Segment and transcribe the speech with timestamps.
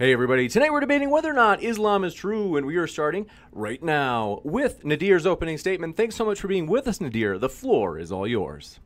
[0.00, 3.26] Hey everybody, tonight we're debating whether or not Islam is true, and we are starting
[3.52, 5.94] right now with Nadir's opening statement.
[5.98, 7.36] Thanks so much for being with us, Nadir.
[7.36, 8.80] The floor is all yours.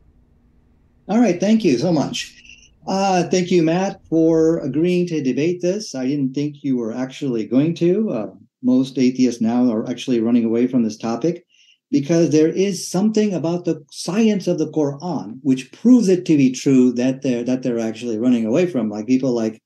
[1.07, 2.37] All right, thank you so much.
[2.85, 5.95] Uh, thank you, Matt, for agreeing to debate this.
[5.95, 8.09] I didn't think you were actually going to.
[8.09, 8.27] Uh,
[8.61, 11.45] most atheists now are actually running away from this topic
[11.91, 16.51] because there is something about the science of the Quran which proves it to be
[16.51, 19.61] true that they're that they're actually running away from, like people like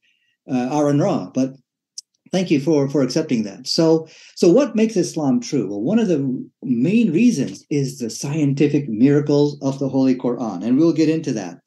[0.52, 1.30] uh, Aron Ra.
[1.34, 1.54] But
[2.32, 3.68] thank you for for accepting that.
[3.68, 5.70] So so what makes Islam true?
[5.70, 10.78] Well, one of the main reasons is the scientific miracles of the Holy Quran, and
[10.78, 11.60] we'll get into that.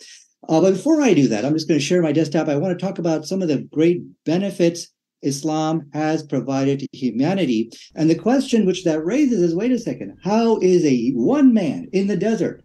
[0.48, 2.48] Uh, but before I do that, I'm just going to share my desktop.
[2.48, 4.88] I want to talk about some of the great benefits
[5.22, 7.71] Islam has provided to humanity.
[7.94, 11.88] And the question which that raises is wait a second, how is a one man
[11.92, 12.62] in the desert,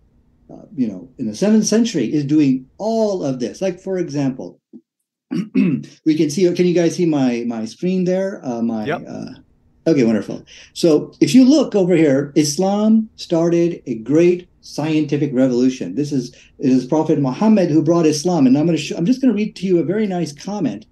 [0.51, 3.61] uh, you know, in the seventh century, is doing all of this?
[3.61, 4.59] Like, for example,
[6.05, 6.51] we can see.
[6.53, 8.41] Can you guys see my my screen there?
[8.43, 9.03] Uh, my Yep.
[9.07, 9.25] uh,
[9.88, 10.43] okay, wonderful.
[10.73, 15.95] So if you look over here, Islam started a great scientific revolution.
[15.95, 18.81] This is it is Prophet Muhammad who brought Islam, and I'm going to.
[18.83, 20.85] Sh- I'm just going to read to you a very nice comment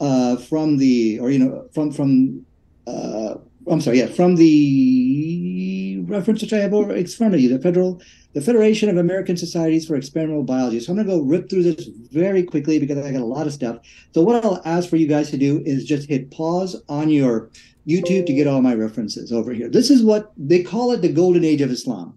[0.00, 2.44] uh, from the, or you know, from from.
[2.86, 3.34] Uh,
[3.70, 7.58] I'm sorry, yeah, from the reference which I have over in front of you, the
[7.58, 8.00] federal,
[8.34, 10.80] the Federation of American Societies for Experimental Biology.
[10.80, 13.46] So I'm going to go rip through this very quickly because I got a lot
[13.46, 13.78] of stuff.
[14.14, 17.50] So what I'll ask for you guys to do is just hit pause on your
[17.86, 19.68] YouTube to get all my references over here.
[19.68, 22.16] This is what they call it the golden age of Islam,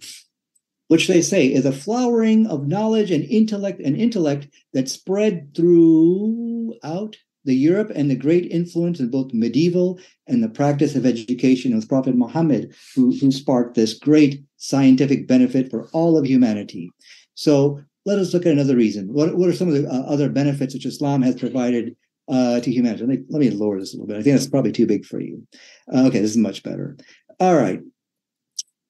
[0.90, 7.16] which they say is a flowering of knowledge and intellect and intellect that spread throughout
[7.46, 11.72] the Europe and the great influence in both medieval and the practice of education.
[11.72, 16.92] It was Prophet Muhammad who, who sparked this great scientific benefit for all of humanity.
[17.34, 19.12] So let us look at another reason.
[19.12, 21.96] What, what are some of the uh, other benefits which Islam has provided
[22.32, 23.04] uh, to humanity?
[23.04, 24.18] Let me, let me lower this a little bit.
[24.18, 25.46] I think that's probably too big for you.
[25.92, 26.96] Uh, okay, this is much better.
[27.40, 27.80] All right.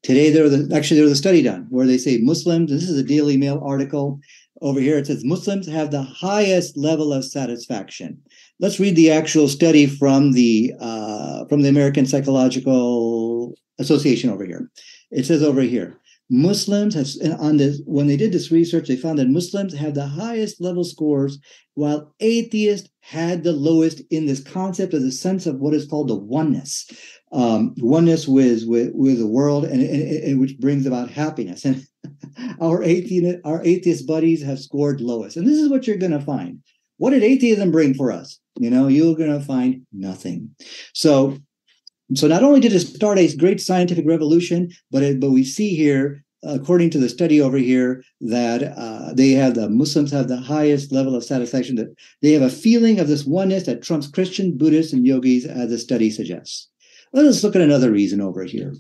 [0.04, 2.70] Today, there was a, actually there was a study done where they say Muslims.
[2.70, 4.20] This is a Daily Mail article.
[4.62, 8.22] Over here, it says Muslims have the highest level of satisfaction.
[8.60, 14.70] Let's read the actual study from the uh, from the American Psychological Association over here.
[15.12, 16.00] It says over here,
[16.30, 20.08] Muslims have on this when they did this research, they found that Muslims had the
[20.08, 21.38] highest level scores,
[21.74, 26.08] while atheists had the lowest in this concept of the sense of what is called
[26.08, 26.90] the oneness,
[27.34, 31.66] um, oneness with with with the world, and, and, and which brings about happiness.
[31.66, 31.86] And
[32.62, 36.22] our atheist our atheist buddies have scored lowest, and this is what you're going to
[36.22, 36.60] find.
[36.96, 38.40] What did atheism bring for us?
[38.58, 40.56] You know, you're going to find nothing.
[40.94, 41.38] So
[42.18, 45.76] so not only did it start a great scientific revolution, but it, but we see
[45.76, 50.38] here, according to the study over here, that uh, they have the Muslims have the
[50.38, 51.76] highest level of satisfaction.
[51.76, 55.70] That they have a feeling of this oneness that trumps Christian, Buddhists, and yogis, as
[55.70, 56.68] the study suggests.
[57.14, 58.74] Let us look at another reason over here,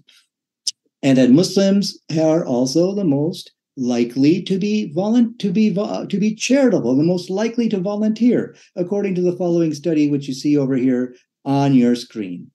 [1.02, 6.18] and that Muslims are also the most likely to be volu- to be vo- to
[6.18, 10.58] be charitable, the most likely to volunteer, according to the following study, which you see
[10.58, 12.51] over here on your screen.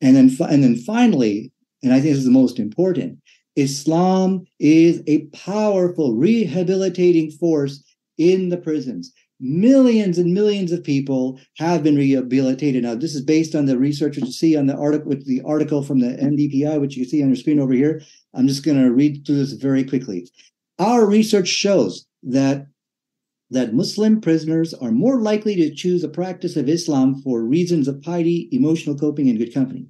[0.00, 1.52] And then, and then finally,
[1.82, 3.18] and I think this is the most important,
[3.56, 7.82] Islam is a powerful rehabilitating force
[8.16, 9.12] in the prisons.
[9.40, 12.82] millions and millions of people have been rehabilitated.
[12.82, 15.42] Now, this is based on the research which you see on the article with the
[15.42, 18.02] article from the MDPI, which you see on your screen over here.
[18.34, 20.28] I'm just going to read through this very quickly.
[20.78, 22.66] Our research shows that
[23.50, 28.02] that Muslim prisoners are more likely to choose a practice of Islam for reasons of
[28.02, 29.86] piety, emotional coping, and good company.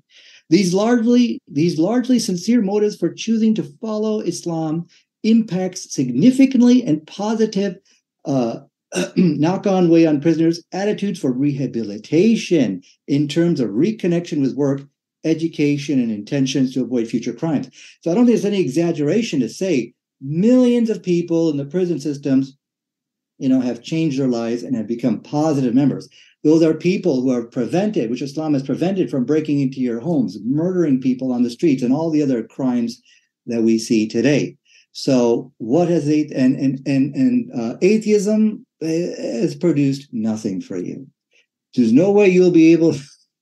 [0.50, 4.86] These largely these largely sincere motives for choosing to follow Islam
[5.22, 7.76] impacts significantly and positive
[8.24, 8.60] uh,
[9.16, 14.82] knock on way on prisoners' attitudes for rehabilitation in terms of reconnection with work,
[15.24, 17.68] education, and intentions to avoid future crimes.
[18.02, 22.00] So I don't think it's any exaggeration to say millions of people in the prison
[22.00, 22.56] systems,
[23.38, 26.08] you know, have changed their lives and have become positive members.
[26.44, 30.38] Those are people who are prevented, which Islam has prevented from breaking into your homes,
[30.44, 33.02] murdering people on the streets, and all the other crimes
[33.46, 34.56] that we see today.
[34.92, 41.06] So what has it and and and and uh, atheism has produced nothing for you.
[41.74, 42.94] There's no way you'll be able.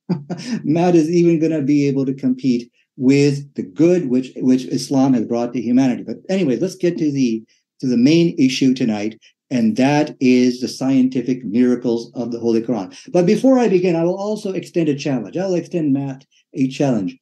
[0.65, 5.15] Matt is even going to be able to compete with the good which which Islam
[5.15, 6.03] has brought to humanity.
[6.03, 7.45] But anyway, let's get to the
[7.81, 9.19] to the main issue tonight,
[9.51, 12.97] and that is the scientific miracles of the Holy Quran.
[13.13, 15.37] But before I begin, I will also extend a challenge.
[15.37, 17.19] I will extend Matt a challenge.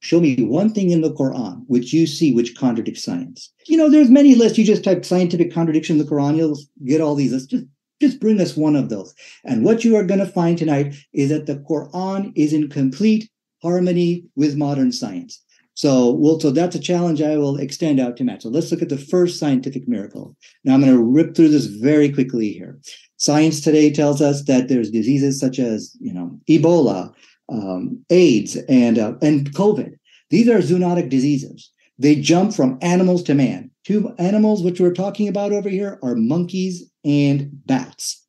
[0.00, 3.52] Show me one thing in the Quran which you see which contradicts science.
[3.68, 4.58] You know, there's many lists.
[4.58, 7.48] You just type scientific contradiction in the Quran, you'll get all these lists.
[7.48, 7.66] Just
[8.00, 9.14] just bring us one of those.
[9.44, 13.30] And what you are going to find tonight is that the Quran is in complete
[13.62, 15.40] harmony with modern science.
[15.74, 18.42] So, well, so that's a challenge I will extend out to Matt.
[18.42, 20.36] So let's look at the first scientific miracle.
[20.64, 22.78] Now I'm going to rip through this very quickly here.
[23.16, 27.14] Science today tells us that there's diseases such as, you know, Ebola,
[27.48, 29.94] um, AIDS, and uh, and COVID.
[30.30, 31.70] These are zoonotic diseases.
[31.98, 33.70] They jump from animals to man.
[33.84, 38.24] Two animals which we're talking about over here are monkeys and bats.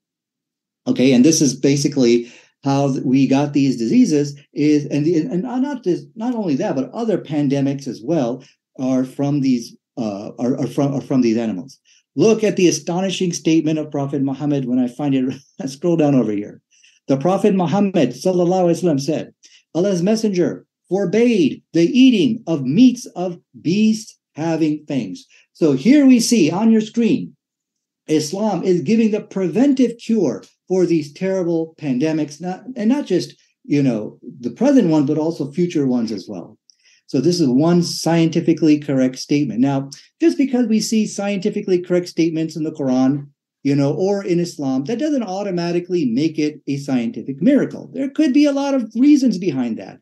[0.85, 2.31] Okay, and this is basically
[2.64, 7.18] how we got these diseases is and, and not just not only that but other
[7.18, 8.44] pandemics as well
[8.78, 11.78] are from these uh, are, are from are from these animals
[12.16, 15.34] look at the astonishing statement of prophet muhammad when i find it
[15.68, 16.60] scroll down over here
[17.08, 19.32] the Prophet Muhammad وسلم, said,
[19.74, 25.26] Allah's messenger forbade the eating of meats of beasts having fangs.
[25.54, 27.34] So here we see on your screen,
[28.06, 33.83] Islam is giving the preventive cure for these terrible pandemics, not and not just you
[33.83, 36.57] know the present one, but also future ones as well.
[37.05, 39.59] So this is one scientifically correct statement.
[39.59, 43.27] Now, just because we see scientifically correct statements in the Quran
[43.65, 47.89] you know, or in Islam, that doesn't automatically make it a scientific miracle.
[47.93, 49.99] There could be a lot of reasons behind that.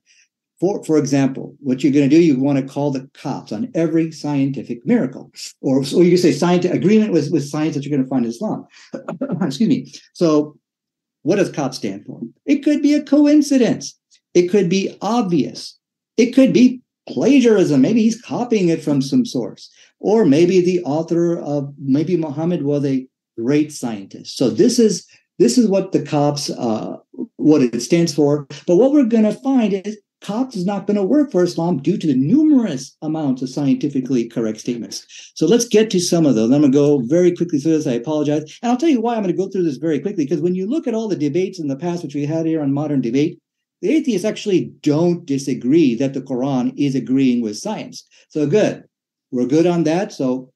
[0.62, 3.72] For, for example, what you're going to do, you want to call the cops on
[3.74, 8.04] every scientific miracle, or, or you say scientific agreement with, with science that you're going
[8.04, 8.68] to find in Islam.
[9.42, 9.92] Excuse me.
[10.14, 10.58] So,
[11.24, 12.22] what does COP stand for?
[12.46, 13.98] It could be a coincidence.
[14.34, 15.78] It could be obvious.
[16.18, 17.82] It could be plagiarism.
[17.82, 19.70] Maybe he's copying it from some source,
[20.00, 23.08] or maybe the author of maybe Muhammad was a
[23.38, 24.38] great scientist.
[24.38, 25.06] So this is
[25.40, 26.98] this is what the COPS uh,
[27.38, 28.48] what it stands for.
[28.68, 31.78] But what we're going to find is COPS is not going to work for Islam
[31.78, 35.06] due to the numerous amounts of scientifically correct statements.
[35.36, 36.52] So let's get to some of those.
[36.52, 37.88] I'm going to go very quickly through this.
[37.88, 38.60] I apologize.
[38.62, 40.54] And I'll tell you why I'm going to go through this very quickly, because when
[40.54, 43.02] you look at all the debates in the past, which we had here on modern
[43.02, 43.40] debate,
[43.82, 48.08] the atheists actually don't disagree that the Quran is agreeing with science.
[48.30, 48.84] So good.
[49.32, 50.12] We're good on that.
[50.12, 50.52] So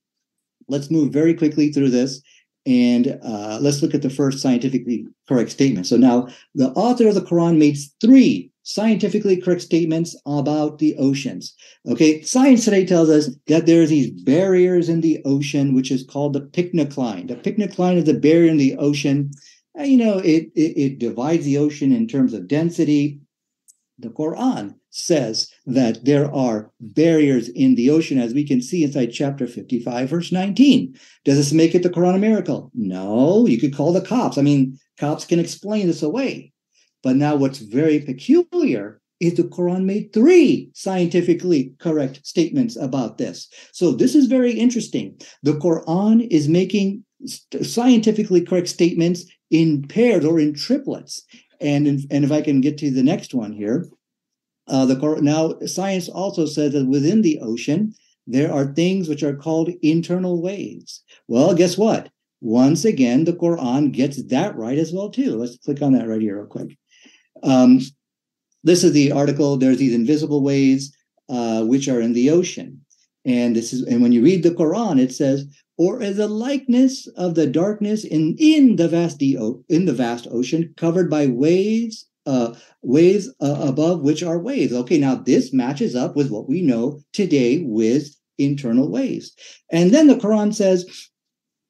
[0.67, 2.21] let's move very quickly through this.
[2.67, 5.87] And uh, let's look at the first scientifically correct statement.
[5.87, 11.55] So now the author of the Quran made three scientifically correct statements about the oceans.
[11.87, 16.03] Okay, science today tells us that there are these barriers in the ocean, which is
[16.03, 17.27] called the pycnocline.
[17.27, 19.29] The pycnocline is the barrier in the ocean.
[19.77, 23.21] You know, it, it, it divides the ocean in terms of density.
[23.99, 29.11] The Quran says that there are barriers in the ocean, as we can see inside
[29.13, 30.95] chapter 55, verse 19.
[31.23, 32.71] Does this make it the Quran a miracle?
[32.73, 34.39] No, you could call the cops.
[34.39, 36.51] I mean, cops can explain this away.
[37.05, 43.47] But now, what's very peculiar is the Quran made three scientifically correct statements about this.
[43.73, 45.15] So, this is very interesting.
[45.43, 47.05] The Quran is making
[47.61, 51.21] scientifically correct statements in pairs or in triplets.
[51.61, 53.87] And, in, and if I can get to the next one here,
[54.67, 57.93] uh, the now science also says that within the ocean
[58.25, 61.03] there are things which are called internal waves.
[61.27, 62.09] Well, guess what?
[62.41, 65.35] Once again, the Quran gets that right as well too.
[65.35, 66.75] Let's click on that right here real quick.
[67.43, 67.81] Um,
[68.63, 69.57] this is the article.
[69.57, 70.95] There's these invisible waves
[71.29, 72.81] uh, which are in the ocean,
[73.25, 75.45] and this is and when you read the Quran, it says
[75.77, 80.73] or as a likeness of the darkness in, in the vast in the vast ocean
[80.77, 84.73] covered by waves uh, waves uh, above which are waves.
[84.73, 89.35] Okay, now this matches up with what we know today with internal waves.
[89.71, 90.85] And then the Quran says,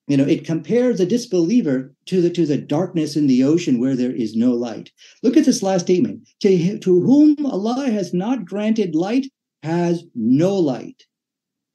[0.07, 3.95] you know, it compares the disbeliever to the to the darkness in the ocean where
[3.95, 4.91] there is no light.
[5.23, 9.27] Look at this last statement: to, to whom Allah has not granted light
[9.63, 11.03] has no light.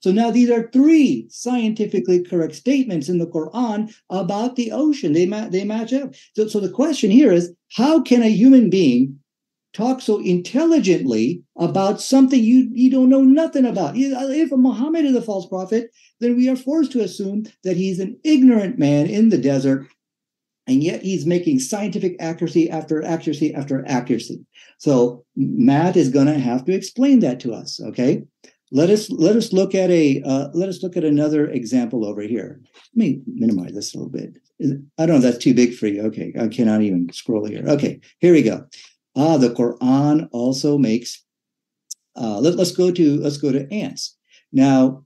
[0.00, 5.12] So now these are three scientifically correct statements in the Quran about the ocean.
[5.12, 6.14] They, ma- they match up.
[6.34, 9.18] So, so the question here is how can a human being
[9.72, 13.94] talk so intelligently about something you, you don't know nothing about?
[13.96, 18.18] If Muhammad is a false prophet, then we are forced to assume that he's an
[18.24, 19.86] ignorant man in the desert
[20.66, 24.44] and yet he's making scientific accuracy after accuracy after accuracy.
[24.78, 27.80] So Matt is going to have to explain that to us.
[27.80, 28.22] Okay,
[28.70, 32.22] let us let us look at a uh, let us look at another example over
[32.22, 32.60] here.
[32.94, 34.38] Let me minimize this a little bit.
[34.98, 36.02] I don't know that's too big for you.
[36.02, 37.64] Okay, I cannot even scroll here.
[37.66, 38.66] Okay, here we go.
[39.16, 41.24] Ah, the Quran also makes.
[42.16, 44.16] Uh, let, let's go to let's go to ants.
[44.52, 45.02] Now,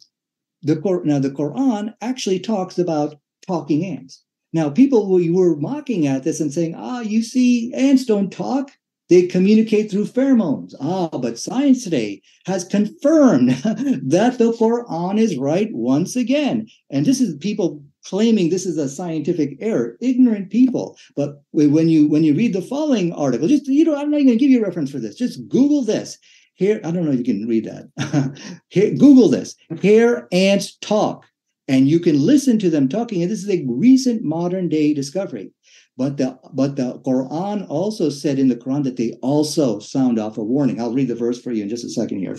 [0.63, 4.23] the now the Quran actually talks about talking ants.
[4.53, 8.73] Now, people were mocking at this and saying, "Ah, you see, ants don't talk."
[9.11, 10.75] They communicate through pheromones.
[10.81, 16.67] Ah, but science today has confirmed that the Quran is right once again.
[16.91, 20.97] And this is people claiming this is a scientific error, ignorant people.
[21.17, 24.29] But when you when you read the following article, just you know, I'm not even
[24.29, 25.17] going to give you a reference for this.
[25.17, 26.19] Just Google this.
[26.55, 28.61] Here, I don't know if you can read that.
[28.69, 29.57] Here, Google this.
[29.81, 31.27] Hear ants talk,
[31.67, 33.23] and you can listen to them talking.
[33.23, 35.51] And this is a recent modern day discovery.
[35.97, 40.39] But the but the Quran also said in the Quran that they also sound off
[40.39, 40.81] a warning.
[40.81, 42.37] I'll read the verse for you in just a second here.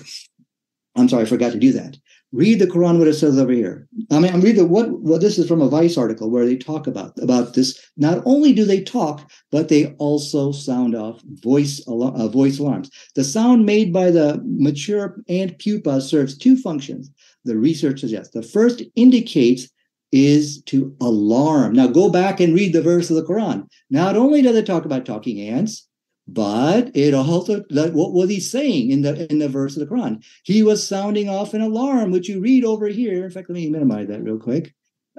[0.95, 1.98] I'm sorry, I forgot to do that.
[2.36, 3.88] Read the Quran what it says over here.
[4.12, 6.86] I mean, I'm reading what what this is from a Vice article where they talk
[6.86, 7.80] about about this.
[7.96, 12.92] Not only do they talk, but they also sound off voice uh, voice alarms.
[13.15, 17.10] The sound made by the mature ant pupa serves two functions.
[17.46, 19.70] The research suggests the first indicates
[20.12, 21.74] is to alarm.
[21.74, 23.65] Now go back and read the verse of the Quran.
[23.89, 25.85] Not only does it talk about talking ants,
[26.27, 29.94] but it also like, what was he saying in the in the verse of the
[29.94, 30.24] Quran?
[30.44, 33.25] He was sounding off an alarm, which you read over here.
[33.25, 34.74] In fact, let me minimize that real quick.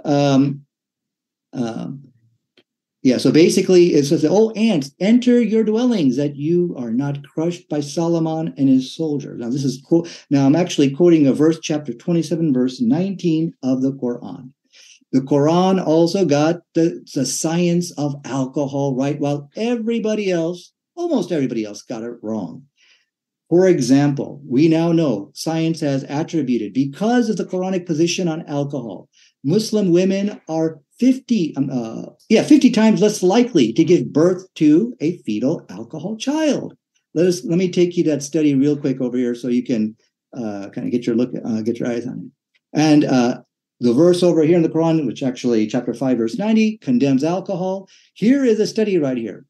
[0.04, 0.66] Um,
[1.52, 2.12] um,
[3.02, 7.68] yeah, so basically it says, "Oh, ants, enter your dwellings, that you are not crushed
[7.68, 10.08] by Solomon and his soldiers." Now, this is quote.
[10.28, 14.50] Now, I'm actually quoting a verse, chapter 27, verse 19 of the Quran.
[15.12, 21.64] The Quran also got the, the science of alcohol right, while everybody else, almost everybody
[21.64, 22.64] else, got it wrong.
[23.48, 29.08] For example, we now know science has attributed, because of the Quranic position on alcohol,
[29.44, 34.96] Muslim women are 50, um, uh, yeah, 50 times less likely to give birth to
[35.00, 36.76] a fetal alcohol child.
[37.14, 39.96] Let us let me take you that study real quick over here so you can
[40.36, 42.78] uh, kind of get your look, uh, get your eyes on it.
[42.78, 43.42] And uh,
[43.80, 47.88] the verse over here in the Quran, which actually chapter 5, verse 90, condemns alcohol.
[48.14, 49.46] Here is a study right here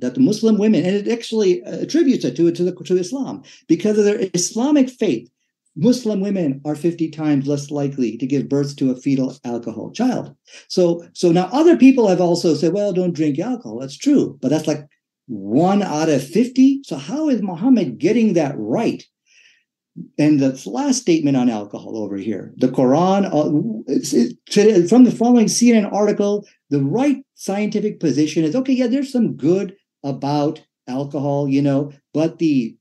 [0.00, 3.42] that the Muslim women, and it actually attributes it to, it to, the, to Islam,
[3.68, 5.30] because of their Islamic faith,
[5.76, 10.34] Muslim women are 50 times less likely to give birth to a fetal alcohol child.
[10.68, 13.78] So, so now other people have also said, well, don't drink alcohol.
[13.78, 14.86] That's true, but that's like
[15.26, 16.82] one out of 50.
[16.84, 19.04] So how is Muhammad getting that right?
[20.18, 25.92] and the last statement on alcohol over here the quran uh, from the following cnn
[25.92, 31.92] article the right scientific position is okay yeah there's some good about alcohol you know
[32.12, 32.76] but the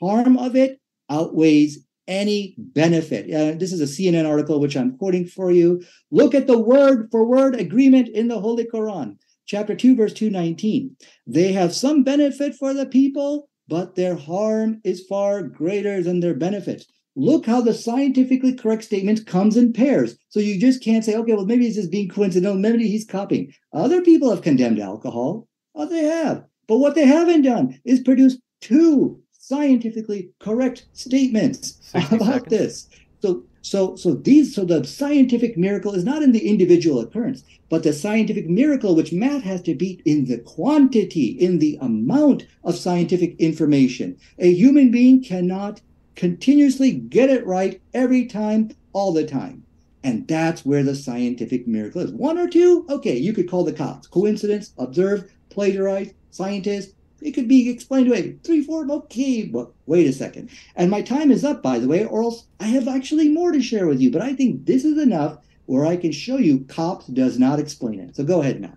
[0.00, 5.26] harm of it outweighs any benefit uh, this is a cnn article which i'm quoting
[5.26, 9.96] for you look at the word for word agreement in the holy quran chapter 2
[9.96, 10.96] verse 219
[11.26, 16.34] they have some benefit for the people but their harm is far greater than their
[16.34, 16.84] benefit.
[17.14, 20.16] Look how the scientifically correct statement comes in pairs.
[20.28, 22.58] So you just can't say, okay, well, maybe he's just being coincidental.
[22.58, 23.52] Maybe he's copying.
[23.72, 25.46] Other people have condemned alcohol.
[25.76, 26.44] Oh, they have.
[26.70, 32.48] But what they haven't done is produce two scientifically correct statements about seconds.
[32.48, 32.88] this.
[33.20, 37.82] So so, so these, so the scientific miracle is not in the individual occurrence, but
[37.82, 42.76] the scientific miracle, which Matt has to beat in the quantity, in the amount of
[42.76, 44.16] scientific information.
[44.38, 45.80] A human being cannot
[46.14, 49.64] continuously get it right every time, all the time.
[50.04, 52.12] And that's where the scientific miracle is.
[52.12, 54.06] One or two, okay, you could call the cops.
[54.06, 58.36] Coincidence, observe, plagiarize, scientist, it could be explained away.
[58.44, 60.50] Three, four, okay, but wait a second.
[60.76, 63.62] And my time is up, by the way, or else I have actually more to
[63.62, 64.10] share with you.
[64.10, 68.00] But I think this is enough where I can show you COPS does not explain
[68.00, 68.16] it.
[68.16, 68.76] So go ahead, Matt.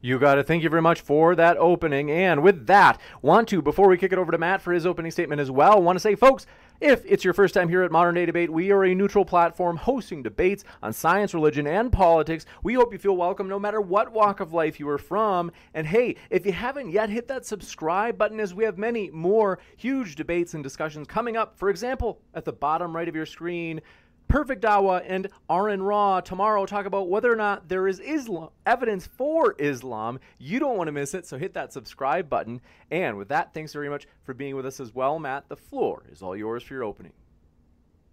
[0.00, 0.46] You got it.
[0.46, 2.10] Thank you very much for that opening.
[2.10, 5.10] And with that, want to, before we kick it over to Matt for his opening
[5.10, 6.46] statement as well, want to say, folks,
[6.80, 9.76] if it's your first time here at Modern Day Debate, we are a neutral platform
[9.76, 12.46] hosting debates on science, religion, and politics.
[12.62, 15.52] We hope you feel welcome no matter what walk of life you are from.
[15.74, 19.58] And hey, if you haven't yet, hit that subscribe button as we have many more
[19.76, 21.58] huge debates and discussions coming up.
[21.58, 23.82] For example, at the bottom right of your screen,
[24.30, 29.04] Perfect Dawa and Aron Ra tomorrow talk about whether or not there is Islam evidence
[29.04, 30.20] for Islam.
[30.38, 32.60] You don't want to miss it, so hit that subscribe button.
[32.92, 35.48] And with that, thanks very much for being with us as well, Matt.
[35.48, 37.10] The floor is all yours for your opening.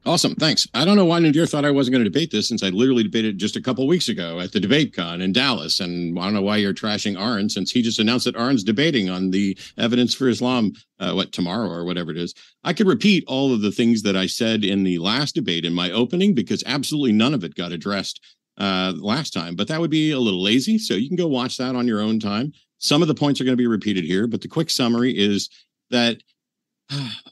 [0.07, 0.35] Awesome.
[0.35, 0.65] Thanks.
[0.73, 3.03] I don't know why Nadir thought I wasn't going to debate this since I literally
[3.03, 5.81] debated just a couple weeks ago at the debate con in Dallas.
[5.81, 9.09] And I don't know why you're trashing Aron since he just announced that Aron's debating
[9.09, 10.71] on the evidence for Islam,
[11.01, 12.33] uh, what, tomorrow or whatever it is.
[12.63, 15.73] I could repeat all of the things that I said in the last debate in
[15.73, 18.21] my opening because absolutely none of it got addressed
[18.57, 20.77] uh, last time, but that would be a little lazy.
[20.77, 22.53] So you can go watch that on your own time.
[22.77, 25.49] Some of the points are going to be repeated here, but the quick summary is
[25.89, 26.21] that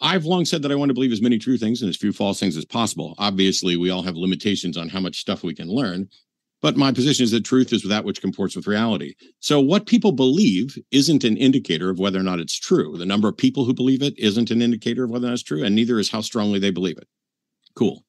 [0.02, 2.12] I've long said that I want to believe as many true things and as few
[2.12, 3.16] false things as possible.
[3.18, 6.10] Obviously, we all have limitations on how much stuff we can learn,
[6.62, 9.16] but my position is that truth is that which comports with reality.
[9.40, 12.98] So, what people believe isn't an indicator of whether or not it's true.
[12.98, 15.44] The number of people who believe it isn't an indicator of whether or not it's
[15.44, 17.08] true, and neither is how strongly they believe it.
[17.76, 18.04] Cool.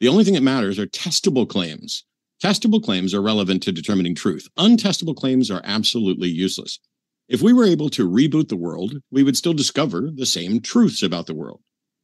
[0.00, 2.04] The only thing that matters are testable claims.
[2.42, 4.48] Testable claims are relevant to determining truth.
[4.58, 6.78] Untestable claims are absolutely useless.
[7.30, 11.00] If we were able to reboot the world, we would still discover the same truths
[11.00, 11.60] about the world.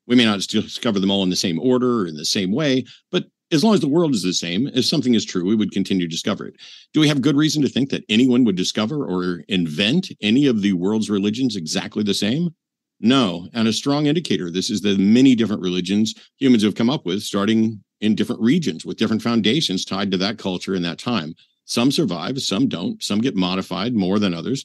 [0.06, 2.84] We may not discover them all in the same order or in the same way,
[3.10, 5.72] but as long as the world is the same, if something is true, we would
[5.72, 6.54] continue to discover it.
[6.94, 10.62] Do we have good reason to think that anyone would discover or invent any of
[10.62, 12.54] the world's religions exactly the same?
[13.00, 13.48] No.
[13.52, 17.24] And a strong indicator this is the many different religions humans have come up with,
[17.24, 21.34] starting in different regions with different foundations tied to that culture in that time.
[21.64, 24.64] Some survive, some don't, some get modified more than others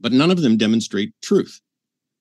[0.00, 1.60] but none of them demonstrate truth.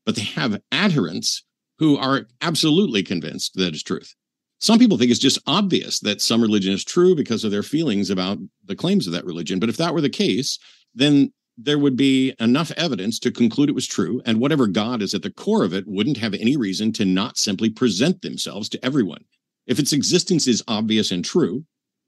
[0.05, 1.44] But they have adherents
[1.79, 4.14] who are absolutely convinced that it's truth.
[4.59, 8.09] Some people think it's just obvious that some religion is true because of their feelings
[8.09, 9.59] about the claims of that religion.
[9.59, 10.57] But if that were the case,
[10.94, 15.14] then there would be enough evidence to conclude it was true, and whatever God is
[15.14, 18.85] at the core of it wouldn't have any reason to not simply present themselves to
[18.85, 19.24] everyone.
[19.68, 21.66] If its existence is obvious and true,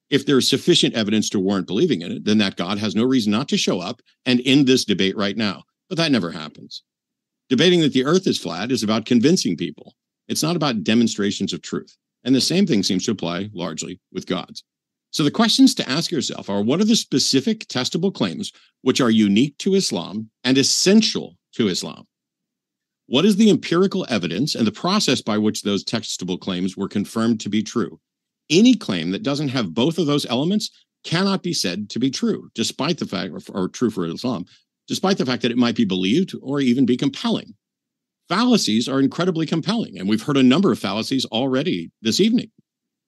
[0.09, 3.31] if there's sufficient evidence to warrant believing in it, then that God has no reason
[3.31, 5.63] not to show up and end this debate right now.
[5.89, 6.83] But that never happens.
[7.49, 9.95] Debating that the earth is flat is about convincing people.
[10.27, 11.95] It's not about demonstrations of truth.
[12.23, 14.63] And the same thing seems to apply largely with gods.
[15.11, 19.09] So the questions to ask yourself are what are the specific testable claims which are
[19.09, 22.05] unique to Islam and essential to Islam?
[23.07, 27.39] What is the empirical evidence and the process by which those testable claims were confirmed
[27.41, 27.99] to be true?
[28.49, 30.71] Any claim that doesn't have both of those elements
[31.03, 34.45] cannot be said to be true, despite the fact, or, true for Islam,
[34.88, 37.53] despite the fact that it might be believed or even be compelling.
[38.29, 42.51] Fallacies are incredibly compelling, and we've heard a number of fallacies already this evening.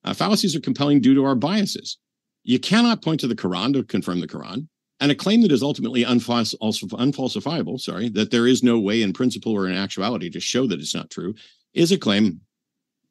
[0.06, 1.97] Uh, fallacies are compelling due to our biases.
[2.43, 4.67] You cannot point to the Quran to confirm the Quran,
[5.02, 9.12] and a claim that is ultimately unfalsi- unfalsifiable, sorry, that there is no way in
[9.12, 11.34] principle or in actuality to show that it's not true,
[11.73, 12.39] is a claim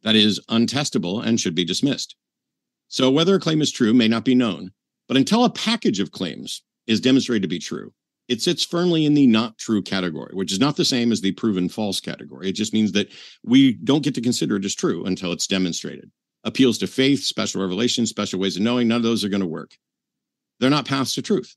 [0.02, 2.16] that is untestable and should be dismissed.
[2.88, 4.72] So whether a claim is true may not be known,
[5.08, 7.92] but until a package of claims is demonstrated to be true,
[8.28, 11.32] it sits firmly in the not true category, which is not the same as the
[11.32, 12.48] proven false category.
[12.48, 13.10] It just means that
[13.42, 16.10] we don't get to consider it as true until it's demonstrated.
[16.44, 19.46] Appeals to faith, special revelation, special ways of knowing, none of those are going to
[19.46, 19.76] work.
[20.60, 21.56] They're not paths to truth.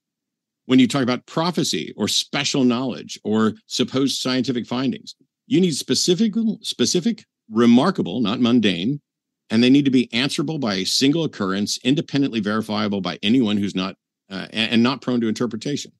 [0.65, 5.15] When you talk about prophecy or special knowledge or supposed scientific findings,
[5.47, 9.01] you need specific, specific remarkable, not mundane,
[9.49, 13.75] and they need to be answerable by a single occurrence, independently verifiable by anyone who's
[13.75, 13.95] not
[14.29, 15.91] uh, and, not prone to interpretation.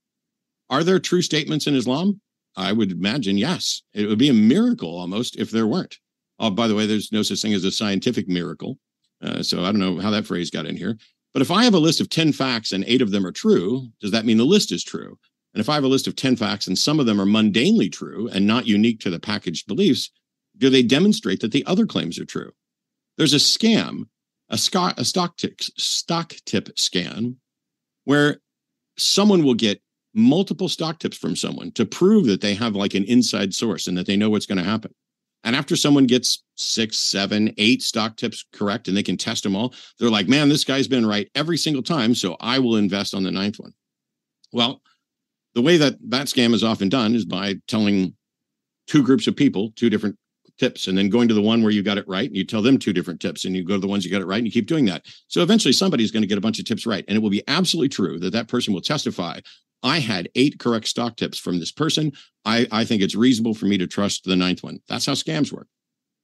[0.70, 2.22] Are there true statements in Islam?
[2.56, 3.82] I would imagine yes.
[3.94, 5.98] It would be a miracle almost if there weren't.
[6.40, 8.78] Oh, by the way, there's no such thing as a scientific miracle.
[9.22, 10.98] Uh, so I don't know how that phrase got in here.
[11.34, 13.88] But if I have a list of 10 facts and eight of them are true,
[14.02, 15.18] does that mean the list is true?
[15.54, 17.92] And if I have a list of 10 facts and some of them are mundanely
[17.92, 20.10] true and not unique to the packaged beliefs,
[20.62, 22.52] do they demonstrate that the other claims are true?
[23.18, 24.06] There's a scam,
[24.50, 24.96] a, stock,
[25.38, 27.38] tip, stock tip scan,
[28.06, 28.38] where
[28.96, 29.82] someone will get
[30.14, 33.98] multiple stock tips from someone to prove that they have like an inside source and
[33.98, 34.94] that they know what's going to happen.
[35.44, 39.56] And after someone gets six, seven, eight stock tips correct and they can test them
[39.56, 42.14] all, they're like, man, this guy's been right every single time.
[42.14, 43.74] So I will invest on the ninth one.
[44.54, 44.82] Well,
[45.56, 48.14] the way that that scam is often done is by telling
[48.86, 50.18] two groups of people, two different
[50.58, 52.62] tips and then going to the one where you got it right and you tell
[52.62, 54.46] them two different tips and you go to the ones you got it right and
[54.46, 55.06] you keep doing that.
[55.28, 57.06] So eventually somebody's going to get a bunch of tips right.
[57.08, 59.40] And it will be absolutely true that that person will testify.
[59.84, 62.12] I had eight correct stock tips from this person.
[62.46, 64.80] I, I think it's reasonable for me to trust the ninth one.
[64.88, 65.68] That's how scams work.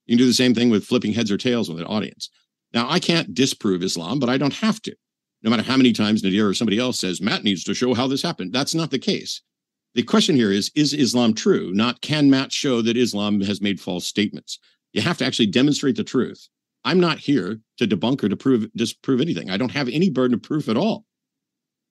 [0.06, 2.30] You can do the same thing with flipping heads or tails with an audience.
[2.74, 4.96] Now, I can't disprove Islam, but I don't have to.
[5.44, 8.08] No matter how many times Nadir or somebody else says, Matt needs to show how
[8.08, 8.54] this happened.
[8.54, 9.42] That's not the case.
[9.98, 11.72] The question here is Is Islam true?
[11.74, 14.60] Not can Matt show that Islam has made false statements?
[14.94, 16.50] You have to actually demonstrate the truth.
[16.86, 19.50] I'm not here to debunk or to prove disprove anything.
[19.50, 21.06] I don't have any burden of proof at all.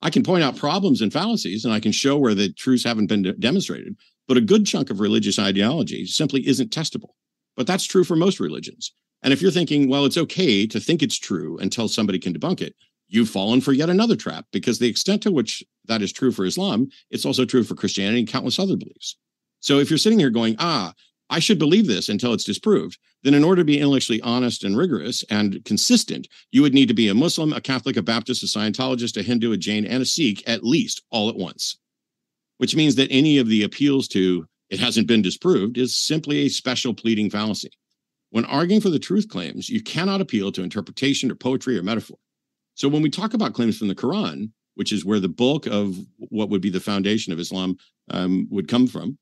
[0.03, 3.09] I can point out problems and fallacies and I can show where the truths haven't
[3.09, 3.97] been de- demonstrated,
[4.29, 7.15] but a good chunk of religious ideology simply isn't testable.
[7.57, 8.95] But that's true for most religions.
[9.25, 12.61] And if you're thinking, well, it's okay to think it's true until somebody can debunk
[12.61, 12.77] it,
[13.09, 16.45] you've fallen for yet another trap because the extent to which that is true for
[16.45, 19.17] Islam, it's also true for Christianity and countless other beliefs.
[19.61, 20.93] So if you're sitting here going, ah,
[21.29, 24.77] I should believe this until it's disproved, then in order to be intellectually honest and
[24.77, 28.47] rigorous and consistent, you would need to be a Muslim, a Catholic, a Baptist, a
[28.47, 31.79] Scientologist, a Hindu, a Jain, and a Sikh at least all at once.
[32.59, 36.49] Which means that any of the appeals to it hasn't been disproved is simply a
[36.49, 37.71] special pleading fallacy.
[38.31, 42.19] When arguing for the truth claims, you cannot appeal to interpretation or poetry or metaphor.
[42.77, 45.97] So when we talk about claims from the Quran, which is where the bulk of
[46.19, 47.77] what would be the foundation of Islam
[48.11, 49.19] um, would come from,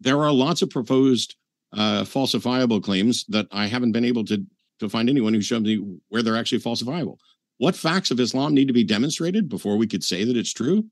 [0.00, 1.34] there are lots of proposed
[1.72, 4.44] uh, falsifiable claims that I haven't been able to
[4.80, 7.16] to find anyone who showed me where they're actually falsifiable.
[7.56, 10.84] What facts of Islam need to be demonstrated before we could say that it's true?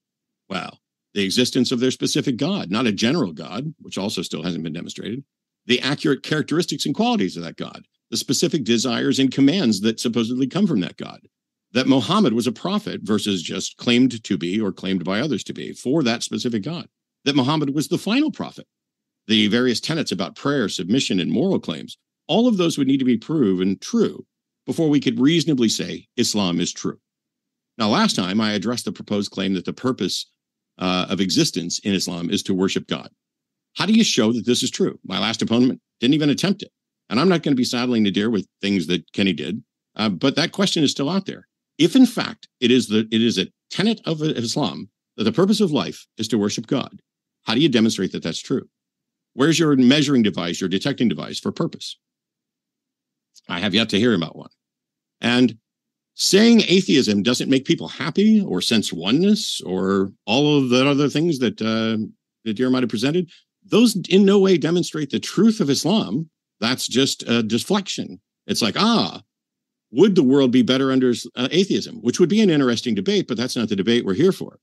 [0.49, 0.81] Well,
[1.15, 4.73] the existence of their specific God, not a general God, which also still hasn't been
[4.73, 5.23] demonstrated,
[5.67, 10.49] the accurate characteristics and qualities of that God, the specific desires and commands that supposedly
[10.49, 11.21] come from that God,
[11.77, 15.53] that Muhammad was a prophet versus just claimed to be or claimed by others to
[15.53, 16.89] be for that specific God,
[17.27, 18.67] that Muhammad was the final prophet,
[19.27, 23.05] the various tenets about prayer, submission, and moral claims, all of those would need to
[23.05, 24.25] be proven true
[24.65, 26.99] before we could reasonably say Islam is true.
[27.77, 30.31] Now, last time I addressed the proposed claim that the purpose
[30.79, 33.11] uh, of existence in Islam is to worship God.
[33.75, 34.99] How do you show that this is true?
[35.05, 36.73] My last opponent didn't even attempt it.
[37.11, 39.62] And I'm not going to be saddling Nadir with things that Kenny did,
[39.95, 41.47] uh, but that question is still out there.
[41.79, 45.61] If in fact it is the it is a tenet of Islam that the purpose
[45.61, 47.01] of life is to worship God,
[47.45, 48.69] how do you demonstrate that that's true?
[49.35, 51.99] Where's your measuring device, your detecting device for purpose?
[53.49, 54.51] I have yet to hear about one.
[55.21, 55.59] And
[56.15, 61.39] saying atheism doesn't make people happy or sense oneness or all of the other things
[61.41, 62.03] that uh,
[62.45, 63.31] that Nadir might have presented,
[63.65, 66.31] those in no way demonstrate the truth of Islam.
[66.61, 68.21] That's just a deflection.
[68.47, 69.21] It's like, ah,
[69.97, 71.97] would the world be better under uh, atheism?
[71.97, 74.59] Which would be an interesting debate, but that's not the debate we're here for.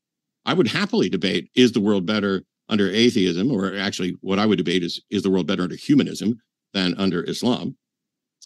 [0.45, 4.57] I would happily debate is the world better under atheism, or actually, what I would
[4.57, 6.39] debate is is the world better under humanism
[6.73, 7.75] than under Islam?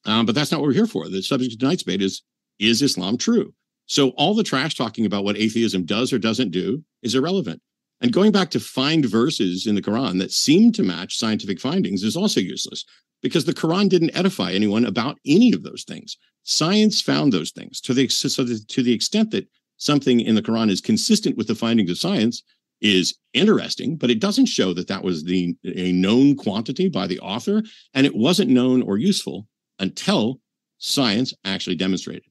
[0.05, 1.09] Um, but that's not what we're here for.
[1.09, 2.23] The subject of tonight's debate is
[2.59, 3.53] is Islam true?
[3.85, 7.61] So all the trash talking about what atheism does or doesn't do is irrelevant.
[8.01, 12.03] And going back to find verses in the Quran that seem to match scientific findings
[12.03, 12.85] is also useless
[13.21, 16.17] because the Quran didn't edify anyone about any of those things.
[16.49, 20.41] Science found those things to the, so the, to the extent that something in the
[20.41, 22.41] Quran is consistent with the findings of science,
[22.79, 27.19] is interesting, but it doesn't show that that was the a known quantity by the
[27.19, 27.61] author,
[27.93, 29.45] and it wasn't known or useful
[29.79, 30.39] until
[30.77, 32.23] science actually demonstrated.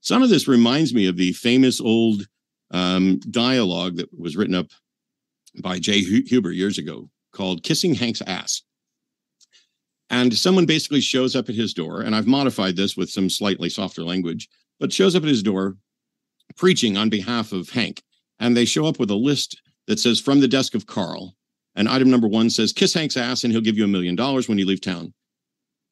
[0.00, 2.26] Some of this reminds me of the famous old
[2.72, 4.70] um, dialogue that was written up
[5.62, 8.62] by Jay Huber years ago called "Kissing Hank's Ass."
[10.12, 13.70] And someone basically shows up at his door, and I've modified this with some slightly
[13.70, 14.48] softer language,
[14.78, 15.76] but shows up at his door
[16.54, 18.02] preaching on behalf of Hank.
[18.38, 21.34] And they show up with a list that says from the desk of Carl.
[21.74, 24.48] And item number one says kiss Hank's ass and he'll give you a million dollars
[24.48, 25.14] when you leave town.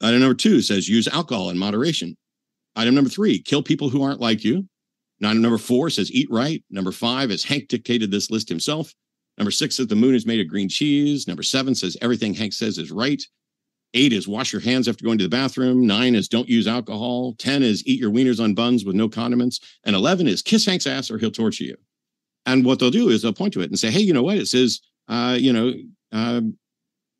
[0.03, 2.15] Item number two says use alcohol in moderation.
[2.77, 4.69] Item number three, kill people who aren't like you.
[5.23, 6.63] Item number four says eat right.
[6.71, 8.95] Number five is Hank dictated this list himself.
[9.39, 11.27] Number six says the moon is made of green cheese.
[11.27, 13.23] Number seven says everything Hank says is right.
[13.95, 15.87] Eight is wash your hands after going to the bathroom.
[15.87, 17.35] Nine is don't use alcohol.
[17.39, 19.61] 10 is eat your wieners on buns with no condiments.
[19.85, 21.77] And 11 is kiss Hank's ass or he'll torture you.
[22.47, 24.39] And what they'll do is they'll point to it and say, hey, you know what?
[24.39, 25.73] It says, uh, you know,
[26.13, 26.41] uh,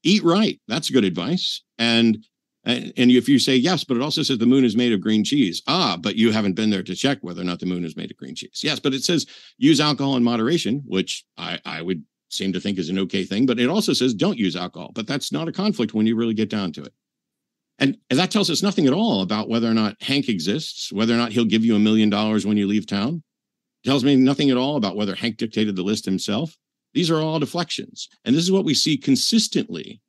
[0.03, 0.61] eat right.
[0.69, 1.63] That's good advice.
[1.79, 2.25] And
[2.65, 5.25] and, if you say yes, but it also says the moon is made of green
[5.25, 5.63] cheese.
[5.67, 8.11] Ah, but you haven't been there to check whether or not the moon is made
[8.11, 8.61] of green cheese.
[8.63, 12.79] Yes, but it says use alcohol in moderation, which I, I would seem to think
[12.79, 13.47] is an okay thing.
[13.47, 14.93] But it also says don't use alcohol.
[14.95, 16.93] But that's not a conflict when you really get down to it.
[17.79, 21.17] And, that tells us nothing at all about whether or not Hank exists, whether or
[21.17, 23.23] not he'll give you a million dollars when you leave town
[23.85, 26.57] tells me nothing at all about whether Hank dictated the list himself.
[26.93, 28.09] These are all deflections.
[28.25, 30.01] And this is what we see consistently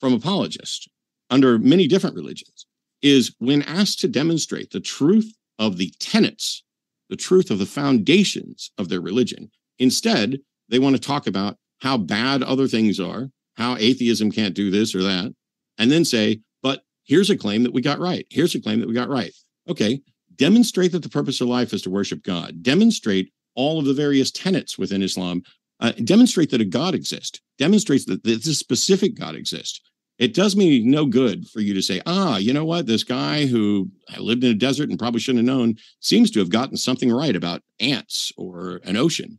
[0.00, 0.88] from apologists.
[1.30, 2.66] under many different religions
[3.00, 6.62] is when asked to demonstrate the truth of the tenets,
[7.08, 11.98] the truth of the foundations of their religion, instead, they want to talk about how
[11.98, 15.32] bad other things are, how atheism can't do this or that,
[15.76, 18.26] and then say, but here's a claim that we got right.
[18.30, 19.32] Here's a claim that we got right.
[19.68, 20.00] Okay,
[20.36, 22.62] demonstrate that the purpose of life is to worship God.
[22.62, 25.42] Demonstrate all of the various tenets within Islam.
[25.78, 27.40] Uh, demonstrate that a God exists.
[27.58, 29.80] Demonstrates that this specific God exists.
[30.18, 32.86] It does me no good for you to say, ah, you know what?
[32.86, 36.50] This guy who lived in a desert and probably shouldn't have known seems to have
[36.50, 39.38] gotten something right about ants or an ocean.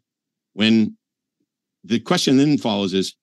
[0.54, 0.98] When
[1.86, 3.16] the question then follows is,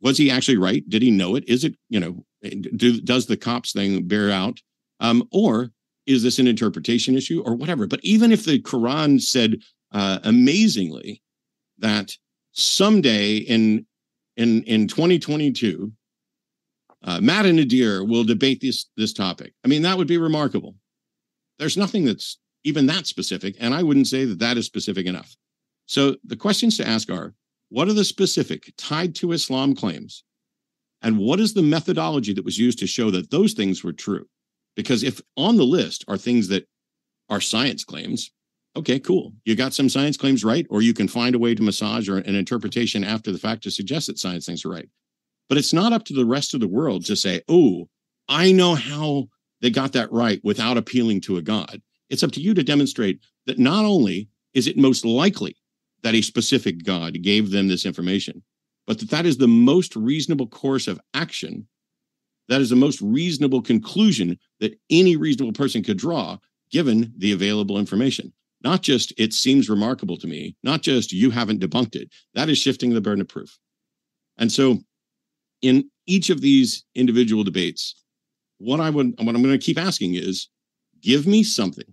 [0.00, 0.88] was he actually right?
[0.88, 1.44] Did he know it?
[1.48, 4.60] Is it, you know, do, does the cops thing bear out?
[5.00, 5.70] Um, or
[6.06, 7.86] is this an interpretation issue or whatever?
[7.86, 9.56] But even if the Quran said
[9.92, 11.22] uh, amazingly
[11.78, 12.16] that
[12.52, 13.86] someday in
[14.36, 15.92] in in 2022
[17.04, 19.54] uh, Matt and Nadir will debate this this topic.
[19.64, 20.76] I mean, that would be remarkable.
[21.58, 25.34] There's nothing that's even that specific, and I wouldn't say that that is specific enough.
[25.86, 27.34] So the questions to ask are:
[27.72, 30.24] What are the specific tied to Islam claims,
[31.00, 34.26] and what is the methodology that was used to show that those things were true?
[34.76, 36.68] Because if on the list are things that
[37.30, 38.30] are science claims,
[38.76, 39.32] okay, cool.
[39.46, 42.18] You got some science claims right, or you can find a way to massage or
[42.18, 44.90] an interpretation after the fact to suggest that science things are right.
[45.48, 47.88] But it's not up to the rest of the world to say, oh,
[48.28, 49.28] I know how
[49.62, 51.80] they got that right without appealing to a God.
[52.10, 55.56] It's up to you to demonstrate that not only is it most likely
[56.02, 58.42] that a specific God gave them this information,
[58.86, 61.66] but that that is the most reasonable course of action.
[62.48, 66.38] That is the most reasonable conclusion that any reasonable person could draw
[66.70, 68.32] given the available information.
[68.62, 72.10] Not just it seems remarkable to me, not just you haven't debunked it.
[72.34, 73.58] That is shifting the burden of proof.
[74.38, 74.78] And so
[75.62, 77.94] in each of these individual debates,
[78.58, 80.48] what I would what I'm going to keep asking is
[81.00, 81.92] give me something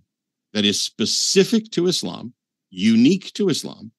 [0.52, 2.32] that is specific to Islam,
[2.70, 3.92] unique to Islam,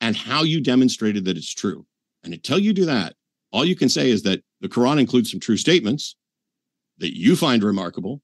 [0.00, 1.86] and how you demonstrated that it's true.
[2.22, 3.14] And until you do that,
[3.52, 6.16] all you can say is that the Quran includes some true statements
[6.98, 8.20] that you find remarkable,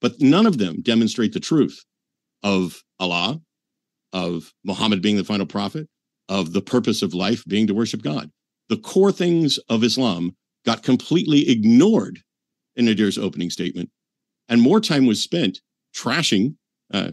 [0.00, 1.84] but none of them demonstrate the truth
[2.42, 3.40] of Allah,
[4.12, 5.88] of Muhammad being the final prophet,
[6.28, 8.30] of the purpose of life being to worship God
[8.68, 12.20] the core things of Islam got completely ignored
[12.76, 13.90] in Nadir's opening statement,
[14.48, 15.60] and more time was spent
[15.94, 16.56] trashing
[16.92, 17.10] uh,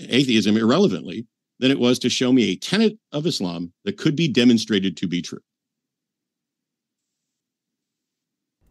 [0.00, 1.26] atheism irrelevantly
[1.60, 5.06] than it was to show me a tenet of Islam that could be demonstrated to
[5.06, 5.40] be true.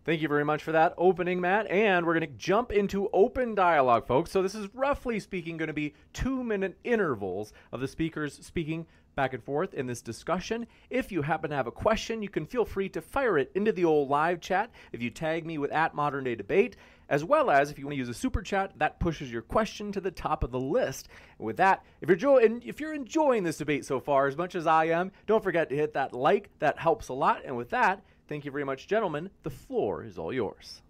[0.06, 1.66] Thank you very much for that opening, Matt.
[1.68, 4.32] And we're going to jump into open dialogue, folks.
[4.32, 8.86] So, this is roughly speaking going to be two minute intervals of the speakers speaking
[9.16, 10.68] back and forth in this discussion.
[10.90, 13.72] If you happen to have a question, you can feel free to fire it into
[13.72, 16.76] the old live chat if you tag me with at modern day debate,
[17.14, 19.92] as well as if you want to use a super chat, that pushes your question
[19.92, 21.10] to the top of the list.
[21.38, 24.56] And with that, if you're enjoying if you're enjoying this debate so far as much
[24.56, 26.50] as I am, don't forget to hit that like.
[26.58, 27.44] That helps a lot.
[27.46, 29.30] And with that, thank you very much, gentlemen.
[29.44, 30.82] The floor is all yours.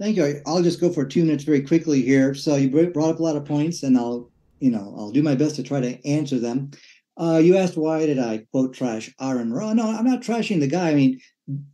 [0.00, 0.42] Thank you.
[0.46, 2.34] I'll just go for two minutes very quickly here.
[2.34, 5.36] So you brought up a lot of points, and I'll you know, I'll do my
[5.36, 6.72] best to try to answer them.
[7.16, 9.74] Uh, you asked why did I quote trash Aron Ra?
[9.74, 10.90] No, I'm not trashing the guy.
[10.90, 11.20] I mean,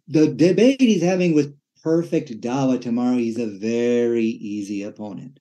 [0.08, 5.38] the debate he's having with perfect Dawa tomorrow, he's a very easy opponent.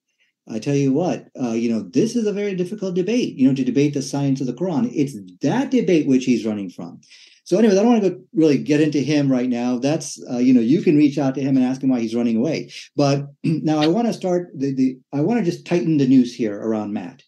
[0.48, 3.56] I tell you what, uh, you know, this is a very difficult debate, you know,
[3.56, 4.92] to debate the science of the Quran.
[4.94, 7.00] It's that debate which he's running from.
[7.46, 9.80] So, anyways, I don't want to go really get into him right now.
[9.80, 12.16] That's, uh, you know, you can reach out to him and ask him why he's
[12.16, 12.72] running away.
[12.96, 16.34] But now I want to start the, the I want to just tighten the noose
[16.34, 17.24] here around Matt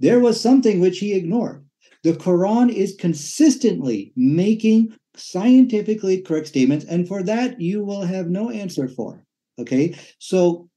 [0.00, 1.64] there was something which he ignored.
[2.02, 8.50] The Quran is consistently making scientifically correct statements, and for that, you will have no
[8.50, 9.24] answer for.
[9.58, 10.70] Okay, so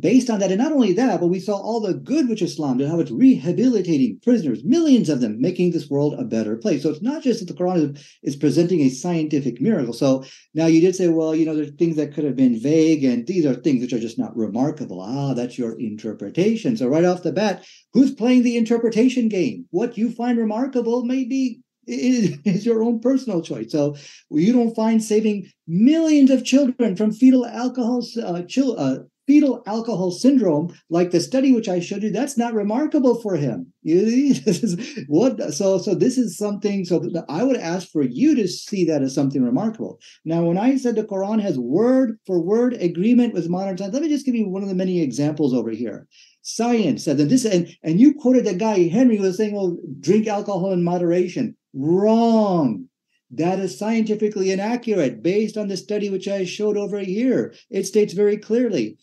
[0.00, 2.78] based on that, and not only that, but we saw all the good which Islam
[2.78, 6.82] did, how it's rehabilitating prisoners, millions of them, making this world a better place.
[6.82, 9.92] So it's not just that the Quran is, presenting a scientific miracle.
[9.92, 13.04] So now you did say, well, you know, there's things that could have been vague,
[13.04, 15.00] and these are things which are just not remarkable.
[15.00, 16.76] Ah, that's your interpretation.
[16.76, 19.66] So right off the bat, who's playing the interpretation game?
[19.70, 23.72] What you find remarkable may be is, your own personal choice.
[23.72, 23.96] So
[24.30, 28.42] you don't find saving millions of children from fetal alcohol, uh,
[28.76, 33.36] uh, fetal alcohol syndrome, like the study which I showed you, that's not remarkable for
[33.36, 33.72] him.
[35.08, 36.84] what so so this is something.
[36.84, 39.98] So I would ask for you to see that as something remarkable.
[40.24, 44.02] Now, when I said the Quran has word for word agreement with modern science, let
[44.02, 46.06] me just give you one of the many examples over here.
[46.42, 50.26] Science said that this, and and you quoted the guy Henry was saying, "Well, drink
[50.26, 52.88] alcohol in moderation." Wrong.
[53.30, 57.54] That is scientifically inaccurate based on the study which I showed over here.
[57.68, 58.96] It states very clearly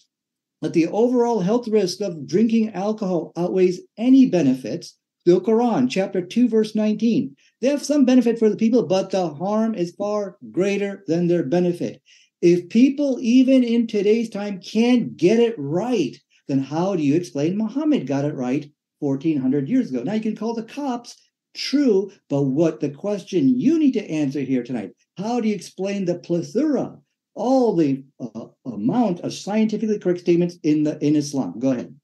[0.63, 4.97] that the overall health risk of drinking alcohol outweighs any benefits.
[5.23, 7.35] The Quran, chapter 2, verse 19.
[7.61, 11.43] They have some benefit for the people, but the harm is far greater than their
[11.43, 12.01] benefit.
[12.41, 17.55] If people, even in today's time, can't get it right, then how do you explain
[17.55, 20.01] Muhammad got it right 1400 years ago?
[20.01, 21.22] Now you can call the cops
[21.53, 26.05] true, but what the question you need to answer here tonight, how do you explain
[26.05, 26.97] the plethora,
[27.35, 31.59] all the uh, amount of scientifically correct statements in the in Islam?
[31.59, 31.95] Go ahead.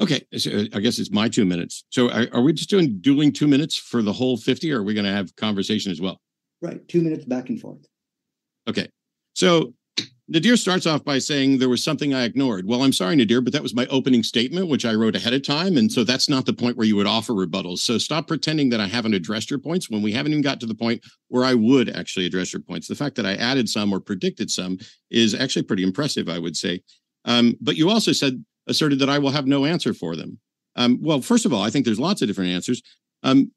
[0.00, 1.84] Okay, so I guess it's my two minutes.
[1.90, 4.82] So are, are we just doing dueling two minutes for the whole 50 or are
[4.82, 6.20] we going to have conversation as well?
[6.60, 7.86] Right, two minutes back and forth.
[8.68, 8.88] Okay.
[9.34, 9.72] So
[10.26, 12.66] Nadir starts off by saying there was something I ignored.
[12.66, 15.42] Well, I'm sorry, Nadir, but that was my opening statement, which I wrote ahead of
[15.42, 15.76] time.
[15.76, 17.80] And so that's not the point where you would offer rebuttals.
[17.80, 20.66] So stop pretending that I haven't addressed your points when we haven't even got to
[20.66, 22.88] the point where I would actually address your points.
[22.88, 24.78] The fact that I added some or predicted some
[25.10, 26.80] is actually pretty impressive, I would say.
[27.26, 30.38] Um, but you also said, asserted that I will have no answer for them.
[30.76, 32.82] Um, well, first of all, I think there's lots of different answers.
[33.22, 33.50] Um,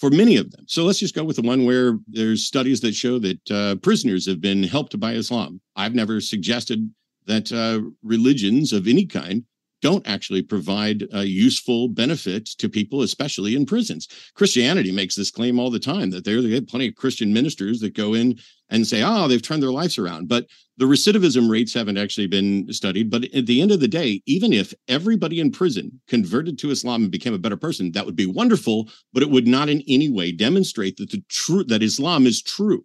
[0.00, 0.64] for many of them.
[0.66, 4.26] So let's just go with the one where there's studies that show that uh, prisoners
[4.26, 5.60] have been helped by Islam.
[5.76, 6.90] I've never suggested
[7.26, 9.44] that uh, religions of any kind
[9.80, 14.08] don't actually provide a useful benefit to people, especially in prisons.
[14.34, 17.94] Christianity makes this claim all the time that there have plenty of Christian ministers that
[17.94, 18.38] go in
[18.70, 22.72] and say, "Oh, they've turned their lives around." But the recidivism rates haven't actually been
[22.72, 23.10] studied.
[23.10, 27.02] But at the end of the day, even if everybody in prison converted to Islam
[27.02, 28.88] and became a better person, that would be wonderful.
[29.12, 32.84] But it would not in any way demonstrate that the true that Islam is true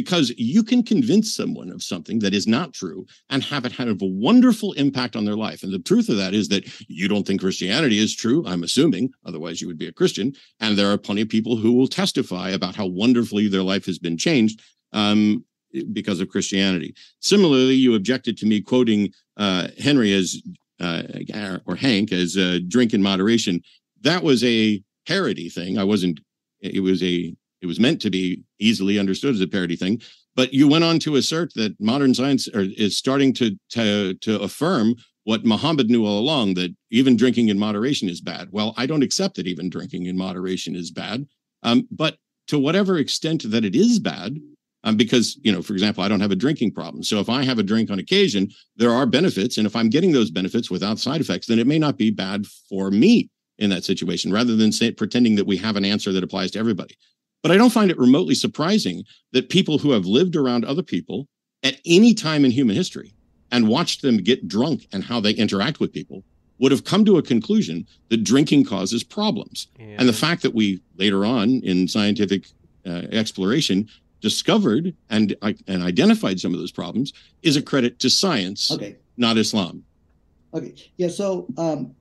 [0.00, 4.00] because you can convince someone of something that is not true and have it have
[4.00, 5.62] a wonderful impact on their life.
[5.62, 9.12] And the truth of that is that you don't think Christianity is true, I'm assuming,
[9.26, 10.32] otherwise you would be a Christian.
[10.58, 13.98] And there are plenty of people who will testify about how wonderfully their life has
[13.98, 14.62] been changed
[14.94, 15.44] um,
[15.92, 16.94] because of Christianity.
[17.20, 20.40] Similarly, you objected to me quoting uh, Henry as
[20.80, 21.02] uh,
[21.66, 23.60] or Hank as uh, drink in moderation.
[24.00, 25.76] That was a parody thing.
[25.76, 26.20] I wasn't.
[26.62, 30.00] It was a it was meant to be easily understood as a parody thing.
[30.36, 34.94] But you went on to assert that modern science is starting to, to, to affirm
[35.24, 38.48] what Muhammad knew all along that even drinking in moderation is bad.
[38.50, 41.26] Well, I don't accept that even drinking in moderation is bad.
[41.62, 42.16] Um, but
[42.48, 44.38] to whatever extent that it is bad,
[44.82, 47.02] um, because, you know, for example, I don't have a drinking problem.
[47.02, 49.58] So if I have a drink on occasion, there are benefits.
[49.58, 52.46] And if I'm getting those benefits without side effects, then it may not be bad
[52.68, 56.24] for me in that situation rather than say, pretending that we have an answer that
[56.24, 56.96] applies to everybody.
[57.42, 61.26] But I don't find it remotely surprising that people who have lived around other people
[61.62, 63.12] at any time in human history
[63.50, 66.22] and watched them get drunk and how they interact with people
[66.58, 69.68] would have come to a conclusion that drinking causes problems.
[69.78, 69.96] Yeah.
[69.98, 72.46] And the fact that we later on in scientific
[72.86, 73.88] uh, exploration
[74.20, 75.34] discovered and,
[75.66, 78.96] and identified some of those problems is a credit to science, okay.
[79.16, 79.82] not Islam.
[80.52, 80.74] Okay.
[80.98, 81.08] Yeah.
[81.08, 81.94] So um,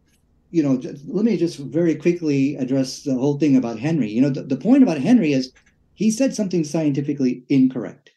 [0.51, 4.09] you know, let me just very quickly address the whole thing about Henry.
[4.09, 5.51] You know, the, the point about Henry is
[5.93, 8.11] he said something scientifically incorrect.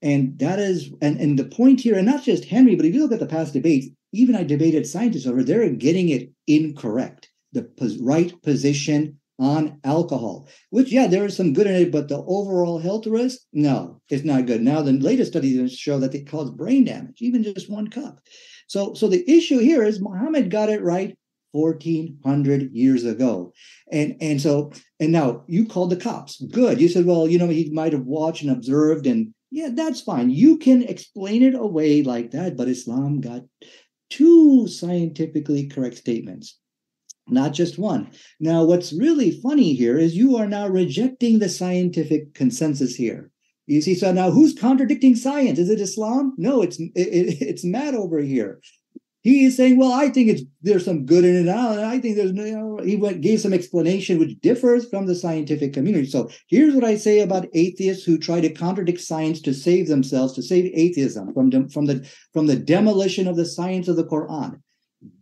[0.00, 3.00] And that is, and, and the point here, and not just Henry, but if you
[3.00, 7.30] look at the past debates, even I debated scientists over, they're getting it incorrect.
[7.52, 12.08] The pos- right position on alcohol, which, yeah, there is some good in it, but
[12.08, 14.62] the overall health risk, no, it's not good.
[14.62, 18.20] Now, the latest studies show that it causes brain damage, even just one cup.
[18.68, 21.16] So, so the issue here is Muhammad got it right
[21.52, 23.52] 1400 years ago
[23.90, 27.48] and and so and now you called the cops good you said well you know
[27.48, 32.02] he might have watched and observed and yeah that's fine you can explain it away
[32.02, 33.42] like that but islam got
[34.10, 36.58] two scientifically correct statements
[37.28, 38.10] not just one
[38.40, 43.30] now what's really funny here is you are now rejecting the scientific consensus here
[43.66, 45.58] you see, so now who's contradicting science?
[45.58, 46.34] Is it Islam?
[46.36, 48.60] No, it's it, it's Matt over here.
[49.22, 51.44] He is saying, well, I think it's there's some good in it.
[51.44, 51.72] Now.
[51.72, 55.14] and I think there's you know, he went gave some explanation which differs from the
[55.14, 56.06] scientific community.
[56.06, 60.32] So here's what I say about atheists who try to contradict science to save themselves,
[60.34, 64.60] to save atheism from, from the from the demolition of the science of the Quran.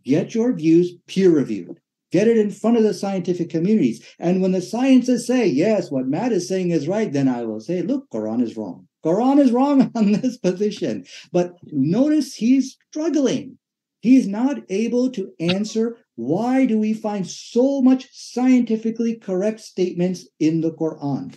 [0.03, 1.79] Get your views peer reviewed.
[2.11, 4.03] Get it in front of the scientific communities.
[4.19, 7.61] And when the scientists say, yes, what Matt is saying is right, then I will
[7.61, 8.87] say, look, Quran is wrong.
[9.05, 11.05] Quran is wrong on this position.
[11.31, 13.57] But notice he's struggling
[14.01, 20.61] He's not able to answer why do we find so much scientifically correct statements in
[20.61, 21.35] the Quran?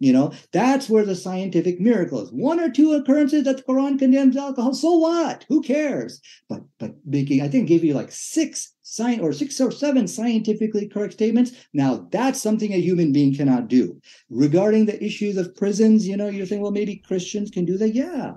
[0.00, 2.30] You know, that's where the scientific miracle is.
[2.30, 4.72] One or two occurrences that the Quran condemns alcohol.
[4.72, 5.44] So what?
[5.48, 6.20] Who cares?
[6.48, 10.88] But but making, I think, give you like six science or six or seven scientifically
[10.88, 11.50] correct statements.
[11.74, 14.00] Now that's something a human being cannot do.
[14.30, 17.94] Regarding the issues of prisons, you know, you're saying, well, maybe Christians can do that.
[17.94, 18.34] Yeah.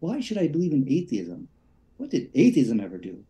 [0.00, 1.48] Why should I believe in atheism?
[1.98, 3.24] What did atheism ever do?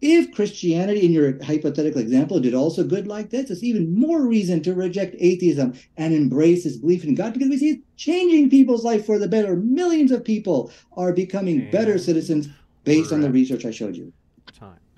[0.00, 4.62] If Christianity, in your hypothetical example, did also good like this, it's even more reason
[4.62, 8.84] to reject atheism and embrace this belief in God because we see it changing people's
[8.84, 9.56] life for the better.
[9.56, 12.48] Millions of people are becoming better citizens
[12.84, 14.12] based on the research I showed you.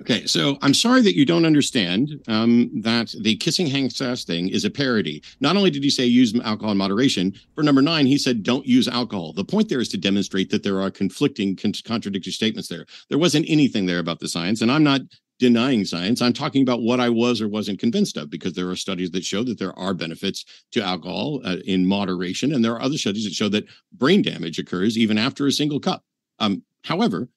[0.01, 4.49] Okay, so I'm sorry that you don't understand um, that the kissing Hank's ass thing
[4.49, 5.23] is a parody.
[5.41, 8.67] Not only did he say use alcohol in moderation, for number nine, he said don't
[8.67, 9.35] use alcohol.
[9.35, 12.87] The point there is to demonstrate that there are conflicting, con- contradictory statements there.
[13.11, 15.03] There wasn't anything there about the science, and I'm not
[15.39, 16.23] denying science.
[16.23, 19.25] I'm talking about what I was or wasn't convinced of because there are studies that
[19.25, 23.25] show that there are benefits to alcohol uh, in moderation, and there are other studies
[23.25, 26.05] that show that brain damage occurs even after a single cup.
[26.39, 27.29] Um, however,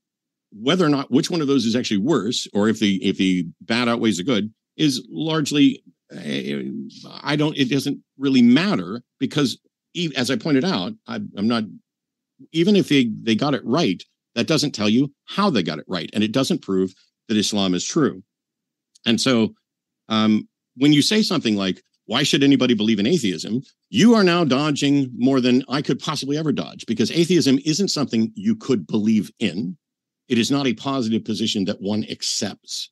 [0.55, 3.45] whether or not which one of those is actually worse or if the if the
[3.61, 6.61] bad outweighs the good is largely eh,
[7.21, 9.59] i don't it doesn't really matter because
[10.15, 11.63] as i pointed out I, i'm not
[12.51, 14.03] even if they they got it right
[14.35, 16.93] that doesn't tell you how they got it right and it doesn't prove
[17.27, 18.21] that islam is true.
[19.05, 19.53] And so
[20.09, 23.61] um, when you say something like why should anybody believe in atheism?
[23.89, 28.31] you are now dodging more than i could possibly ever dodge because atheism isn't something
[28.35, 29.77] you could believe in
[30.27, 32.89] it is not a positive position that one accepts.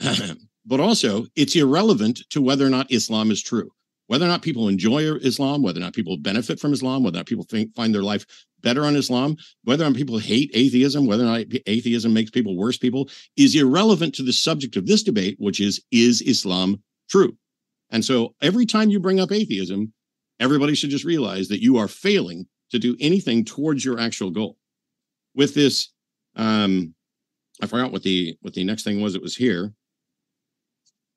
[0.66, 3.70] but also, it's irrelevant to whether or not Islam is true.
[4.06, 7.20] Whether or not people enjoy Islam, whether or not people benefit from Islam, whether or
[7.20, 8.26] not people think, find their life
[8.60, 12.56] better on Islam, whether or not people hate atheism, whether or not atheism makes people
[12.56, 17.36] worse people, is irrelevant to the subject of this debate, which is is Islam true?
[17.90, 19.92] And so every time you bring up atheism,
[20.40, 24.56] everybody should just realize that you are failing to do anything towards your actual goal.
[25.34, 25.90] With this
[26.36, 26.94] um,
[27.62, 29.14] I forgot what the what the next thing was.
[29.14, 29.72] It was here.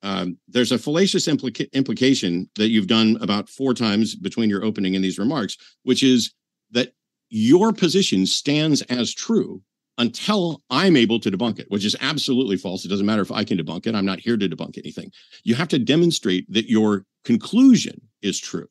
[0.02, 4.94] Um, there's a fallacious implica- implication that you've done about four times between your opening
[4.94, 6.34] and these remarks, which is
[6.72, 6.92] that
[7.30, 9.62] your position stands as true
[9.96, 12.84] until I'm able to debunk it, which is absolutely false.
[12.84, 13.94] It doesn't matter if I can debunk it.
[13.94, 15.10] I'm not here to debunk anything.
[15.42, 18.68] You have to demonstrate that your conclusion is true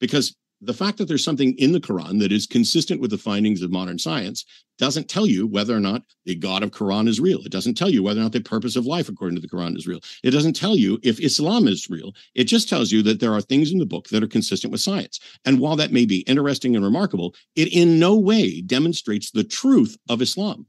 [0.00, 0.34] because
[0.64, 3.72] the fact that there's something in the Quran that is consistent with the findings of
[3.72, 4.44] modern science
[4.78, 7.40] doesn't tell you whether or not the God of Quran is real.
[7.40, 9.76] It doesn't tell you whether or not the purpose of life according to the Quran
[9.76, 9.98] is real.
[10.22, 12.14] It doesn't tell you if Islam is real.
[12.36, 14.80] It just tells you that there are things in the book that are consistent with
[14.80, 15.18] science.
[15.44, 19.98] And while that may be interesting and remarkable, it in no way demonstrates the truth
[20.08, 20.66] of Islam.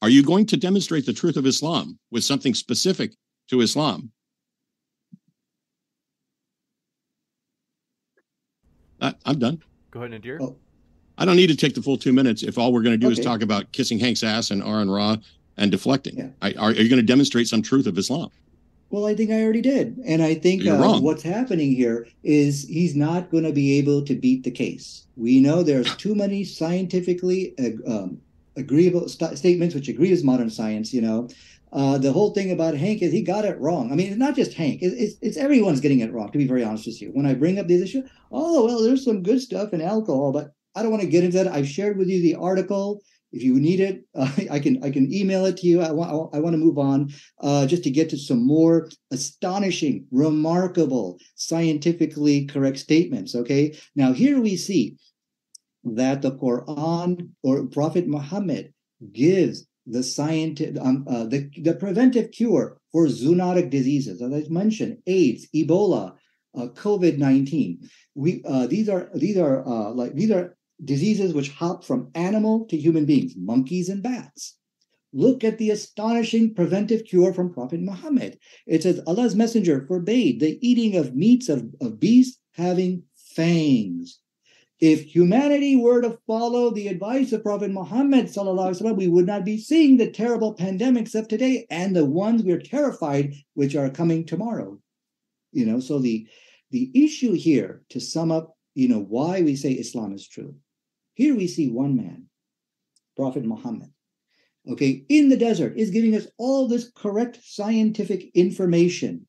[0.00, 3.12] Are you going to demonstrate the truth of Islam with something specific
[3.50, 4.12] to Islam
[9.02, 9.62] I, am done.
[9.90, 10.38] Go ahead, Nadir.
[10.40, 10.56] Oh.
[11.18, 13.08] I don't need to take the full two minutes if all we're going to do
[13.08, 13.20] okay.
[13.20, 15.16] is talk about kissing Hank's ass and Aron Ra
[15.56, 16.16] and deflecting.
[16.16, 16.28] Yeah.
[16.40, 18.30] I, are, are, you going to demonstrate some truth of Islam?
[18.90, 19.98] Well, I think I already did.
[20.04, 24.14] And I think uh, what's happening here is he's not going to be able to
[24.14, 25.06] beat the case.
[25.16, 28.20] We know there's too many scientifically uh, um,
[28.56, 31.28] agreeable st- statements which agree with modern science, you know,
[31.72, 33.90] uh, the whole thing about Hank is he got it wrong.
[33.90, 36.30] I mean, it's not just Hank; it's, it's, it's, everyone's getting it wrong.
[36.30, 39.04] To be very honest with you, when I bring up these issues, oh well, there's
[39.04, 41.48] some good stuff in alcohol, but I don't want to get into that.
[41.48, 43.00] I've shared with you the article.
[43.32, 45.80] If you need it, uh, I can I can email it to you.
[45.80, 47.10] I want I want to move on
[47.40, 53.34] uh, just to get to some more astonishing, remarkable, scientifically correct statements.
[53.34, 54.98] Okay, now here we see
[55.84, 58.74] that the Quran or Prophet Muhammad
[59.10, 64.98] gives the scientific, um, uh, the, the preventive cure for zoonotic diseases, as I mentioned,
[65.06, 66.14] AIDS, Ebola,
[66.56, 67.88] uh, COVID nineteen.
[68.14, 72.66] We uh, these are these are uh, like these are diseases which hop from animal
[72.66, 74.56] to human beings, monkeys and bats.
[75.12, 78.38] Look at the astonishing preventive cure from Prophet Muhammad.
[78.66, 84.18] It says Allah's messenger forbade the eating of meats of, of beasts having fangs.
[84.81, 89.57] If humanity were to follow the advice of Prophet Muhammad, وسلم, we would not be
[89.57, 94.79] seeing the terrible pandemics of today and the ones we're terrified which are coming tomorrow.
[95.51, 96.27] You know, so the
[96.69, 100.55] the issue here, to sum up, you know, why we say Islam is true.
[101.13, 102.27] Here we see one man,
[103.15, 103.91] Prophet Muhammad,
[104.69, 109.25] okay, in the desert, is giving us all this correct scientific information.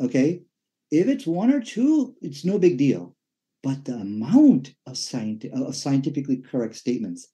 [0.00, 0.42] Okay.
[0.90, 3.16] If it's one or two, it's no big deal.
[3.63, 7.27] But the amount of, scienti- of scientifically correct statements,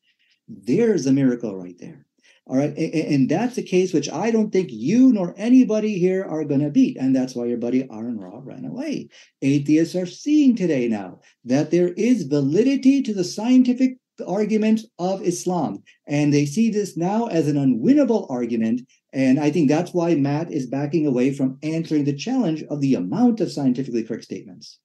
[0.48, 2.06] there's a miracle right there.
[2.46, 2.76] All right.
[2.78, 6.62] And, and that's a case which I don't think you nor anybody here are going
[6.62, 6.98] to beat.
[6.98, 9.10] And that's why your buddy Aron Ra ran away.
[9.42, 15.84] Atheists are seeing today now that there is validity to the scientific argument of Islam.
[16.08, 18.82] And they see this now as an unwinnable argument.
[19.12, 22.96] And I think that's why Matt is backing away from answering the challenge of the
[22.96, 24.80] amount of scientifically correct statements.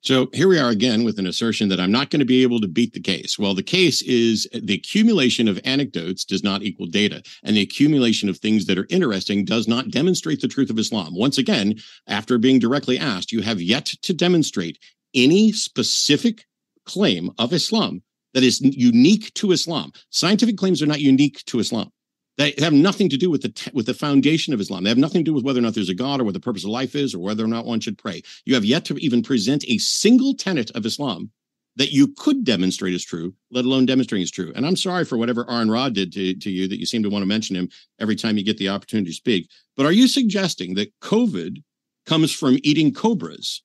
[0.00, 2.60] So here we are again with an assertion that I'm not going to be able
[2.60, 3.36] to beat the case.
[3.38, 8.28] Well, the case is the accumulation of anecdotes does not equal data, and the accumulation
[8.28, 11.16] of things that are interesting does not demonstrate the truth of Islam.
[11.16, 11.74] Once again,
[12.06, 14.78] after being directly asked, you have yet to demonstrate
[15.14, 16.44] any specific
[16.84, 18.02] claim of Islam
[18.34, 19.90] that is unique to Islam.
[20.10, 21.90] Scientific claims are not unique to Islam.
[22.38, 24.84] They have nothing to do with the with the foundation of Islam.
[24.84, 26.40] They have nothing to do with whether or not there's a God or what the
[26.40, 28.22] purpose of life is or whether or not one should pray.
[28.46, 31.32] You have yet to even present a single tenet of Islam
[31.74, 34.52] that you could demonstrate is true, let alone demonstrating is true.
[34.54, 37.10] And I'm sorry for whatever Aron Ra did to, to you that you seem to
[37.10, 37.70] want to mention him
[38.00, 39.50] every time you get the opportunity to speak.
[39.76, 41.62] But are you suggesting that COVID
[42.06, 43.62] comes from eating cobras?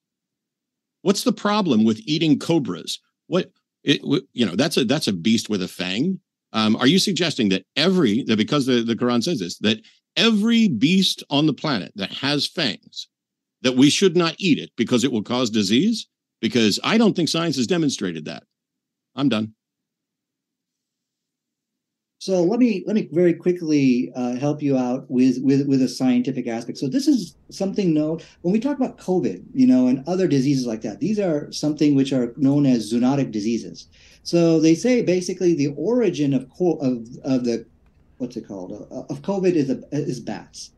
[1.03, 2.99] What's the problem with eating cobras?
[3.27, 3.51] What
[3.83, 4.01] it,
[4.33, 6.19] you know that's a that's a beast with a fang
[6.53, 9.81] um, are you suggesting that every that because the, the Quran says this that
[10.15, 13.07] every beast on the planet that has fangs
[13.61, 16.07] that we should not eat it because it will cause disease?
[16.41, 18.43] Because I don't think science has demonstrated that.
[19.15, 19.53] I'm done.
[22.19, 25.89] So let me let me very quickly uh, help you out with, with with a
[25.89, 26.77] scientific aspect.
[26.77, 30.65] So this is something known when we talk about COVID, you know, and other diseases
[30.65, 31.01] like that.
[31.01, 33.89] These are something which are known as zoonotic diseases.
[34.23, 37.65] So they say basically the origin of of of the
[38.17, 40.71] what's it called uh, of COVID is a, is bats.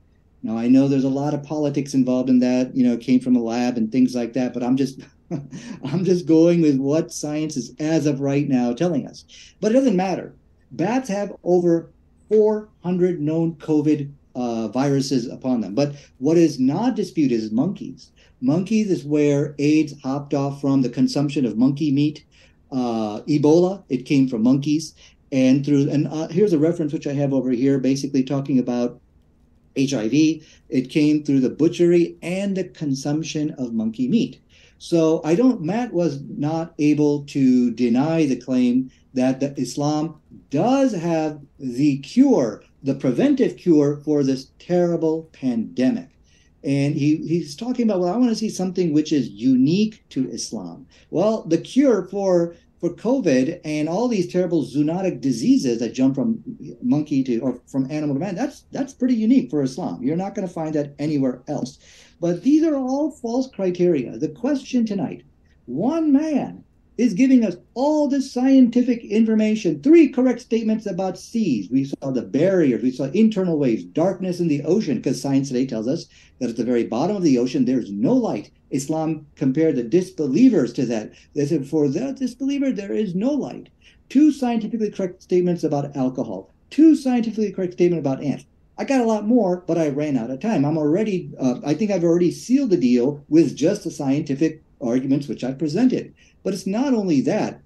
[0.44, 2.76] Now I know there's a lot of politics involved in that.
[2.76, 4.54] You know, came from a lab and things like that.
[4.54, 5.00] But I'm just
[5.32, 9.26] I'm just going with what science is as of right now telling us.
[9.62, 10.36] But it doesn't matter
[10.72, 11.90] Bats have over
[12.30, 15.74] 400 known COVID uh, viruses upon them.
[15.76, 18.12] But what is not disputed is monkeys.
[18.42, 22.26] Monkeys is where AIDS hopped off from the consumption of monkey meat.
[22.76, 24.94] Uh, Ebola, it came from monkeys.
[25.32, 29.00] And through, and uh, here's a reference which I have over here, basically talking about
[29.78, 30.14] HIV.
[30.70, 34.42] It came through the butchery and the consumption of monkey meat.
[34.78, 40.20] So I don't, Matt was not able to deny the claim that the Islam
[40.50, 46.10] does have the cure, the preventive cure for this terrible pandemic.
[46.64, 50.28] And he, he's talking about, well, I want to see something which is unique to
[50.30, 50.88] Islam.
[51.12, 52.56] Well, the cure for
[52.86, 56.44] for COVID and all these terrible zoonotic diseases that jump from
[56.84, 60.04] monkey to or from animal to man, that's that's pretty unique for Islam.
[60.04, 61.80] You're not going to find that anywhere else.
[62.22, 64.18] But these are all false criteria.
[64.18, 65.24] The question tonight,
[65.66, 66.64] one man
[66.98, 69.82] is giving us all this scientific information.
[69.82, 71.70] Three correct statements about seas.
[71.70, 75.66] We saw the barriers, we saw internal waves, darkness in the ocean, because science today
[75.66, 76.06] tells us
[76.40, 78.52] that at the very bottom of the ocean there's no light.
[78.76, 81.14] Islam compared the disbelievers to that.
[81.34, 83.70] They said, for the disbeliever, there is no light.
[84.10, 86.54] Two scientifically correct statements about alcohol.
[86.70, 88.46] Two scientifically correct statements about ants.
[88.78, 90.66] I got a lot more, but I ran out of time.
[90.66, 95.28] I'm already, uh, I think I've already sealed the deal with just the scientific arguments
[95.28, 96.14] which I presented.
[96.44, 97.62] But it's not only that,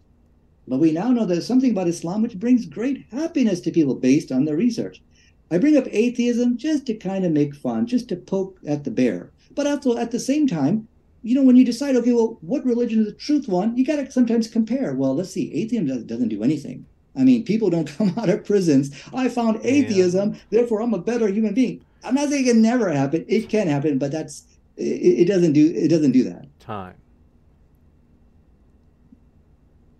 [0.67, 4.31] but we now know there's something about Islam which brings great happiness to people based
[4.31, 5.01] on their research.
[5.49, 8.91] I bring up atheism just to kind of make fun, just to poke at the
[8.91, 9.31] bear.
[9.55, 10.87] But also at the same time,
[11.21, 13.97] you know, when you decide, okay, well, what religion is the truth one, you got
[13.97, 14.93] to sometimes compare.
[14.93, 16.85] Well, let's see, atheism doesn't do anything.
[17.15, 18.91] I mean, people don't come out of prisons.
[19.13, 20.39] I found atheism, yeah.
[20.49, 21.83] therefore I'm a better human being.
[22.03, 23.25] I'm not saying it can never happen.
[23.27, 24.43] It can happen, but that's
[24.77, 26.47] it, it doesn't do it doesn't do that.
[26.59, 26.95] Time.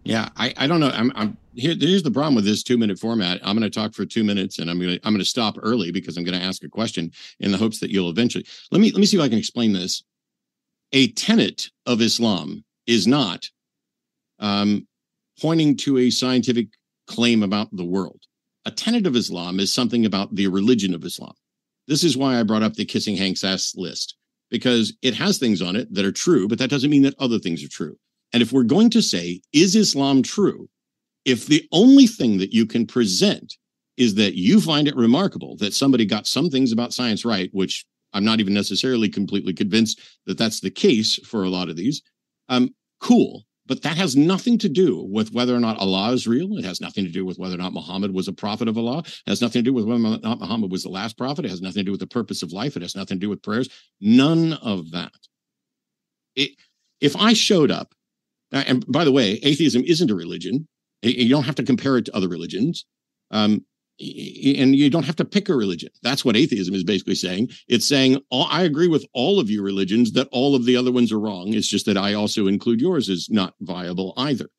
[0.06, 0.90] Yeah, I, I don't know.
[0.90, 1.76] I'm, I'm here.
[1.78, 3.40] Here's the problem with this two minute format.
[3.44, 5.58] I'm going to talk for two minutes, and I'm going to I'm going to stop
[5.62, 8.80] early because I'm going to ask a question in the hopes that you'll eventually let
[8.80, 10.04] me let me see if I can explain this.
[10.92, 13.50] A tenet of Islam is not
[14.40, 14.88] um,
[15.40, 16.70] pointing to a scientific
[17.08, 18.22] claim about the world.
[18.66, 21.34] A tenet of Islam is something about the religion of Islam.
[21.88, 24.16] This is why I brought up the kissing Hank's ass list
[24.50, 27.40] because it has things on it that are true, but that doesn't mean that other
[27.40, 27.98] things are true.
[28.34, 30.70] And if we're going to say, is Islam true?
[31.26, 33.56] If the only thing that you can present
[33.98, 37.86] is that you find it remarkable that somebody got some things about science right, which
[38.14, 42.02] I'm not even necessarily completely convinced that that's the case for a lot of these,
[42.50, 43.44] um, cool.
[43.66, 46.58] But that has nothing to do with whether or not Allah is real.
[46.58, 49.00] It has nothing to do with whether or not Muhammad was a prophet of Allah.
[49.06, 51.46] It has nothing to do with whether or not Muhammad was the last prophet.
[51.46, 52.76] It has nothing to do with the purpose of life.
[52.76, 53.70] It has nothing to do with prayers.
[54.02, 55.14] None of that.
[56.36, 56.54] It,
[57.00, 57.94] if I showed up
[58.52, 60.68] and by the way, atheism isn't a religion.
[61.02, 62.86] You don't have to compare it to other religions.
[63.32, 63.66] Um,
[64.00, 65.90] and you don't have to pick a religion.
[66.02, 67.50] That's what atheism is basically saying.
[67.68, 71.12] It's saying, I agree with all of your religions that all of the other ones
[71.12, 71.54] are wrong.
[71.54, 74.50] It's just that I also include yours as not viable either.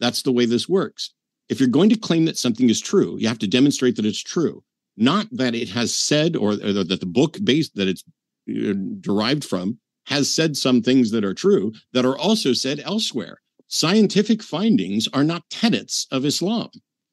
[0.00, 1.14] That's the way this works.
[1.48, 4.22] If you're going to claim that something is true, you have to demonstrate that it's
[4.22, 4.64] true,
[4.96, 8.02] not that it has said or, or that the book based that it's
[8.50, 13.38] uh, derived from has said some things that are true that are also said elsewhere.
[13.68, 16.68] Scientific findings are not tenets of Islam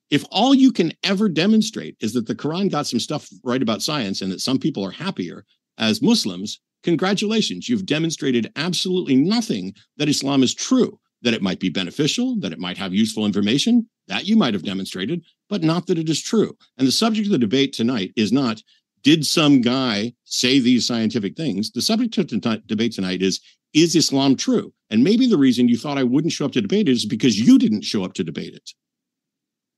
[0.09, 3.81] if all you can ever demonstrate is that the Quran got some stuff right about
[3.81, 5.45] science and that some people are happier
[5.77, 11.69] as Muslims, congratulations, you've demonstrated absolutely nothing that Islam is true, that it might be
[11.69, 15.99] beneficial, that it might have useful information, that you might have demonstrated, but not that
[15.99, 16.57] it is true.
[16.77, 18.61] And the subject of the debate tonight is not
[19.01, 21.71] did some guy say these scientific things?
[21.71, 23.39] The subject of the debate tonight is
[23.73, 24.73] is Islam true?
[24.89, 27.39] And maybe the reason you thought I wouldn't show up to debate it is because
[27.39, 28.71] you didn't show up to debate it.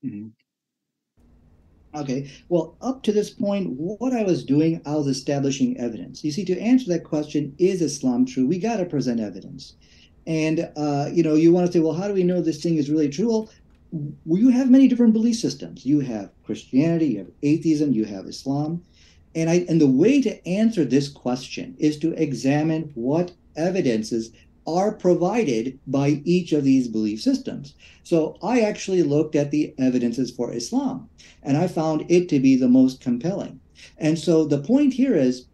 [0.04, 0.28] Mm-hmm.
[1.94, 6.24] Okay, well, up to this point, what I was doing, I was establishing evidence.
[6.24, 8.46] You see, to answer that question, is Islam true?
[8.46, 9.74] We got to present evidence.
[10.26, 12.76] And, uh, you know, you want to say, well, how do we know this thing
[12.76, 13.46] is really true?
[13.92, 15.84] Well, you have many different belief systems.
[15.84, 18.82] You have Christianity, you have atheism, you have Islam.
[19.34, 24.30] And I and the way to answer this question is to examine what evidences
[24.66, 27.74] are provided by each of these belief systems.
[28.04, 31.08] So I actually looked at the evidences for Islam
[31.42, 33.60] and I found it to be the most compelling.
[33.98, 35.46] And so the point here is,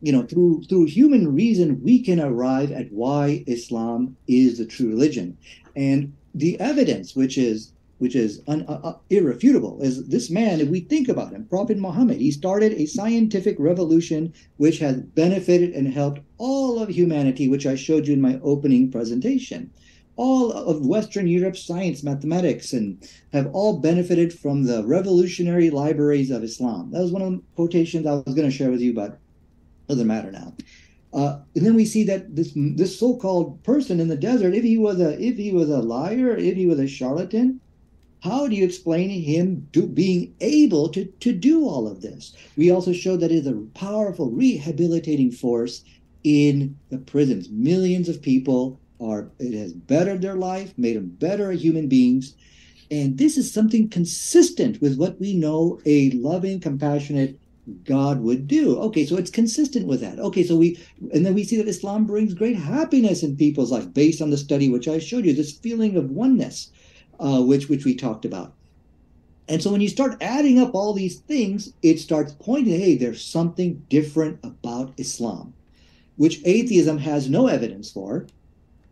[0.00, 4.88] you know, through through human reason, we can arrive at why Islam is the true
[4.88, 5.36] religion.
[5.76, 7.72] And the evidence, which is
[8.02, 11.78] which is un, uh, uh, irrefutable, is this man, if we think about him, Prophet
[11.78, 17.64] Muhammad, he started a scientific revolution which has benefited and helped all of humanity, which
[17.64, 19.70] I showed you in my opening presentation.
[20.16, 26.42] All of Western Europe's science, mathematics, and have all benefited from the revolutionary libraries of
[26.42, 26.90] Islam.
[26.90, 29.20] That was one of the quotations I was going to share with you, but
[29.88, 30.54] doesn't matter now.
[31.12, 34.78] Uh, and then we see that this this so-called person in the desert, if he
[34.78, 37.60] was a if he was a liar, if he was a charlatan,
[38.22, 42.32] how do you explain him do, being able to, to do all of this?
[42.56, 45.82] We also showed that it is a powerful rehabilitating force
[46.22, 47.48] in the prisons.
[47.50, 52.36] Millions of people are, it has bettered their life, made them better human beings.
[52.92, 57.40] And this is something consistent with what we know a loving, compassionate
[57.82, 58.78] God would do.
[58.78, 60.20] Okay, so it's consistent with that.
[60.20, 60.78] Okay, so we,
[61.12, 64.38] and then we see that Islam brings great happiness in people's life based on the
[64.38, 66.70] study which I showed you, this feeling of oneness
[67.20, 68.54] uh, which which we talked about.
[69.48, 73.22] And so when you start adding up all these things, it starts pointing, hey, there's
[73.22, 75.52] something different about Islam,
[76.16, 78.26] which atheism has no evidence for.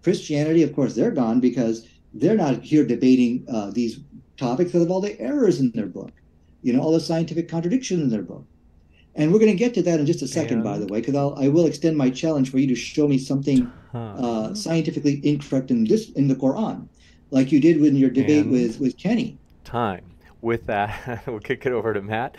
[0.03, 4.01] Christianity, of course, they're gone because they're not here debating uh, these
[4.37, 6.11] topics because of all the errors in their book,
[6.62, 8.45] you know, all the scientific contradictions in their book.
[9.14, 10.64] And we're going to get to that in just a second, and...
[10.64, 13.71] by the way, because I will extend my challenge for you to show me something
[13.95, 16.89] uh, scientifically incorrect in this in the Quran
[17.31, 19.39] like you did with your debate and with, with Kenny.
[19.64, 20.05] Time.
[20.41, 22.37] With that, we'll kick it over to Matt.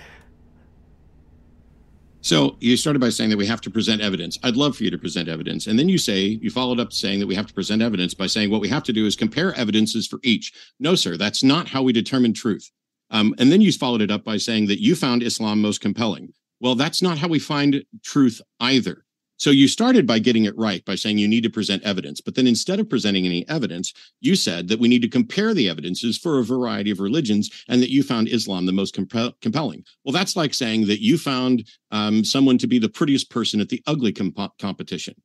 [2.24, 4.38] So you started by saying that we have to present evidence.
[4.44, 5.66] I'd love for you to present evidence.
[5.66, 8.28] And then you say, you followed up saying that we have to present evidence by
[8.28, 10.54] saying what we have to do is compare evidences for each.
[10.80, 12.70] No, sir, that's not how we determine truth.
[13.10, 16.32] Um, and then you followed it up by saying that you found Islam most compelling.
[16.60, 19.04] Well, that's not how we find truth either.
[19.42, 22.22] So you started by getting it right by saying you need to present evidence.
[22.22, 25.68] But then instead of presenting any evidence, you said that we need to compare the
[25.68, 29.84] evidences for a variety of religions and that you found Islam the most compelling.
[30.06, 33.70] Well, that's like saying that you found um, someone to be the prettiest person at
[33.70, 35.16] the ugly comp- competition.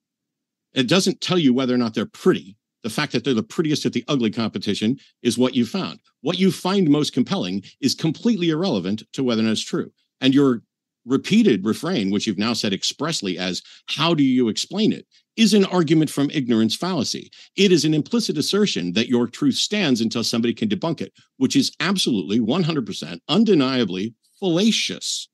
[0.73, 2.57] It doesn't tell you whether or not they're pretty.
[2.85, 6.01] The fact that they're the prettiest at the ugly competition is what you found.
[6.23, 9.93] What you find most compelling is completely irrelevant to whether or not it's true.
[10.23, 10.63] And your
[11.07, 15.65] repeated refrain, which you've now said expressly as, how do you explain it, is an
[15.67, 17.31] argument from ignorance fallacy.
[17.57, 21.57] It is an implicit assertion that your truth stands until somebody can debunk it, which
[21.57, 25.29] is absolutely 100% undeniably fallacious.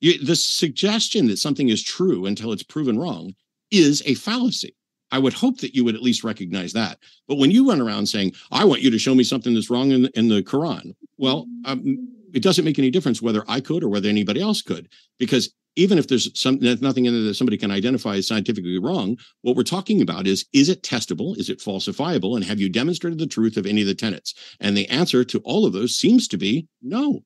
[0.00, 3.34] You, the suggestion that something is true until it's proven wrong
[3.70, 4.76] is a fallacy.
[5.10, 6.98] I would hope that you would at least recognize that.
[7.28, 9.92] But when you run around saying, I want you to show me something that's wrong
[9.92, 13.84] in the, in the Quran, well, um, it doesn't make any difference whether I could
[13.84, 17.56] or whether anybody else could, because even if there's some nothing in there that somebody
[17.56, 21.60] can identify as scientifically wrong, what we're talking about is is it testable, is it
[21.60, 24.34] falsifiable, and have you demonstrated the truth of any of the tenets?
[24.60, 27.22] And the answer to all of those seems to be no.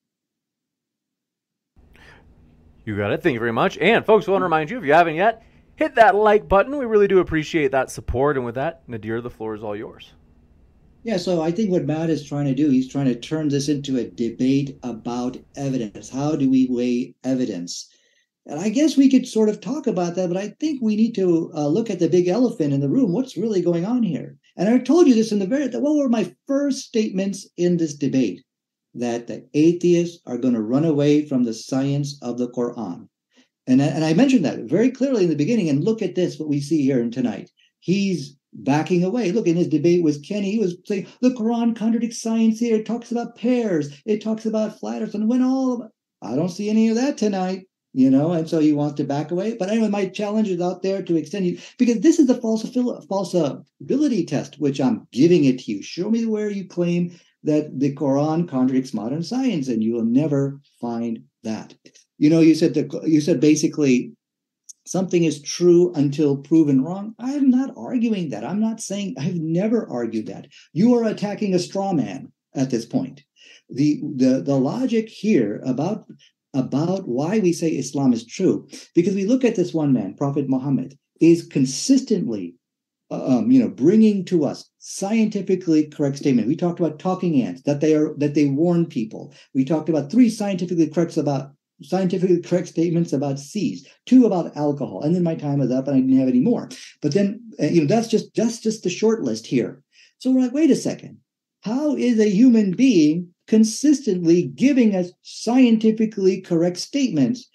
[2.84, 3.20] You got it.
[3.22, 3.76] Thank you very much.
[3.78, 5.42] And folks, I want to remind you if you haven't yet,
[5.74, 6.78] hit that like button.
[6.78, 8.36] We really do appreciate that support.
[8.36, 10.12] And with that, Nadir, the floor is all yours.
[11.06, 13.68] Yeah, so I think what Matt is trying to do, he's trying to turn this
[13.68, 16.10] into a debate about evidence.
[16.10, 17.88] How do we weigh evidence?
[18.44, 21.14] And I guess we could sort of talk about that, but I think we need
[21.14, 23.12] to uh, look at the big elephant in the room.
[23.12, 24.36] What's really going on here?
[24.56, 27.94] And I told you this in the very, what were my first statements in this
[27.94, 28.42] debate?
[28.92, 33.06] That the atheists are going to run away from the science of the Quran.
[33.68, 35.68] And, and I mentioned that very clearly in the beginning.
[35.68, 37.48] And look at this, what we see here tonight.
[37.78, 39.32] He's backing away.
[39.32, 42.76] Look, in his debate with Kenny, he was saying the Quran contradicts science here.
[42.76, 45.90] It talks about pairs, it talks about flat earth, and when all of
[46.22, 49.30] I don't see any of that tonight, you know, and so he wants to back
[49.30, 49.54] away.
[49.58, 54.26] But anyway, my challenge is out there to extend you because this is the falsibility
[54.26, 55.82] test, which I'm giving it to you.
[55.82, 60.60] Show me where you claim that the Quran contradicts modern science, and you will never
[60.80, 61.74] find that.
[62.18, 64.12] You know, you said that you said basically
[64.86, 67.14] something is true until proven wrong.
[67.18, 68.44] I am not arguing that.
[68.44, 70.48] I'm not saying I've never argued that.
[70.72, 73.22] You are attacking a straw man at this point.
[73.68, 76.06] The the the logic here about
[76.54, 80.48] about why we say Islam is true, because we look at this one man, Prophet
[80.48, 82.54] Muhammad, is consistently
[83.10, 86.48] um, you know, bringing to us scientifically correct statement.
[86.48, 89.32] We talked about talking ants that they are that they warn people.
[89.54, 91.52] We talked about three scientifically correct about
[91.82, 95.96] scientifically correct statements about seas, two about alcohol, and then my time is up and
[95.96, 96.68] I didn't have any more.
[97.02, 99.82] But then, uh, you know, that's just that's just the short list here.
[100.18, 101.18] So we're like, wait a second,
[101.62, 107.48] how is a human being consistently giving us scientifically correct statements?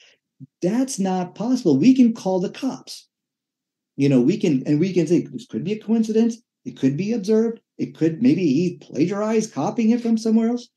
[0.61, 1.77] That's not possible.
[1.77, 3.07] We can call the cops.
[3.97, 6.37] You know, we can and we can say this could be a coincidence.
[6.63, 7.59] It could be observed.
[7.79, 10.69] It could maybe he plagiarized, copying it from somewhere else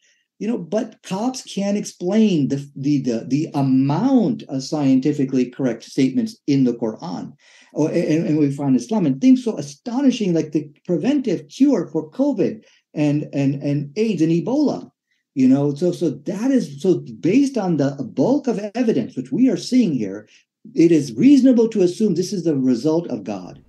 [0.44, 6.36] you know but cops can't explain the, the the the, amount of scientifically correct statements
[6.46, 7.32] in the quran.
[7.72, 12.10] Or, and, and we find islam and things so astonishing like the preventive cure for
[12.10, 14.90] covid and and and aids and ebola
[15.34, 15.74] you know?
[15.74, 19.94] So so that is so based on the bulk of evidence which we are seeing
[19.94, 20.28] here
[20.74, 23.62] it is reasonable to assume this is the result of god.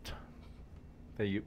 [1.18, 1.44] Hey, you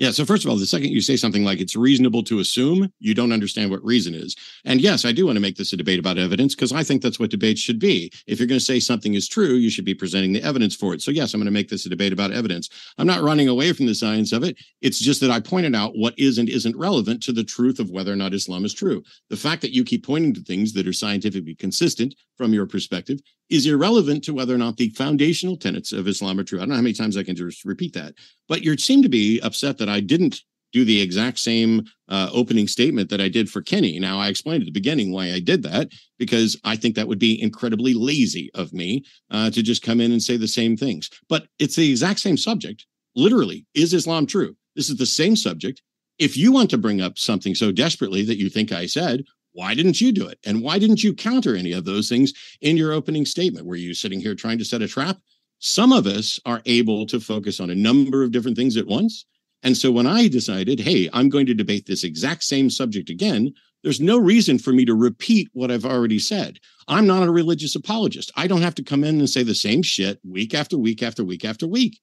[0.00, 0.12] Yeah.
[0.12, 3.14] So first of all, the second you say something like it's reasonable to assume, you
[3.14, 4.34] don't understand what reason is.
[4.64, 7.02] And yes, I do want to make this a debate about evidence because I think
[7.02, 8.10] that's what debates should be.
[8.26, 10.94] If you're going to say something is true, you should be presenting the evidence for
[10.94, 11.02] it.
[11.02, 12.70] So yes, I'm going to make this a debate about evidence.
[12.96, 14.56] I'm not running away from the science of it.
[14.80, 17.90] It's just that I pointed out what is and isn't relevant to the truth of
[17.90, 19.02] whether or not Islam is true.
[19.28, 23.20] The fact that you keep pointing to things that are scientifically consistent from your perspective
[23.50, 26.58] is irrelevant to whether or not the foundational tenets of Islam are true.
[26.58, 28.14] I don't know how many times I can just repeat that,
[28.48, 30.42] but you seem to be upset that I didn't
[30.72, 33.98] do the exact same uh, opening statement that I did for Kenny.
[33.98, 37.18] Now, I explained at the beginning why I did that because I think that would
[37.18, 41.10] be incredibly lazy of me uh, to just come in and say the same things.
[41.28, 42.86] But it's the exact same subject.
[43.16, 44.56] Literally, is Islam true?
[44.76, 45.82] This is the same subject.
[46.18, 49.74] If you want to bring up something so desperately that you think I said, why
[49.74, 50.38] didn't you do it?
[50.44, 53.66] And why didn't you counter any of those things in your opening statement?
[53.66, 55.18] Were you sitting here trying to set a trap?
[55.58, 59.26] Some of us are able to focus on a number of different things at once.
[59.62, 63.52] And so when I decided, hey, I'm going to debate this exact same subject again,
[63.82, 66.58] there's no reason for me to repeat what I've already said.
[66.88, 68.30] I'm not a religious apologist.
[68.36, 71.24] I don't have to come in and say the same shit week after week after
[71.24, 72.00] week after week.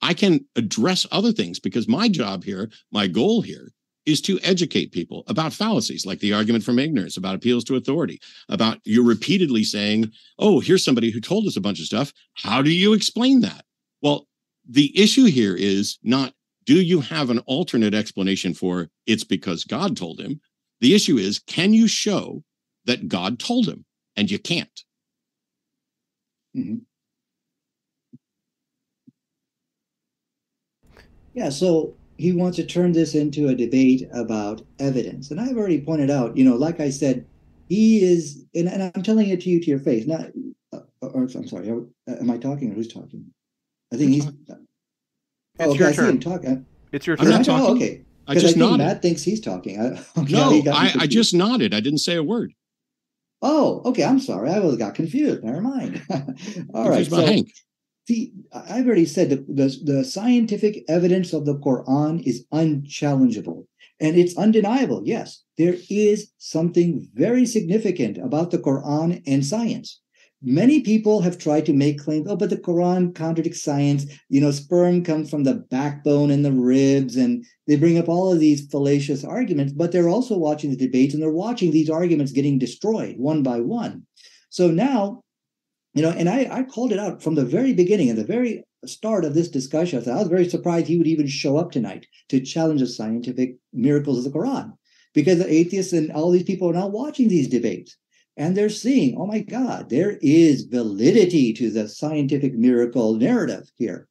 [0.00, 3.72] I can address other things because my job here, my goal here
[4.06, 8.20] is to educate people about fallacies like the argument from ignorance, about appeals to authority,
[8.48, 12.12] about you're repeatedly saying, Oh, here's somebody who told us a bunch of stuff.
[12.34, 13.64] How do you explain that?
[14.00, 14.26] Well,
[14.68, 16.32] the issue here is not
[16.64, 20.40] do you have an alternate explanation for it's because God told him?
[20.80, 22.42] The issue is can you show
[22.84, 23.84] that God told him?
[24.16, 24.84] And you can't.
[26.56, 26.78] Mm-hmm.
[31.34, 35.32] Yeah, so he wants to turn this into a debate about evidence.
[35.32, 37.26] And I've already pointed out, you know, like I said,
[37.68, 40.26] he is, and, and I'm telling it to you to your face, not,
[40.72, 43.26] uh, or, I'm sorry, uh, am I talking or who's talking?
[43.92, 44.26] I think he's.
[44.26, 44.36] It's
[45.58, 46.04] oh, okay, your I turn.
[46.04, 46.48] see him talking.
[46.50, 46.60] Uh,
[46.92, 47.32] it's your I'm turn.
[47.34, 47.66] not talking.
[47.66, 48.04] Oh, okay.
[48.28, 48.78] I Because I, just think nodded.
[48.86, 49.80] Matt thinks he's talking.
[49.80, 49.84] I,
[50.20, 51.74] okay, No, he got I, I just nodded.
[51.74, 52.52] I didn't say a word.
[53.42, 54.04] Oh, okay.
[54.04, 54.50] I'm sorry.
[54.50, 55.42] I was got confused.
[55.42, 56.00] Never mind.
[56.72, 57.04] All right.
[57.04, 57.52] Confused by So, Hank.
[58.06, 63.66] See, I've already said that the, the scientific evidence of the Quran is unchallengeable
[64.00, 65.02] and it's undeniable.
[65.04, 70.00] Yes, there is something very significant about the Quran and science.
[70.44, 74.06] Many people have tried to make claims, oh, but the Quran contradicts science.
[74.28, 78.32] You know, sperm comes from the backbone and the ribs, and they bring up all
[78.32, 82.32] of these fallacious arguments, but they're also watching the debates and they're watching these arguments
[82.32, 84.02] getting destroyed one by one.
[84.50, 85.21] So now,
[85.94, 88.64] you know, and I, I called it out from the very beginning, at the very
[88.84, 92.40] start of this discussion, I was very surprised he would even show up tonight to
[92.40, 94.72] challenge the scientific miracles of the Quran,
[95.14, 97.96] because the atheists and all these people are now watching these debates
[98.36, 104.08] and they're seeing, oh my God, there is validity to the scientific miracle narrative here.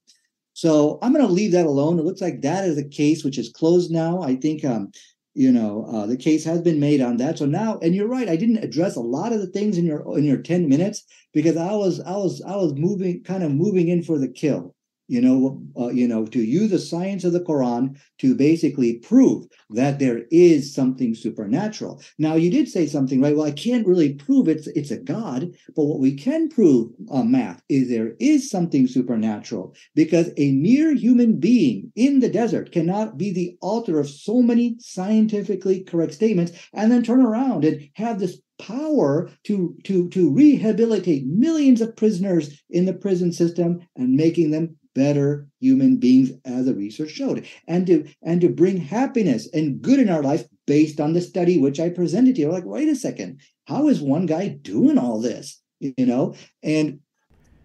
[0.53, 1.97] So I'm going to leave that alone.
[1.97, 4.21] It looks like that is a case which is closed now.
[4.21, 4.91] I think, um,
[5.33, 7.37] you know, uh, the case has been made on that.
[7.37, 10.17] So now, and you're right, I didn't address a lot of the things in your
[10.17, 11.03] in your 10 minutes
[11.33, 14.75] because I was I was I was moving kind of moving in for the kill
[15.11, 19.45] you know, uh, you know, to use the science of the Quran to basically prove
[19.71, 22.01] that there is something supernatural.
[22.17, 23.35] Now, you did say something, right?
[23.35, 27.23] Well, I can't really prove it's it's a God, but what we can prove, uh,
[27.23, 33.17] Matt, is there is something supernatural because a mere human being in the desert cannot
[33.17, 38.17] be the author of so many scientifically correct statements and then turn around and have
[38.21, 44.51] this power to to to rehabilitate millions of prisoners in the prison system and making
[44.51, 47.47] them better human beings as the research showed.
[47.67, 51.57] And to and to bring happiness and good in our life based on the study
[51.57, 55.19] which i presented to you like wait a second how is one guy doing all
[55.19, 56.35] this you know?
[56.63, 56.99] And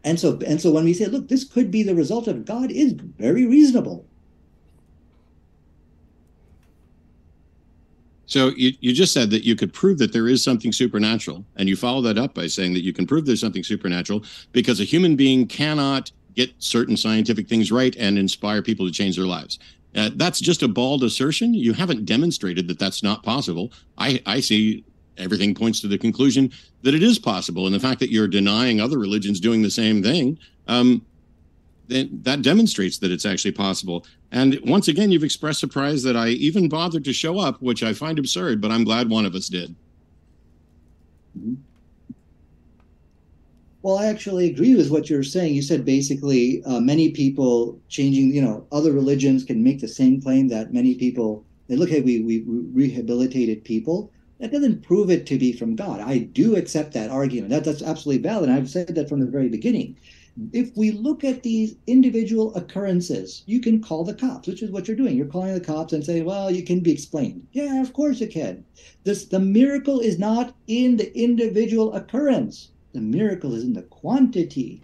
[0.04, 2.70] and so and so when we say look this could be the result of god
[2.70, 4.06] is very reasonable.
[8.28, 11.68] So you, you just said that you could prove that there is something supernatural, and
[11.68, 14.84] you follow that up by saying that you can prove there's something supernatural because a
[14.84, 19.58] human being cannot get certain scientific things right and inspire people to change their lives.
[19.94, 21.54] Uh, that's just a bald assertion.
[21.54, 23.72] You haven't demonstrated that that's not possible.
[23.96, 24.84] I, I see
[25.16, 27.64] everything points to the conclusion that it is possible.
[27.64, 31.04] And the fact that you're denying other religions doing the same thing, um,
[31.88, 34.04] then that demonstrates that it's actually possible.
[34.32, 37.94] And once again, you've expressed surprise that I even bothered to show up, which I
[37.94, 39.74] find absurd, but I'm glad one of us did.
[41.38, 41.54] Mm-hmm.
[43.86, 45.54] Well, I actually agree with what you're saying.
[45.54, 50.20] You said basically uh, many people changing, you know, other religions can make the same
[50.20, 54.10] claim that many people, they look at we, we rehabilitated people.
[54.40, 56.00] That doesn't prove it to be from God.
[56.00, 57.50] I do accept that argument.
[57.50, 58.50] That, that's absolutely valid.
[58.50, 59.96] I've said that from the very beginning.
[60.52, 64.88] If we look at these individual occurrences, you can call the cops, which is what
[64.88, 65.16] you're doing.
[65.16, 67.46] You're calling the cops and saying, well, you can be explained.
[67.52, 68.64] Yeah, of course it can.
[69.04, 74.80] This, the miracle is not in the individual occurrence the miracle is in the quantity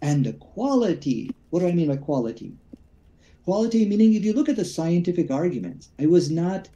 [0.00, 1.30] and the quality.
[1.50, 2.52] What do I mean by quality?
[3.44, 6.68] Quality meaning if you look at the scientific arguments, I was not,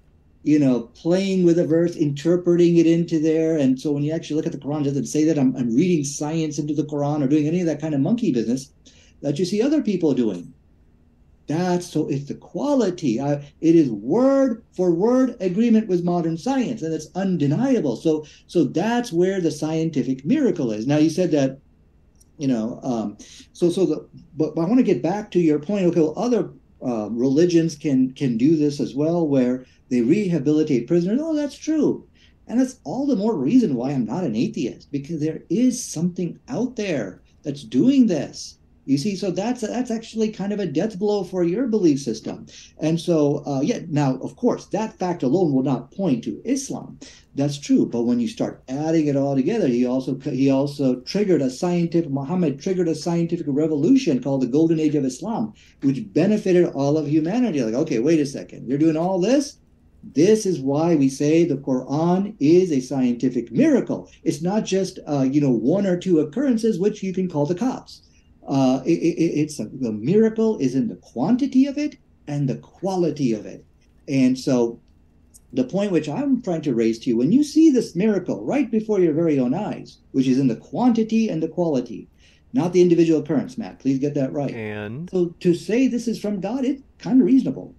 [0.42, 3.56] you know, playing with a verse, interpreting it into there.
[3.56, 6.04] And so when you actually look at the Quran, doesn't say that I'm, I'm reading
[6.04, 8.72] science into the Quran or doing any of that kind of monkey business
[9.22, 10.52] that you see other people doing.
[11.48, 13.18] That's so it's the quality.
[13.18, 17.96] It is word for word agreement with modern science, and it's undeniable.
[17.96, 20.86] So so that's where the scientific miracle is.
[20.86, 21.58] Now you said that,
[22.36, 23.16] you know, um,
[23.54, 25.86] so so the but, but I want to get back to your point.
[25.86, 26.50] Okay, well, other
[26.86, 31.18] uh, religions can can do this as well, where they rehabilitate prisoners.
[31.22, 32.06] Oh, that's true.
[32.46, 36.38] And that's all the more reason why I'm not an atheist, because there is something
[36.48, 38.58] out there that's doing this.
[38.88, 42.46] You see, so that's that's actually kind of a death blow for your belief system.
[42.78, 46.98] And so, uh, yeah, now of course that fact alone will not point to Islam.
[47.34, 51.42] That's true, but when you start adding it all together, he also he also triggered
[51.42, 56.64] a scientific Muhammad triggered a scientific revolution called the Golden Age of Islam, which benefited
[56.64, 57.62] all of humanity.
[57.62, 59.58] Like, okay, wait a second, you're doing all this.
[60.02, 64.08] This is why we say the Quran is a scientific miracle.
[64.24, 67.54] It's not just uh, you know one or two occurrences which you can call the
[67.54, 68.00] cops
[68.48, 71.96] uh, it, it, it's a, the miracle is in the quantity of it
[72.26, 73.64] and the quality of it.
[74.08, 74.80] And so,
[75.52, 78.70] the point which I'm trying to raise to you, when you see this miracle right
[78.70, 82.08] before your very own eyes, which is in the quantity and the quality,
[82.52, 84.52] not the individual occurrence, Matt, please get that right.
[84.54, 87.74] And so to say this is from God, it's kind of reasonable.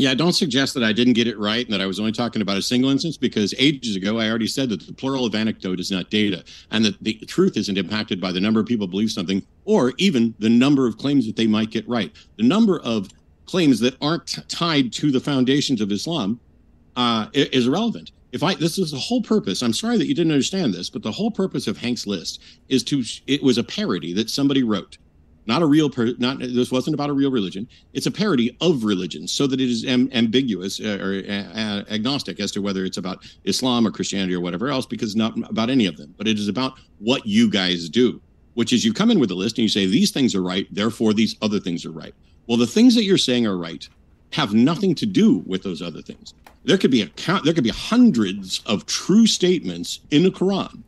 [0.00, 2.40] Yeah, don't suggest that I didn't get it right and that I was only talking
[2.40, 5.78] about a single instance because ages ago I already said that the plural of anecdote
[5.78, 9.10] is not data and that the truth isn't impacted by the number of people believe
[9.10, 12.12] something or even the number of claims that they might get right.
[12.38, 13.10] The number of
[13.44, 16.40] claims that aren't tied to the foundations of Islam
[16.96, 18.12] uh, is irrelevant.
[18.32, 19.60] If I this is the whole purpose.
[19.60, 22.82] I'm sorry that you didn't understand this, but the whole purpose of Hank's list is
[22.84, 24.98] to it was a parody that somebody wrote
[25.50, 27.66] not a real per, not this wasn't about a real religion.
[27.92, 32.38] It's a parody of religions so that it is am, ambiguous uh, or uh, agnostic
[32.38, 35.86] as to whether it's about islam or christianity or whatever else because not about any
[35.86, 36.14] of them.
[36.16, 38.20] But it is about what you guys do
[38.54, 40.66] which is you come in with a list and you say these things are right
[40.70, 42.14] therefore these other things are right.
[42.46, 43.88] Well the things that you're saying are right
[44.32, 46.32] have nothing to do with those other things.
[46.64, 50.84] There could be a count there could be hundreds of true statements in the quran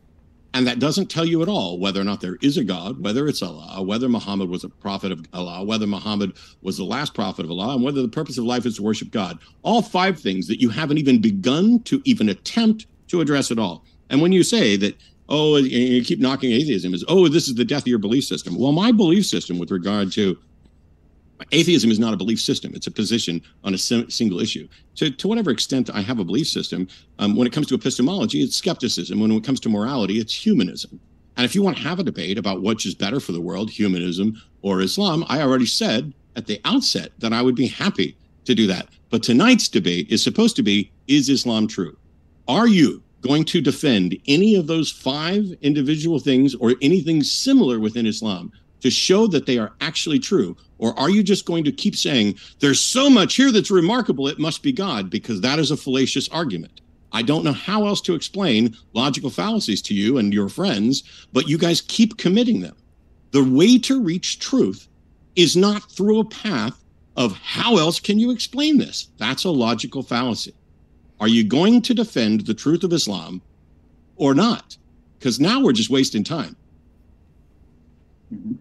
[0.55, 3.27] And that doesn't tell you at all whether or not there is a God, whether
[3.27, 7.43] it's Allah, whether Muhammad was a prophet of Allah, whether Muhammad was the last prophet
[7.43, 9.39] of Allah, and whether the purpose of life is to worship God.
[9.63, 13.83] All five things that you haven't even begun to even attempt to address at all.
[14.11, 14.95] And when you say that,
[15.27, 18.55] oh, you keep knocking atheism, is, oh, this is the death of your belief system.
[18.55, 20.37] Well, my belief system with regard to
[21.51, 22.73] atheism is not a belief system.
[22.75, 24.67] It's a position on a single issue.
[24.95, 26.87] To, to whatever extent i have a belief system
[27.19, 29.19] um, when it comes to epistemology it's skepticism.
[29.19, 30.99] When it comes to morality it's humanism.
[31.35, 33.69] And if you want to have a debate about which is better for the world
[33.69, 38.15] humanism or islam i already said at the outset that i would be happy
[38.45, 38.87] to do that.
[39.09, 41.97] But tonight's debate is supposed to be is islam true?
[42.47, 48.05] Are you going to defend any of those five individual things or anything similar within
[48.05, 48.51] islam
[48.83, 50.57] to show that they are actually true?
[50.77, 54.39] Or are you just going to keep saying, there's so much here that's remarkable, it
[54.39, 55.09] must be God?
[55.09, 56.81] Because that is a fallacious argument.
[57.13, 61.47] I don't know how else to explain logical fallacies to you and your friends, but
[61.47, 62.75] you guys keep committing them.
[63.31, 64.89] The way to reach truth
[65.37, 66.83] is not through a path
[67.15, 69.07] of how else can you explain this?
[69.17, 70.53] That's a logical fallacy.
[71.21, 73.41] Are you going to defend the truth of Islam
[74.17, 74.75] or not?
[75.17, 76.57] Because now we're just wasting time.
[78.33, 78.55] Mm-hmm.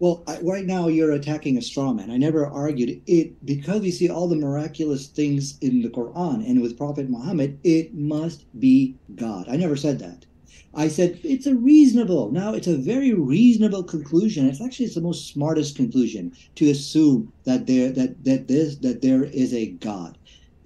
[0.00, 2.10] Well, I, right now you're attacking a straw man.
[2.10, 6.62] I never argued it because we see all the miraculous things in the Quran and
[6.62, 9.46] with Prophet Muhammad, it must be God.
[9.50, 10.24] I never said that.
[10.72, 12.30] I said it's a reasonable.
[12.32, 14.48] Now it's a very reasonable conclusion.
[14.48, 19.02] It's actually it's the most smartest conclusion to assume that there that that this that
[19.02, 20.16] there is a God.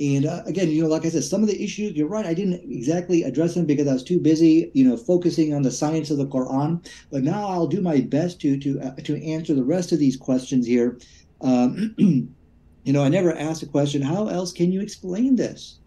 [0.01, 2.35] And uh, again, you know, like I said, some of the issues, you're right, I
[2.35, 6.11] didn't exactly address them because I was too busy, you know, focusing on the science
[6.11, 6.85] of the Quran.
[7.13, 10.17] But now I'll do my best to to uh, to answer the rest of these
[10.17, 10.99] questions here.
[11.41, 15.79] Um, you know, I never asked a question, how else can you explain this?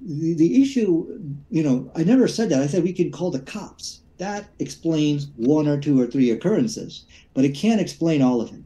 [0.00, 1.18] The, the issue,
[1.50, 2.60] you know, I never said that.
[2.60, 4.00] I said we can call the cops.
[4.18, 8.63] That explains one or two or three occurrences, but it can't explain all of it.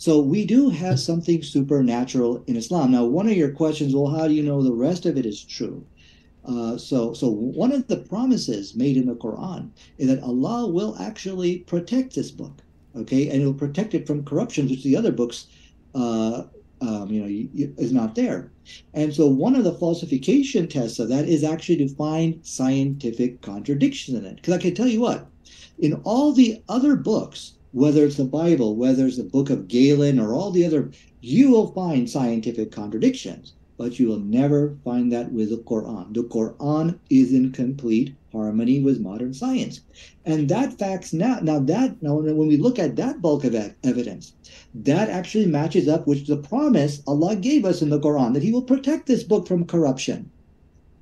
[0.00, 2.92] So we do have something supernatural in Islam.
[2.92, 5.42] Now, one of your questions, well, how do you know the rest of it is
[5.42, 5.84] true?
[6.44, 10.96] Uh, so, so one of the promises made in the Quran is that Allah will
[11.00, 12.62] actually protect this book,
[12.94, 15.48] okay, and He'll protect it from corruption, which the other books,
[15.96, 16.44] uh,
[16.80, 18.52] um, you know, is not there.
[18.94, 24.16] And so, one of the falsification tests of that is actually to find scientific contradictions
[24.16, 24.36] in it.
[24.36, 25.26] Because I can tell you what,
[25.78, 30.18] in all the other books, whether it's the Bible, whether it's the book of Galen
[30.18, 30.90] or all the other,
[31.20, 36.14] you will find scientific contradictions, but you will never find that with the Quran.
[36.14, 39.80] The Quran is in complete harmony with modern science.
[40.24, 43.54] And that facts now, now that, now when we look at that bulk of
[43.84, 44.32] evidence,
[44.74, 48.52] that actually matches up with the promise Allah gave us in the Quran that He
[48.52, 50.30] will protect this book from corruption.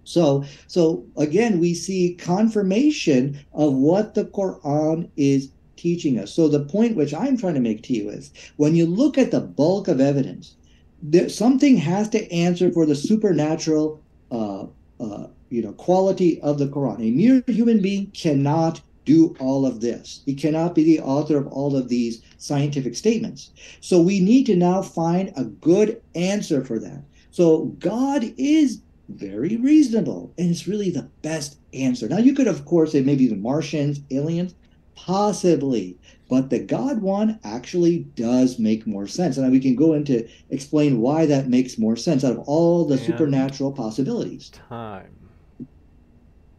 [0.04, 6.32] So, so again, we see confirmation of what the Quran is teaching us.
[6.32, 9.30] So the point which I'm trying to make to you is when you look at
[9.30, 10.56] the bulk of evidence,
[11.02, 14.00] there, something has to answer for the supernatural,
[14.30, 14.66] uh,
[15.00, 17.06] uh, you know, quality of the Quran.
[17.06, 20.22] A mere human being cannot do all of this.
[20.26, 23.50] He cannot be the author of all of these scientific statements.
[23.80, 27.04] So we need to now find a good answer for that.
[27.30, 32.08] So God is very reasonable, and it's really the best answer.
[32.08, 34.54] Now you could, of course, say maybe the Martians, aliens.
[34.96, 35.98] Possibly.
[36.28, 39.36] But the God one actually does make more sense.
[39.36, 42.94] And we can go into explain why that makes more sense out of all the
[42.94, 44.50] and supernatural possibilities.
[44.50, 45.14] Time.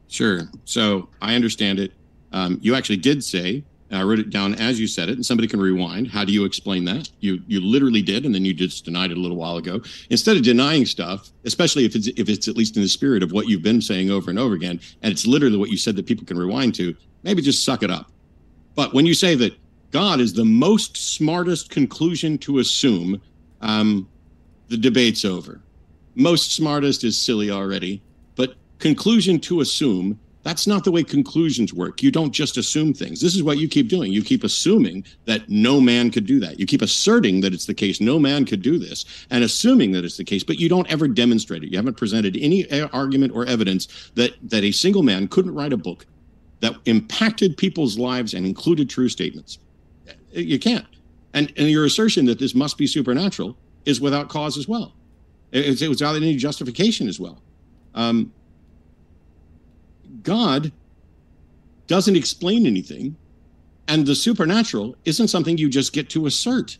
[0.07, 0.41] Sure.
[0.63, 1.91] So I understand it.
[2.31, 5.47] Um, you actually did say, I wrote it down as you said it, and somebody
[5.47, 6.09] can rewind.
[6.09, 7.09] How do you explain that?
[7.21, 9.81] You you literally did, and then you just denied it a little while ago.
[10.09, 13.31] Instead of denying stuff, especially if it's if it's at least in the spirit of
[13.31, 16.05] what you've been saying over and over again, and it's literally what you said that
[16.05, 18.11] people can rewind to, maybe just suck it up
[18.77, 19.57] but when you say that
[19.89, 23.19] God is the most smartest conclusion to assume,
[23.61, 24.07] um,
[24.67, 25.59] the debate's over.
[26.13, 28.03] Most smartest is silly already,
[28.35, 32.03] but conclusion to assume, that's not the way conclusions work.
[32.03, 33.19] You don't just assume things.
[33.19, 34.13] This is what you keep doing.
[34.13, 36.59] You keep assuming that no man could do that.
[36.59, 40.05] You keep asserting that it's the case, no man could do this, and assuming that
[40.05, 41.71] it's the case, but you don't ever demonstrate it.
[41.71, 45.77] You haven't presented any argument or evidence that, that a single man couldn't write a
[45.77, 46.05] book
[46.59, 49.59] that impacted people's lives and included true statements.
[50.31, 50.85] You can't.
[51.33, 54.93] And, and your assertion that this must be supernatural is without cause as well.
[55.51, 57.41] It's, it's without any justification as well.
[57.95, 58.33] Um,
[60.23, 60.71] God
[61.87, 63.15] doesn't explain anything,
[63.87, 66.77] and the supernatural isn't something you just get to assert.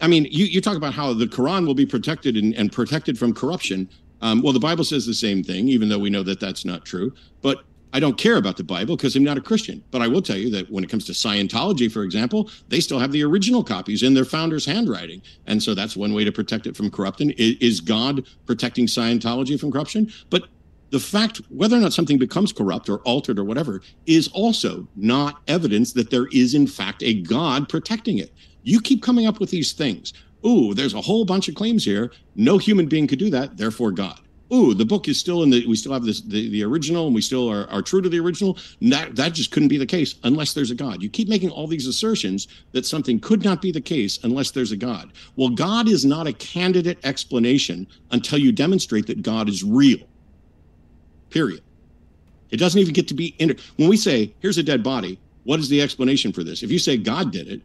[0.00, 3.18] I mean, you, you talk about how the Quran will be protected and, and protected
[3.18, 3.88] from corruption.
[4.22, 6.84] Um, well, the Bible says the same thing, even though we know that that's not
[6.84, 7.12] true.
[7.42, 9.82] But I don't care about the Bible because I'm not a Christian.
[9.90, 12.98] But I will tell you that when it comes to Scientology, for example, they still
[12.98, 15.22] have the original copies in their founder's handwriting.
[15.46, 17.32] And so that's one way to protect it from corruption.
[17.36, 20.12] Is God protecting Scientology from corruption?
[20.30, 20.44] But
[20.90, 25.40] the fact whether or not something becomes corrupt or altered or whatever is also not
[25.48, 28.32] evidence that there is, in fact, a God protecting it.
[28.62, 30.12] You keep coming up with these things.
[30.44, 32.12] Ooh, there's a whole bunch of claims here.
[32.34, 34.20] No human being could do that, therefore God
[34.52, 37.14] ooh, the book is still in the, we still have this, the, the original and
[37.14, 38.58] we still are, are true to the original.
[38.82, 41.02] That, that just couldn't be the case unless there's a God.
[41.02, 44.72] You keep making all these assertions that something could not be the case unless there's
[44.72, 45.12] a God.
[45.36, 50.06] Well, God is not a candidate explanation until you demonstrate that God is real.
[51.30, 51.62] Period.
[52.50, 55.60] It doesn't even get to be, inter- when we say, here's a dead body, what
[55.60, 56.62] is the explanation for this?
[56.62, 57.62] If you say God did it,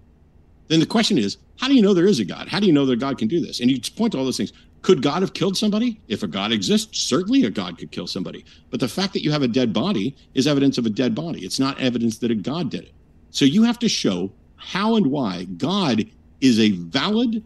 [0.67, 2.47] then the question is, how do you know there is a God?
[2.47, 3.59] How do you know that God can do this?
[3.59, 4.53] And you point to all those things.
[4.85, 5.99] Could God have killed somebody?
[6.09, 8.45] If a God exists, certainly a God could kill somebody.
[8.69, 11.43] But the fact that you have a dead body is evidence of a dead body.
[11.43, 12.93] It's not evidence that a God did it.
[13.31, 16.05] So you have to show how and why God
[16.39, 17.43] is a valid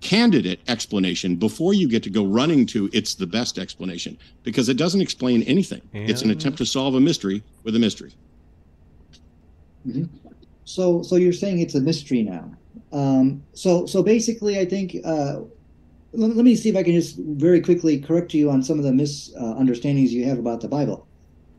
[0.00, 4.76] candidate explanation before you get to go running to it's the best explanation because it
[4.76, 5.82] doesn't explain anything.
[5.92, 6.02] Yeah.
[6.02, 8.12] It's an attempt to solve a mystery with a mystery.
[9.84, 10.04] Mm-hmm.
[10.64, 12.52] So, so you're saying it's a mystery now.
[12.92, 15.40] Um, so, so basically, I think uh,
[16.16, 18.92] let, me see if I can just very quickly correct you on some of the
[18.92, 21.06] misunderstandings you have about the Bible.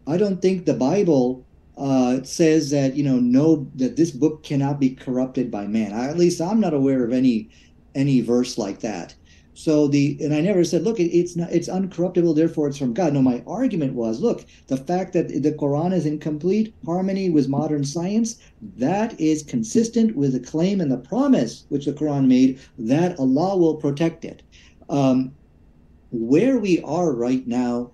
[0.08, 1.46] I don't think the Bible
[1.78, 5.94] uh, says that you know no that this book cannot be corrupted by man.
[5.94, 7.50] I, at least I'm not aware of any
[7.94, 9.16] any verse like that.
[9.58, 12.94] So the and I never said, look, it, it's not it's uncorruptible, therefore it's from
[12.94, 13.14] God.
[13.14, 17.50] No, my argument was, look, the fact that the Quran is in complete harmony with
[17.50, 18.38] modern science,
[18.78, 23.58] that is consistent with the claim and the promise which the Quran made that Allah
[23.58, 24.44] will protect it.
[24.90, 25.34] Um,
[26.12, 27.92] where we are right now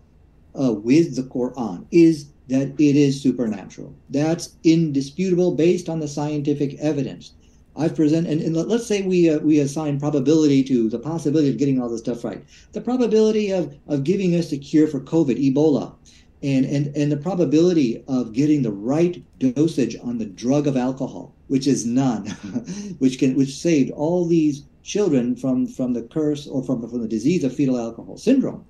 [0.59, 3.93] uh, with the Quran is that it is supernatural.
[4.09, 7.33] That's indisputable based on the scientific evidence.
[7.75, 11.57] I've presented, and, and, let's say we uh, we assign probability to the possibility of
[11.57, 12.43] getting all this stuff right.
[12.71, 15.95] The probability of of giving us a cure for COVID, Ebola,
[16.43, 21.33] and and and the probability of getting the right dosage on the drug of alcohol,
[21.47, 22.27] which is none,
[22.99, 27.07] which can which saved all these children from from the curse or from from the
[27.07, 28.65] disease of fetal alcohol syndrome.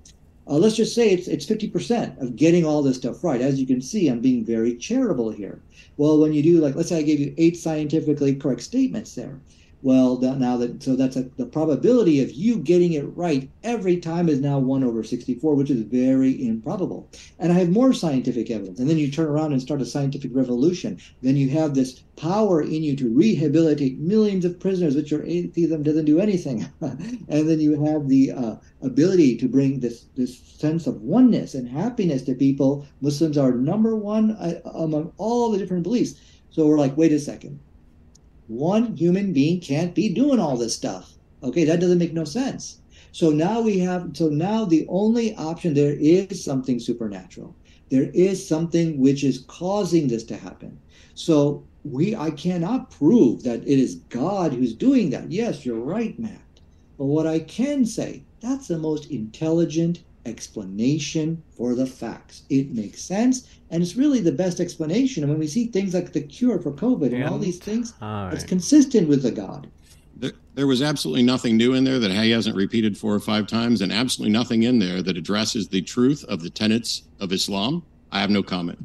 [0.46, 3.40] Uh, let's just say it's it's 50% of getting all this stuff right.
[3.40, 5.62] As you can see, I'm being very charitable here.
[5.96, 9.40] Well, when you do like, let's say I gave you eight scientifically correct statements there.
[9.84, 14.30] Well, now that so that's a, the probability of you getting it right every time
[14.30, 17.10] is now one over 64, which is very improbable.
[17.38, 18.80] And I have more scientific evidence.
[18.80, 21.00] And then you turn around and start a scientific revolution.
[21.20, 25.82] Then you have this power in you to rehabilitate millions of prisoners, which your atheism
[25.82, 26.66] doesn't do anything.
[26.80, 31.68] and then you have the uh, ability to bring this this sense of oneness and
[31.68, 32.86] happiness to people.
[33.02, 36.14] Muslims are number one uh, among all the different beliefs.
[36.48, 37.60] So we're like, wait a second
[38.58, 41.14] one human being can't be doing all this stuff.
[41.42, 42.78] Okay, that doesn't make no sense.
[43.12, 47.54] So now we have, so now the only option there is something supernatural.
[47.90, 50.80] There is something which is causing this to happen.
[51.14, 55.30] So we, I cannot prove that it is God who's doing that.
[55.30, 56.40] Yes, you're right, Matt.
[56.98, 62.42] But what I can say, that's the most intelligent explanation for the facts.
[62.50, 65.22] It makes sense, and it's really the best explanation.
[65.22, 67.94] And when we see things like the cure for COVID and, and all these things,
[68.00, 68.34] all right.
[68.34, 69.68] it's consistent with the God.
[70.16, 73.46] There, there was absolutely nothing new in there that he hasn't repeated four or five
[73.46, 77.84] times, and absolutely nothing in there that addresses the truth of the tenets of Islam.
[78.12, 78.84] I have no comment.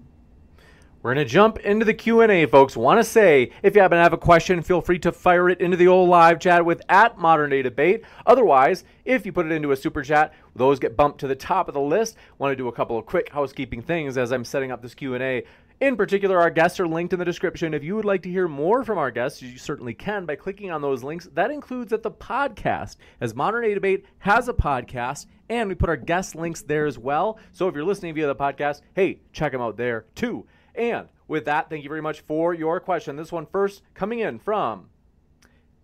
[1.01, 2.75] We're going to jump into the Q&A, folks.
[2.75, 5.61] Want to say, if you happen to have a question, feel free to fire it
[5.61, 8.03] into the old live chat with at Modern Day Debate.
[8.25, 11.67] Otherwise, if you put it into a super chat, those get bumped to the top
[11.67, 12.15] of the list.
[12.37, 15.45] Want to do a couple of quick housekeeping things as I'm setting up this Q&A.
[15.79, 17.73] In particular, our guests are linked in the description.
[17.73, 20.71] If you would like to hear more from our guests, you certainly can by clicking
[20.71, 21.29] on those links.
[21.33, 25.87] That includes at the podcast, as Modern Day Debate has a podcast, and we put
[25.87, 27.39] our guest links there as well.
[27.53, 30.45] So if you're listening via the podcast, hey, check them out there too.
[30.75, 33.15] And with that, thank you very much for your question.
[33.15, 34.89] This one first coming in from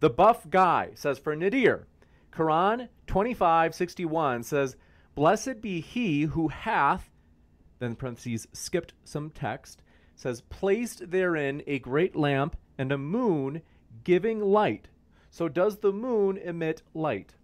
[0.02, 1.88] the buff guy says for Nadir,
[2.36, 4.76] Quran 2561 says,
[5.16, 7.10] Blessed be he who hath,
[7.80, 9.82] then parentheses skipped some text,
[10.16, 13.62] says, placed therein a great lamp and a moon
[14.03, 14.90] giving light.
[15.32, 17.36] So does the moon emit light?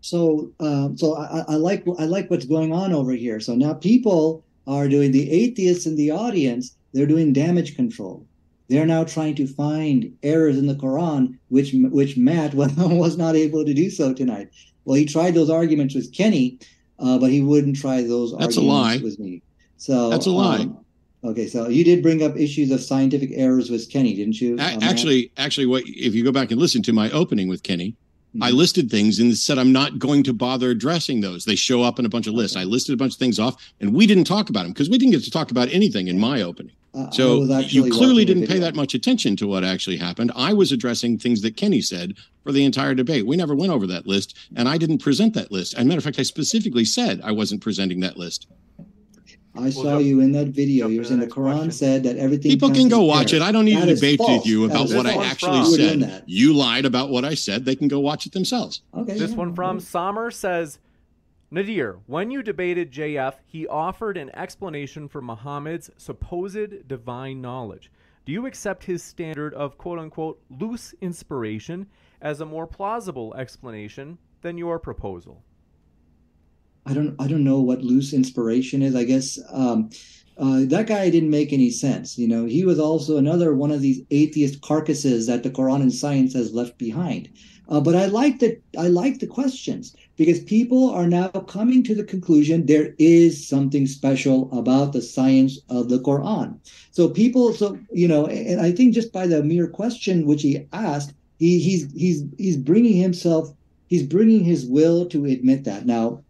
[0.00, 3.38] So, um, so I, I like I like what's going on over here.
[3.38, 6.76] So now people are doing the atheists in the audience.
[6.92, 8.26] They're doing damage control.
[8.70, 13.64] They're now trying to find errors in the Quran, which which Matt was not able
[13.64, 14.48] to do so tonight.
[14.84, 16.60] Well, he tried those arguments with Kenny,
[17.00, 19.42] uh, but he wouldn't try those That's a arguments with me.
[19.76, 20.60] So That's a lie.
[20.60, 20.84] um,
[21.24, 24.54] okay, so you did bring up issues of scientific errors with Kenny, didn't you?
[24.56, 27.96] Uh, actually, actually, what if you go back and listen to my opening with Kenny?
[28.40, 28.54] I Mhm.
[28.54, 31.44] listed things and said I'm not going to bother addressing those.
[31.44, 32.56] They show up in a bunch of lists.
[32.56, 34.96] I listed a bunch of things off, and we didn't talk about them because we
[34.98, 36.72] didn't get to talk about anything in my opening.
[36.94, 40.32] Uh, So was you clearly didn't pay that much attention to what actually happened.
[40.34, 43.26] I was addressing things that Kenny said for the entire debate.
[43.26, 45.74] We never went over that list, and I didn't present that list.
[45.74, 48.48] As a matter of fact, I specifically said I wasn't presenting that list.
[49.56, 50.86] I saw jump- you in that video.
[50.86, 51.70] You're into saying the the Quran question.
[51.72, 52.50] said that everything.
[52.50, 53.42] People can go watch it.
[53.42, 54.38] I don't need That to debate false.
[54.38, 56.24] with you about what I actually You were doing said.
[56.26, 57.64] You lied about what I said.
[57.64, 58.82] They can go watch it themselves.
[58.96, 59.18] Okay.
[59.18, 59.84] This yeah, one from okay.
[59.84, 60.78] Sommer says,
[61.52, 67.90] Nadir, when you debated JF, he offered an explanation for Muhammad's supposed divine knowledge.
[68.24, 71.88] Do you accept his standard of quote unquote loose inspiration
[72.20, 75.42] as a more plausible explanation than your proposal?
[76.86, 78.94] I don't I don't know what loose inspiration is.
[78.94, 79.90] I guess um,
[80.38, 82.16] uh, that guy didn't make any sense.
[82.16, 85.92] You know, he was also another one of these atheist carcasses that the Quran and
[85.92, 87.28] science has left behind.
[87.68, 91.94] Uh, but I like the I like the questions because people are now coming to
[91.94, 96.58] the conclusion there is something special about the science of the Quran.
[96.90, 100.66] So people, so you know, and I think just by the mere question which he
[100.74, 103.48] asked, he, he's he's he's bringing himself,
[103.86, 105.86] he's bringing his will to admit that.
[105.86, 106.22] Now,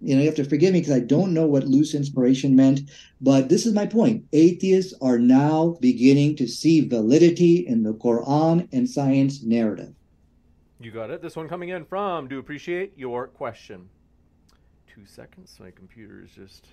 [0.00, 2.80] you know, you have to forgive me because I don't know what loose inspiration meant,
[3.20, 4.24] but this is my point.
[4.32, 9.92] Atheists are now beginning to see validity in the Quran and science narrative.
[10.80, 11.22] You got it.
[11.22, 13.88] This one coming in from Do Appreciate Your Question.
[14.86, 15.58] Two seconds.
[15.58, 16.68] My computer is just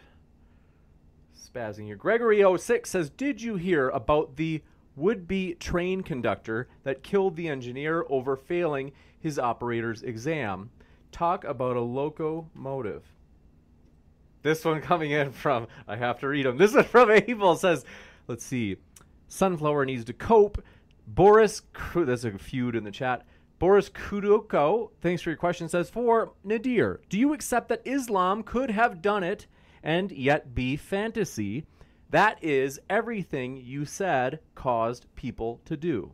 [1.36, 1.98] spazzing here.
[1.98, 4.62] Gregory06 says Did you hear about the
[4.96, 10.70] would be train conductor that killed the engineer over failing his operator's exam?
[11.12, 13.04] Talk about a locomotive.
[14.44, 16.58] This one coming in from, I have to read them.
[16.58, 17.84] This one from Abel says,
[18.28, 18.78] let's see,
[19.28, 20.64] Sunflower needs to cope.
[21.08, 21.64] Boris,
[21.96, 23.26] there's a feud in the chat.
[23.58, 28.72] Boris Kudoko, thanks for your question, says, for Nadir, do you accept that Islam could
[28.72, 29.48] have done it
[29.82, 31.66] and yet be fantasy?
[32.10, 36.12] That is everything you said caused people to do.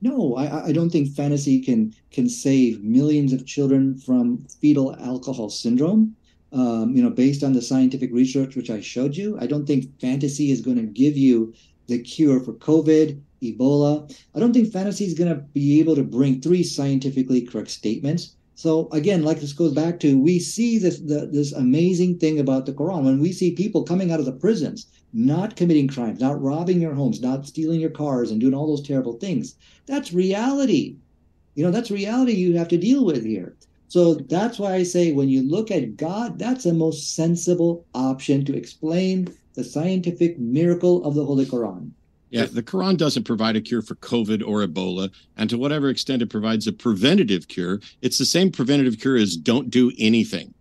[0.00, 5.50] No, I, I don't think fantasy can can save millions of children from fetal alcohol
[5.50, 6.14] syndrome.
[6.52, 10.00] Um, you know, based on the scientific research which I showed you, I don't think
[10.00, 11.52] fantasy is going to give you
[11.88, 14.10] the cure for COVID, Ebola.
[14.34, 18.34] I don't think fantasy is going to be able to bring three scientifically correct statements.
[18.54, 22.66] So again, like this goes back to we see this the, this amazing thing about
[22.66, 26.42] the Quran when we see people coming out of the prisons, not committing crimes, not
[26.42, 29.54] robbing your homes, not stealing your cars, and doing all those terrible things.
[29.86, 30.96] That's reality.
[31.54, 33.54] You know, that's reality you have to deal with here.
[33.86, 38.44] So that's why I say when you look at God, that's the most sensible option
[38.44, 41.92] to explain the scientific miracle of the Holy Quran.
[42.30, 45.10] Yeah, the Quran doesn't provide a cure for COVID or Ebola.
[45.36, 49.36] And to whatever extent it provides a preventative cure, it's the same preventative cure as
[49.36, 50.52] don't do anything.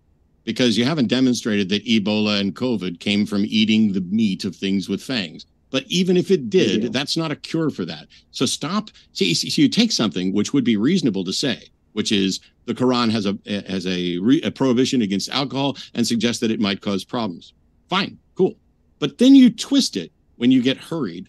[0.46, 4.88] Because you haven't demonstrated that Ebola and COVID came from eating the meat of things
[4.88, 5.46] with fangs.
[5.70, 6.90] But even if it did, Yeah.
[6.90, 8.08] that's not a cure for that.
[8.32, 8.90] So stop.
[9.12, 12.74] See, see, so you take something which would be reasonable to say, which is the
[12.74, 13.38] Quran has a
[13.70, 17.52] has a, re, a prohibition against alcohol and suggests that it might cause problems.
[17.90, 18.56] Fine, cool.
[19.00, 21.28] But then you twist it when you get hurried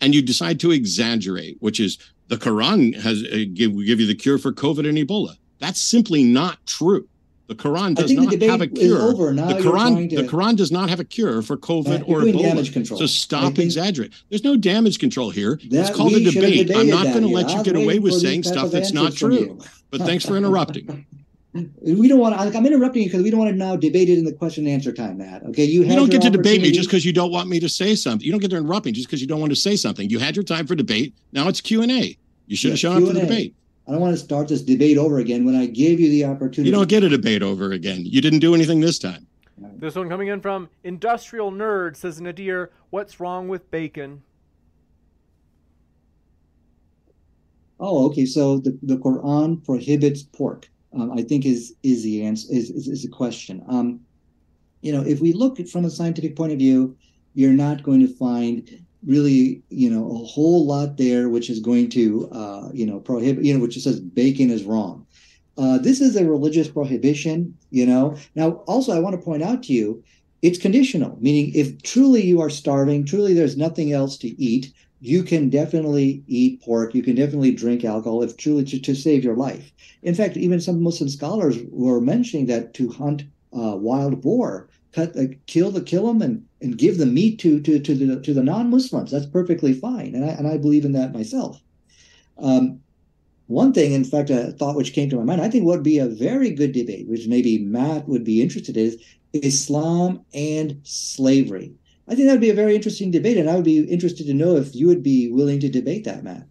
[0.00, 1.98] and you decide to exaggerate, which is
[2.28, 5.36] the Quran has uh, give give you the cure for COVID and Ebola.
[5.58, 7.06] That's simply not true.
[7.48, 9.12] The Quran does not have a cure.
[9.12, 12.96] the Quran to- the Quran does not have a cure for COVID or Ebola.
[12.96, 14.14] So stop exaggerating.
[14.28, 15.58] There's no damage control here.
[15.60, 16.76] it's called a we should have debate.
[16.76, 19.58] I'm not going to let you get away with saying stuff that's not true.
[19.90, 21.06] But thanks for interrupting.
[21.52, 22.34] We don't want.
[22.34, 24.66] to I'm interrupting you because we don't want to now debate it in the question
[24.66, 25.42] and answer time, Matt.
[25.46, 27.68] Okay, you, You don't get to debate me just because you don't want me to
[27.68, 28.24] say something.
[28.24, 30.08] You don't get to interrupt me just because you don't want to say something.
[30.08, 31.14] You had your time for debate.
[31.32, 32.16] Now it's Q and A.
[32.46, 33.54] You should have Yeah, shown up for the debate.
[33.88, 36.70] I don't want to start this debate over again when I gave you the opportunity.
[36.70, 38.02] You don't get a debate over again.
[38.04, 39.26] You didn't do anything this time.
[39.58, 44.22] This one coming in from Industrial Nerd says, Nadir, what's wrong with bacon?
[47.80, 48.26] Oh, okay.
[48.26, 50.69] So the, the Quran prohibits pork.
[50.92, 53.62] Um, I think is is the answer is is, is the question.
[53.68, 54.00] Um,
[54.82, 56.96] you know, if we look at from a scientific point of view,
[57.34, 61.88] you're not going to find really, you know, a whole lot there which is going
[61.90, 65.06] to, uh, you know, prohibit, you know, which says bacon is wrong.
[65.56, 68.16] Uh, this is a religious prohibition, you know.
[68.34, 70.02] Now, also, I want to point out to you,
[70.42, 75.22] it's conditional, meaning if truly you are starving, truly there's nothing else to eat, you
[75.22, 76.94] can definitely eat pork.
[76.94, 79.72] You can definitely drink alcohol if truly to, to save your life.
[80.02, 83.22] In fact, even some Muslim scholars were mentioning that to hunt
[83.52, 87.60] uh, wild boar, cut, uh, kill the kill them and, and give the meat to
[87.60, 89.10] to to the to the non-Muslims.
[89.10, 91.60] That's perfectly fine, and I and I believe in that myself.
[92.38, 92.80] Um,
[93.46, 95.98] one thing, in fact, a thought which came to my mind, I think would be
[95.98, 98.96] a very good debate, which maybe Matt would be interested in, is
[99.32, 101.72] Islam and slavery.
[102.08, 104.34] I think that would be a very interesting debate, and I would be interested to
[104.34, 106.46] know if you would be willing to debate that, Matt.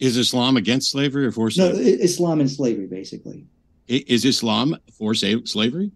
[0.00, 1.78] Is Islam against slavery or for slavery?
[1.78, 3.46] No, Islam and slavery, basically.
[3.86, 5.92] Is Islam for slavery?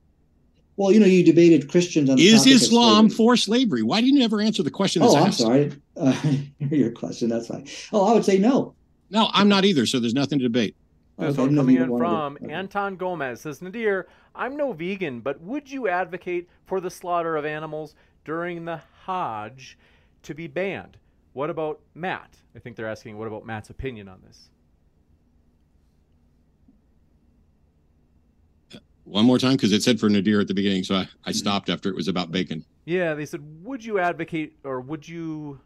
[0.77, 3.83] Well, you know, you debated Christians on the is Islam for slavery?
[3.83, 5.03] Why do you never answer the question?
[5.03, 5.73] Oh, I'm sorry.
[5.97, 6.15] Uh,
[6.59, 7.29] your question.
[7.31, 7.67] That's fine.
[7.93, 8.75] Oh, I would say no.
[9.11, 9.87] No, I'm not either.
[9.87, 10.77] So there's nothing to debate.
[11.19, 14.07] This okay, coming in from Anton Gomez says, Nadir,
[14.37, 17.95] I'm no vegan, but would you advocate for the slaughter of animals
[18.25, 19.79] during the Hajj
[20.23, 20.99] to be banned?
[21.33, 22.37] What about Matt?
[22.55, 24.51] I think they're asking, what about Matt's opinion on this?
[29.05, 31.33] One more time, because it said for Nadir at the beginning, so I, I mm-hmm.
[31.33, 32.65] stopped after it was about bacon.
[32.85, 35.61] Yeah, they said, would you advocate or would you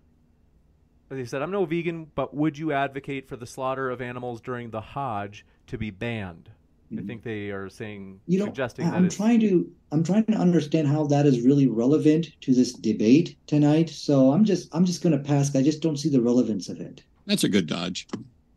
[1.11, 4.71] they said, I'm no vegan, but would you advocate for the slaughter of animals during
[4.71, 6.51] the Hajj to be banned?
[6.93, 7.05] Mm-hmm.
[7.05, 10.35] I think they are saying, you know, suggesting I'm that trying to, I'm trying to
[10.35, 13.89] understand how that is really relevant to this debate tonight.
[13.91, 15.55] So I'm just, I'm just going to pass.
[15.55, 17.05] I just don't see the relevance of it.
[17.27, 18.09] That's a good dodge.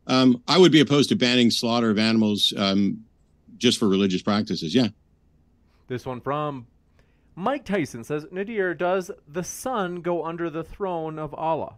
[0.07, 3.03] Um, I would be opposed to banning slaughter of animals um,
[3.57, 4.73] just for religious practices.
[4.73, 4.87] Yeah.
[5.87, 6.65] This one from
[7.35, 11.75] Mike Tyson says, Nadir, does the sun go under the throne of Allah?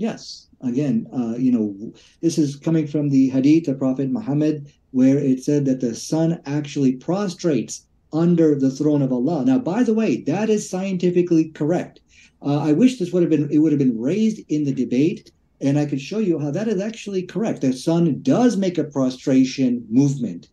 [0.00, 0.46] Yes.
[0.62, 5.44] Again, uh, you know, this is coming from the Hadith of Prophet Muhammad, where it
[5.44, 9.44] said that the sun actually prostrates under the throne of Allah.
[9.44, 12.00] Now, by the way, that is scientifically correct.
[12.40, 15.32] Uh, I wish this would have been it would have been raised in the debate,
[15.60, 17.60] and I could show you how that is actually correct.
[17.60, 20.48] The sun does make a prostration movement.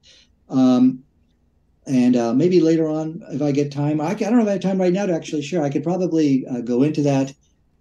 [0.50, 1.04] Um,
[1.86, 4.60] and uh, maybe later on, if I get time, I, I, don't know if I
[4.60, 5.64] have time right now to actually share.
[5.64, 7.34] I could probably uh, go into that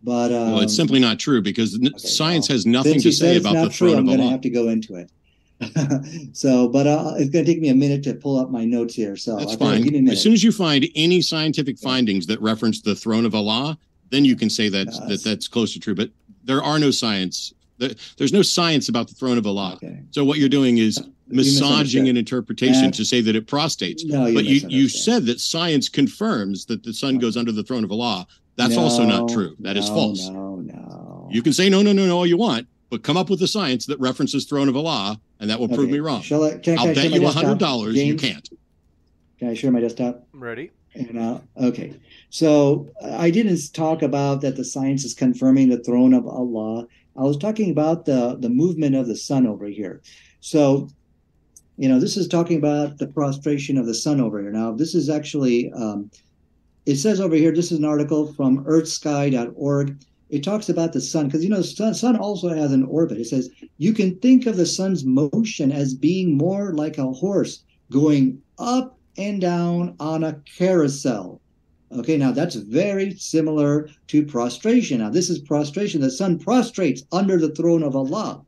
[0.07, 3.11] but um, well, it's um, simply not true because okay, science well, has nothing to
[3.11, 3.99] say about the true, throne Allah.
[3.99, 5.11] I'm going to have to go into it.
[6.37, 8.95] so, but uh, it's going to take me a minute to pull up my notes
[8.95, 9.17] here.
[9.17, 10.09] So that's fine.
[10.09, 13.77] As soon as you find any scientific findings that reference the throne of Allah,
[14.11, 15.97] then you can say that that that's close to true.
[15.97, 16.11] But
[16.45, 17.53] there are no science.
[17.79, 19.75] There's no science about the throne of Allah.
[19.83, 20.03] Okay.
[20.13, 24.03] So what you're doing is massaging an interpretation to say that it prostates.
[24.05, 27.65] No, you but you, you said that science confirms that the sun goes under the
[27.65, 28.29] throne of Allah.
[28.57, 29.55] That's no, also not true.
[29.61, 30.29] That no, is false.
[30.29, 31.29] No, no.
[31.31, 33.49] You can say no, no, no, no all you want, but come up with the
[33.49, 36.23] science that references throne of Allah, and that will prove me wrong.
[36.23, 38.49] Shall I, can, I'll bet you a hundred dollars you can't.
[39.39, 40.27] Can I share my desktop?
[40.33, 40.71] I'm ready.
[40.95, 41.95] And uh, okay,
[42.31, 46.87] so I didn't talk about that the science is confirming the throne of Allah.
[47.17, 50.01] I was talking about the the movement of the sun over here.
[50.41, 50.89] So,
[51.77, 54.53] you know, this is talking about the prostration of the sun over here.
[54.53, 56.11] Now, this is actually um,
[56.87, 59.99] it says over here, this is an article from earthsky.org.
[60.31, 63.19] It talks about the sun because you know the sun, sun also has an orbit.
[63.19, 67.63] It says you can think of the sun's motion as being more like a horse
[67.91, 71.41] going up and down on a carousel.
[71.93, 74.99] Okay, now that's very similar to prostration.
[74.99, 76.01] Now, this is prostration.
[76.01, 78.43] The sun prostrates under the throne of Allah.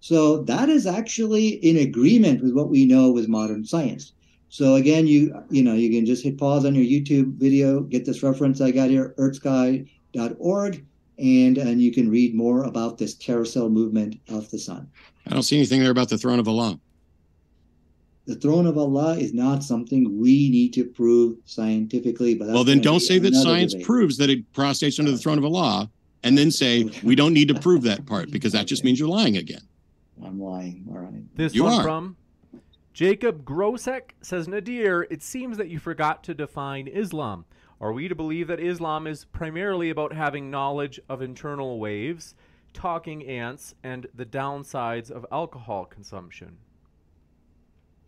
[0.00, 4.12] So that is actually in agreement with what we know with modern science.
[4.52, 8.04] So again, you you know you can just hit pause on your YouTube video, get
[8.04, 10.84] this reference I got here, earthsky.org,
[11.18, 14.90] and and you can read more about this carousel movement of the sun.
[15.26, 16.78] I don't see anything there about the throne of Allah.
[18.26, 22.34] The throne of Allah is not something we need to prove scientifically.
[22.34, 23.86] But well, then don't say that science debate.
[23.86, 25.90] proves that it prostrates under the throne of Allah,
[26.24, 29.08] and then say we don't need to prove that part because that just means you're
[29.08, 29.62] lying again.
[30.22, 30.84] I'm lying.
[30.90, 31.24] All right.
[31.36, 31.82] This you one are.
[31.82, 32.16] from
[32.92, 37.46] Jacob Grosek says, Nadir, it seems that you forgot to define Islam.
[37.80, 42.34] Are we to believe that Islam is primarily about having knowledge of internal waves,
[42.74, 46.58] talking ants, and the downsides of alcohol consumption?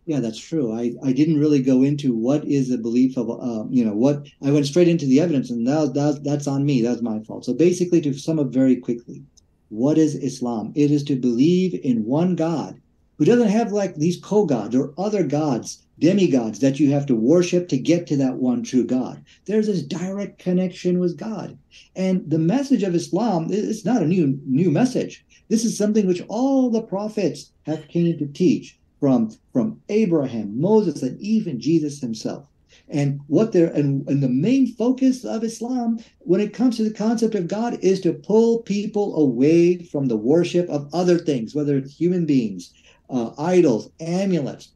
[0.05, 0.71] Yeah, that's true.
[0.71, 4.27] I, I didn't really go into what is the belief of, uh, you know, what
[4.43, 6.83] I went straight into the evidence, and that, that, that's on me.
[6.83, 7.43] That's my fault.
[7.43, 9.23] So basically, to sum up very quickly,
[9.69, 10.73] what is Islam?
[10.75, 12.79] It is to believe in one God
[13.17, 17.67] who doesn't have like these co-gods or other gods, demigods that you have to worship
[17.69, 19.23] to get to that one true God.
[19.45, 21.57] There's this direct connection with God.
[21.95, 25.25] And the message of Islam is not a new new message.
[25.47, 31.01] This is something which all the prophets have came to teach from from Abraham, Moses,
[31.01, 32.47] and even Jesus himself.
[32.89, 36.93] And what they're and, and the main focus of Islam when it comes to the
[36.93, 41.77] concept of God is to pull people away from the worship of other things, whether
[41.77, 42.73] it's human beings,
[43.09, 44.69] uh, idols, amulets,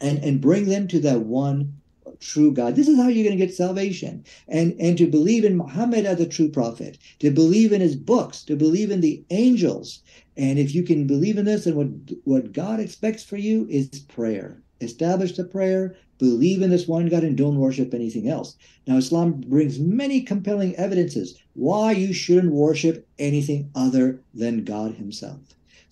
[0.00, 1.74] and, and bring them to that one
[2.20, 2.74] true God.
[2.74, 4.24] This is how you're going to get salvation.
[4.48, 8.42] And and to believe in Muhammad as a true prophet, to believe in his books,
[8.44, 10.02] to believe in the angels.
[10.36, 11.88] And if you can believe in this, and what
[12.24, 14.62] what God expects for you is prayer.
[14.80, 18.56] Establish the prayer, believe in this one God, and don't worship anything else.
[18.86, 25.38] Now, Islam brings many compelling evidences why you shouldn't worship anything other than God Himself.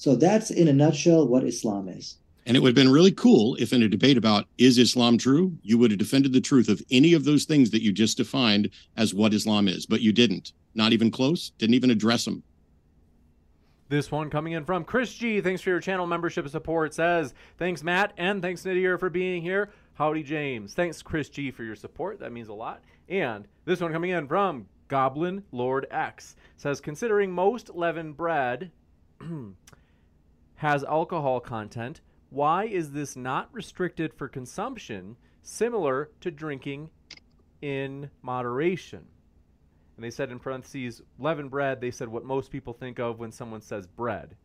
[0.03, 2.17] So that's in a nutshell what Islam is.
[2.45, 5.57] And it would have been really cool if, in a debate about is Islam true,
[5.63, 8.69] you would have defended the truth of any of those things that you just defined
[8.97, 10.55] as what Islam is, but you didn't.
[10.75, 12.43] Not even close, didn't even address them.
[13.91, 15.41] This one coming in from Chris G.
[15.41, 16.93] Thanks for your channel membership support.
[16.95, 19.71] Says, thanks, Matt, and thanks, Nadir, for being here.
[19.95, 20.75] Howdy, James.
[20.75, 22.19] Thanks, Chris G, for your support.
[22.19, 22.83] That means a lot.
[23.09, 28.73] And this one coming in from Goblin Lord X says, considering most leavened bread
[30.63, 36.89] has alcohol content, why is this not restricted for consumption, similar to drinking
[37.63, 39.05] in moderation?
[39.97, 43.33] And they said in parentheses, leavened bread, they said what most people think of when
[43.33, 44.37] someone says bread.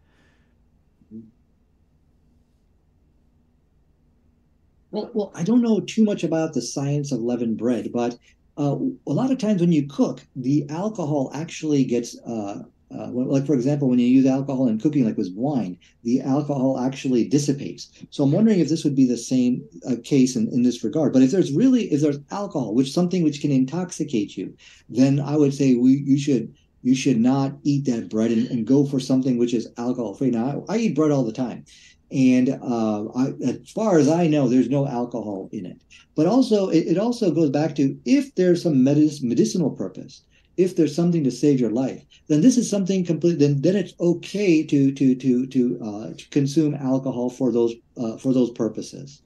[4.90, 8.18] Well, well, I don't know too much about the science of leavened bread, but
[8.58, 8.76] uh,
[9.06, 13.54] a lot of times when you cook, the alcohol actually gets uh, uh, like for
[13.54, 17.92] example, when you use alcohol in cooking, like with wine, the alcohol actually dissipates.
[18.12, 21.12] So I'm wondering if this would be the same uh, case in, in this regard.
[21.12, 24.56] But if there's really if there's alcohol, which something which can intoxicate you,
[24.90, 28.66] then I would say we you should you should not eat that bread and, and
[28.66, 30.32] go for something which is alcohol free.
[30.32, 31.66] Now I, I, eat bread all the time,
[32.10, 35.82] and uh, I, as far as I know, there's no alcohol in it.
[36.16, 40.22] But also, it, it also goes back to if there's some medic- medicinal purpose
[40.58, 43.40] if there's something to save your life, then this is something complete.
[43.40, 48.18] Then then it's okay to to to to, uh, to consume alcohol for those uh,
[48.18, 49.22] for those purposes.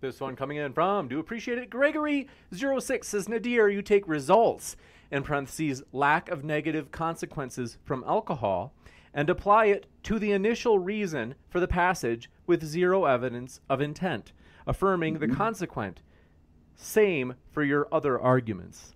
[0.00, 1.68] This one coming in from do appreciate it.
[1.68, 4.76] Gregory 06 says Nadir, you take results
[5.10, 8.72] in parentheses lack of negative consequences from alcohol
[9.12, 14.32] and apply it to the initial reason for the passage with zero evidence of intent,
[14.66, 15.30] affirming mm-hmm.
[15.30, 16.00] the consequent.
[16.76, 18.94] Same for your other arguments.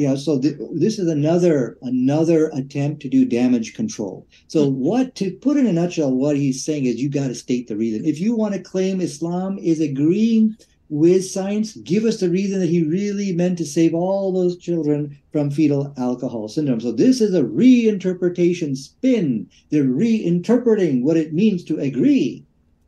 [0.00, 4.26] Yeah, so th- this is another another attempt to do damage control.
[4.48, 4.80] So mm-hmm.
[4.80, 7.76] what to put in a nutshell, what he's saying is you got to state the
[7.76, 8.06] reason.
[8.06, 10.56] If you want to claim Islam is agreeing
[10.88, 15.18] with science, give us the reason that he really meant to save all those children
[15.32, 16.80] from fetal alcohol syndrome.
[16.80, 19.50] So this is a reinterpretation spin.
[19.68, 22.46] They're reinterpreting what it means to agree.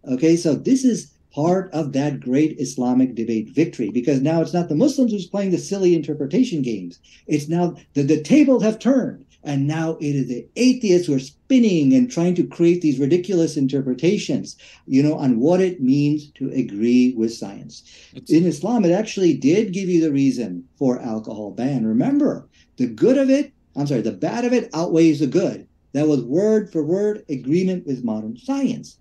[0.09, 4.69] Okay, so this is part of that great Islamic debate victory because now it's not
[4.69, 6.99] the Muslims who's playing the silly interpretation games.
[7.27, 9.25] It's now the, the tables have turned.
[9.45, 13.57] And now it is the atheists who are spinning and trying to create these ridiculous
[13.57, 14.57] interpretations,
[14.87, 17.83] you know, on what it means to agree with science.
[18.15, 18.31] It's...
[18.31, 21.85] In Islam, it actually did give you the reason for alcohol ban.
[21.85, 22.47] Remember,
[22.77, 25.67] the good of it, I'm sorry, the bad of it outweighs the good.
[25.93, 28.99] That was word for word agreement with modern science.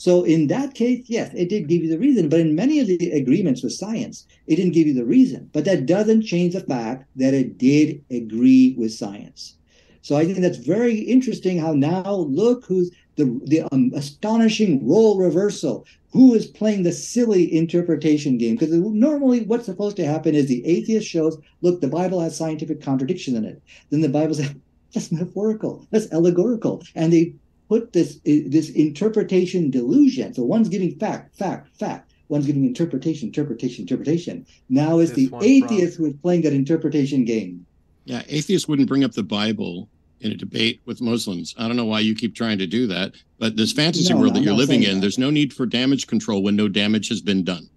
[0.00, 2.30] So in that case, yes, it did give you the reason.
[2.30, 5.50] But in many of the agreements with science, it didn't give you the reason.
[5.52, 9.56] But that doesn't change the fact that it did agree with science.
[10.00, 15.18] So I think that's very interesting how now look who's the, the um, astonishing role
[15.18, 15.84] reversal.
[16.12, 18.56] Who is playing the silly interpretation game?
[18.56, 22.80] Because normally what's supposed to happen is the atheist shows, look, the Bible has scientific
[22.80, 23.62] contradiction in it.
[23.90, 24.54] Then the Bible says,
[24.94, 26.82] that's metaphorical, that's allegorical.
[26.94, 27.34] And they
[27.70, 30.34] put this this interpretation delusion.
[30.34, 32.12] So one's giving fact, fact, fact.
[32.28, 34.46] One's giving interpretation, interpretation, interpretation.
[34.68, 37.64] Now it's the atheist who is playing that interpretation game.
[38.04, 39.88] Yeah, atheists wouldn't bring up the Bible
[40.20, 41.54] in a debate with Muslims.
[41.58, 44.34] I don't know why you keep trying to do that, but this fantasy no, world
[44.34, 45.00] that you're living in, that.
[45.00, 47.68] there's no need for damage control when no damage has been done.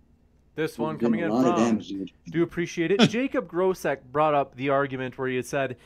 [0.55, 1.81] This one coming in from
[2.29, 2.99] do appreciate it.
[3.09, 5.77] Jacob Grosek brought up the argument where he had said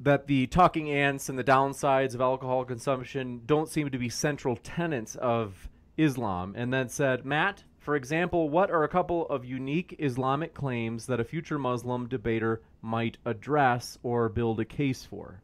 [0.00, 4.56] that the talking ants and the downsides of alcohol consumption don't seem to be central
[4.56, 9.96] tenets of Islam, and then said, Matt, for example, what are a couple of unique
[9.98, 15.42] Islamic claims that a future Muslim debater might address or build a case for?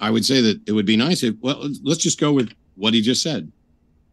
[0.00, 2.94] I would say that it would be nice if, well, let's just go with what
[2.94, 3.50] he just said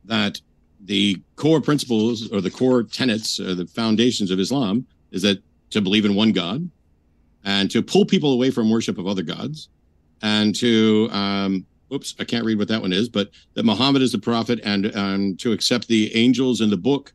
[0.05, 0.41] that
[0.79, 5.81] the core principles or the core tenets or the foundations of Islam is that to
[5.81, 6.69] believe in one God,
[7.45, 9.69] and to pull people away from worship of other gods
[10.21, 14.11] and to um, oops i can't read what that one is but that muhammad is
[14.11, 17.13] the prophet and um, to accept the angels in the book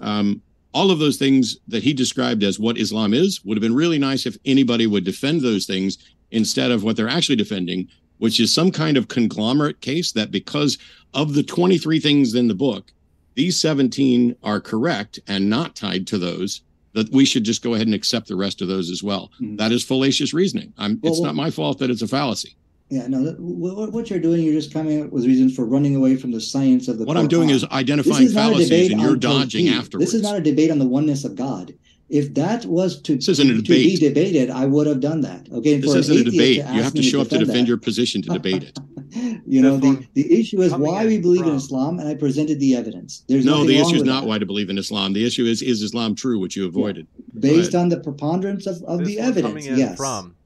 [0.00, 0.42] Um,
[0.74, 3.98] all of those things that he described as what Islam is would have been really
[3.98, 5.98] nice if anybody would defend those things
[6.30, 7.88] instead of what they're actually defending,
[8.18, 10.78] which is some kind of conglomerate case that because
[11.12, 12.92] of the 23 things in the book,
[13.34, 16.62] these 17 are correct and not tied to those
[16.94, 19.30] that we should just go ahead and accept the rest of those as well.
[19.40, 19.56] Mm-hmm.
[19.56, 20.72] That is fallacious reasoning.
[20.78, 22.56] Well, it's well, not my fault that it's a fallacy.
[22.90, 23.34] Yeah, no.
[23.38, 26.88] What you're doing, you're just coming up with reasons for running away from the science
[26.88, 27.06] of the.
[27.06, 30.12] What I'm doing is identifying is fallacies, and you're dodging afterwards.
[30.12, 31.72] This is not a debate on the oneness of God.
[32.12, 33.66] If that was to, this isn't a debate.
[33.66, 35.48] be debated, I would have done that.
[35.50, 36.58] Okay, this isn't a debate.
[36.58, 37.68] You have to show up to defend that.
[37.68, 38.78] your position to debate it.
[39.46, 41.52] you know, the, the issue is why we believe from.
[41.52, 43.24] in Islam, and I presented the evidence.
[43.28, 44.26] There's no, the issue is not that.
[44.26, 45.14] why to believe in Islam.
[45.14, 47.06] The issue is is Islam true, which you avoided.
[47.16, 47.40] Yeah.
[47.40, 49.66] Based on the preponderance of, of the evidence.
[49.66, 49.96] yes.
[49.96, 50.36] From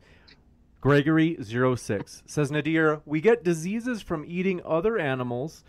[0.82, 5.64] Gregory06 says Nadir, we get diseases from eating other animals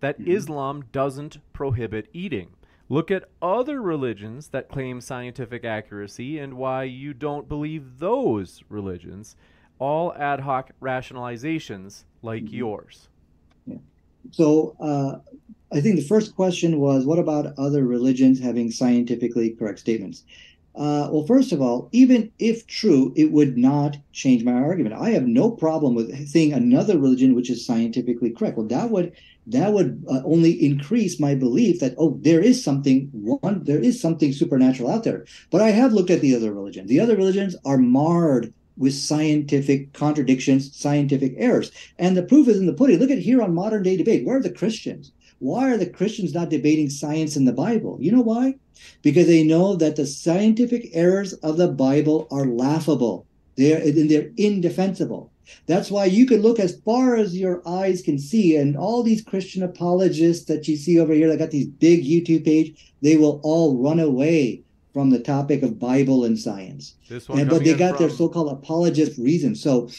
[0.00, 0.30] that mm-hmm.
[0.30, 2.48] Islam doesn't prohibit eating.
[2.88, 9.36] Look at other religions that claim scientific accuracy and why you don't believe those religions.
[9.78, 12.54] All ad hoc rationalizations like mm-hmm.
[12.54, 13.08] yours.
[13.66, 13.78] Yeah.
[14.30, 15.18] So uh,
[15.74, 20.24] I think the first question was what about other religions having scientifically correct statements?
[20.76, 24.94] Uh, well, first of all, even if true, it would not change my argument.
[24.94, 28.56] I have no problem with seeing another religion which is scientifically correct.
[28.56, 29.12] Well, that would
[29.46, 34.00] that would uh, only increase my belief that oh, there is something one, there is
[34.00, 35.24] something supernatural out there.
[35.50, 36.88] But I have looked at the other religions.
[36.88, 42.66] The other religions are marred with scientific contradictions, scientific errors, and the proof is in
[42.66, 42.98] the pudding.
[42.98, 44.26] Look at here on modern day debate.
[44.26, 45.12] Where are the Christians?
[45.38, 47.98] Why are the Christians not debating science in the Bible?
[48.00, 48.54] You know why?
[49.02, 53.26] because they know that the scientific errors of the Bible are laughable.
[53.56, 55.30] They're, they're indefensible.
[55.66, 59.22] That's why you can look as far as your eyes can see, and all these
[59.22, 63.40] Christian apologists that you see over here that got these big YouTube page, they will
[63.42, 64.62] all run away
[64.92, 66.94] from the topic of Bible and science.
[67.10, 68.06] And, but they got from...
[68.06, 69.54] their so-called apologist reason.
[69.54, 69.90] So,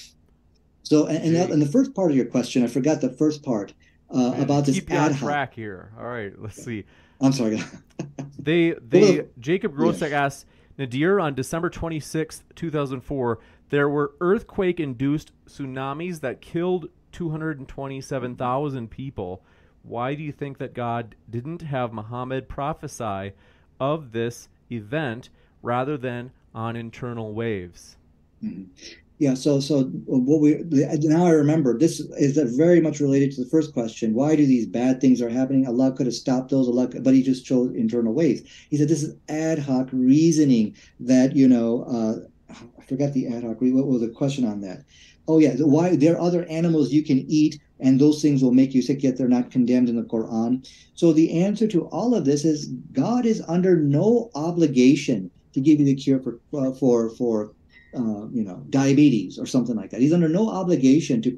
[0.83, 3.43] so and, and, that, and, the first part of your question, I forgot the first
[3.43, 3.73] part
[4.09, 5.19] uh, Man, about this keep ad hoc.
[5.19, 5.91] track here.
[5.99, 6.85] All right, let's see.
[7.19, 7.61] I'm sorry.
[8.39, 10.25] they they Jacob Grosek yeah.
[10.25, 10.45] asks
[10.77, 13.39] Nadir on December 26, 2004,
[13.69, 19.41] there were earthquake induced tsunamis that killed 227,000 people.
[19.83, 23.33] Why do you think that God didn't have Muhammad prophesy
[23.79, 25.29] of this event
[25.61, 27.97] rather than on internal waves?
[28.43, 28.63] Mm-hmm.
[29.17, 33.49] Yeah, so so what we now I remember this is very much related to the
[33.49, 34.13] first question.
[34.13, 35.65] Why do these bad things are happening?
[35.65, 38.41] Allah could have stopped those, Allah, but He just chose internal waves.
[38.69, 41.83] He said this is ad hoc reasoning that you know.
[41.83, 43.57] Uh, I forgot the ad hoc.
[43.59, 44.83] What was the question on that?
[45.27, 48.73] Oh yeah, why there are other animals you can eat, and those things will make
[48.73, 50.67] you sick, yet they're not condemned in the Quran.
[50.93, 55.79] So the answer to all of this is God is under no obligation to give
[55.79, 57.53] you the cure for uh, for for
[57.95, 60.01] uh, you know diabetes or something like that.
[60.01, 61.31] He's under no obligation to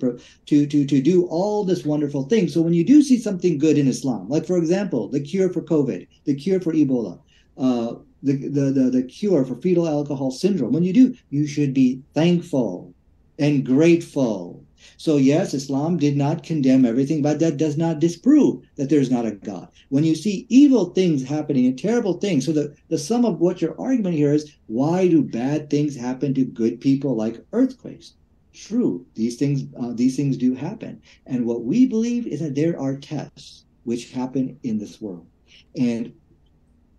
[0.47, 2.49] to to to do all this wonderful thing.
[2.49, 5.61] So when you do see something good in Islam, like for example, the cure for
[5.61, 7.19] COVID, the cure for Ebola,
[7.57, 11.73] uh, the, the the the cure for fetal alcohol syndrome, when you do, you should
[11.73, 12.93] be thankful
[13.39, 14.65] and grateful
[14.95, 19.25] so, yes, Islam did not condemn everything, but that does not disprove that there's not
[19.25, 19.69] a God.
[19.89, 23.59] When you see evil things happening and terrible things, so the, the sum of what
[23.59, 28.13] your argument here is why do bad things happen to good people like earthquakes?
[28.53, 32.79] True, these things uh, these things do happen, and what we believe is that there
[32.79, 35.27] are tests which happen in this world,
[35.75, 36.11] and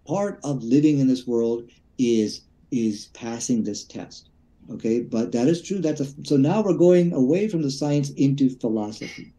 [0.08, 2.40] part of living in this world is
[2.70, 4.28] is passing this test
[4.70, 5.78] Okay, but that is true.
[5.78, 9.32] That's a, so now we're going away from the science into philosophy.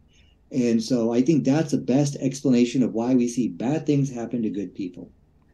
[0.50, 4.42] And so I think that's the best explanation of why we see bad things happen
[4.42, 5.12] to good people.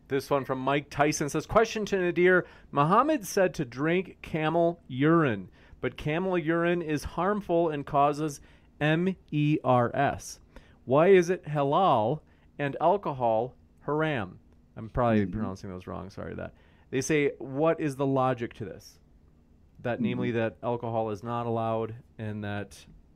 [0.09, 5.51] This one from Mike Tyson says Question to Nadir Muhammad said to drink camel urine,
[5.83, 8.41] but camel urine is harmful and causes
[8.81, 10.41] MERS.
[10.87, 12.21] Why is it halal
[12.59, 14.39] and alcohol haram?
[14.77, 15.33] I'm probably mm-hmm.
[15.33, 16.11] pronouncing those wrong.
[16.11, 16.55] Sorry that.
[16.91, 18.99] They say, What is the logic to this?
[19.83, 20.39] that namely mm-hmm.
[20.39, 22.73] that alcohol is not allowed and that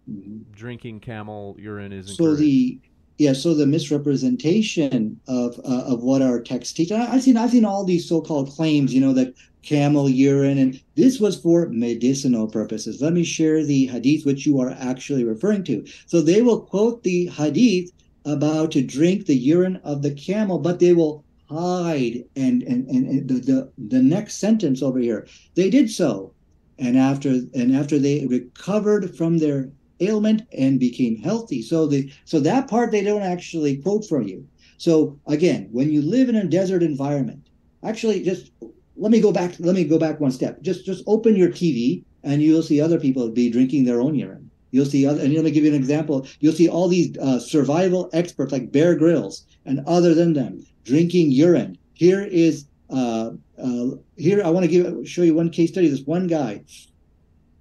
[0.09, 0.39] mm-hmm.
[0.53, 2.79] drinking camel urine is so the
[3.19, 7.51] yeah so the misrepresentation of uh, of what our text teach I, i've seen i've
[7.51, 12.47] seen all these so-called claims you know that camel urine and this was for medicinal
[12.47, 16.61] purposes let me share the hadith which you are actually referring to so they will
[16.61, 17.91] quote the hadith
[18.27, 23.29] about to drink the urine of the camel but they will hide and and, and
[23.29, 26.33] the, the the next sentence over here they did so
[26.79, 29.71] and after and after they recovered from their
[30.01, 31.63] ailment and became healthy.
[31.63, 34.47] So the so that part they don't actually quote from you.
[34.79, 37.49] So again, when you live in a desert environment,
[37.85, 38.51] actually just
[38.97, 40.63] let me go back let me go back one step.
[40.63, 44.51] Just just open your TV and you'll see other people be drinking their own urine.
[44.73, 46.27] You'll see other, and let me give you an example.
[46.39, 51.31] You'll see all these uh, survival experts like Bear Grylls and other than them drinking
[51.31, 51.79] urine.
[51.95, 53.31] Here is uh,
[53.63, 53.87] uh,
[54.17, 55.89] here I want to give show you one case study.
[55.89, 56.65] This one guy,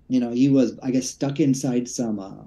[0.07, 2.43] you know, he was I guess stuck inside some uh,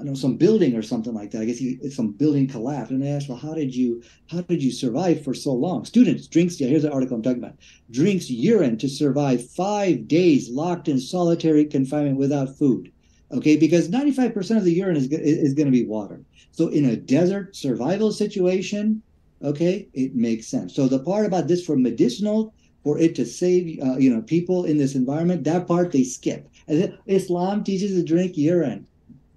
[0.00, 1.42] I know some building or something like that.
[1.42, 4.62] I guess he, some building collapsed, and they asked, "Well, how did you how did
[4.62, 6.58] you survive for so long?" Students drinks.
[6.58, 7.58] Yeah, here's the article I'm talking about.
[7.90, 12.90] Drinks urine to survive five days locked in solitary confinement without food.
[13.30, 16.22] Okay, because 95% of the urine is is going to be water.
[16.52, 19.02] So in a desert survival situation,
[19.42, 20.74] okay, it makes sense.
[20.74, 24.64] So the part about this for medicinal, for it to save uh, you know people
[24.64, 26.48] in this environment, that part they skip.
[27.06, 28.86] Islam teaches to drink urine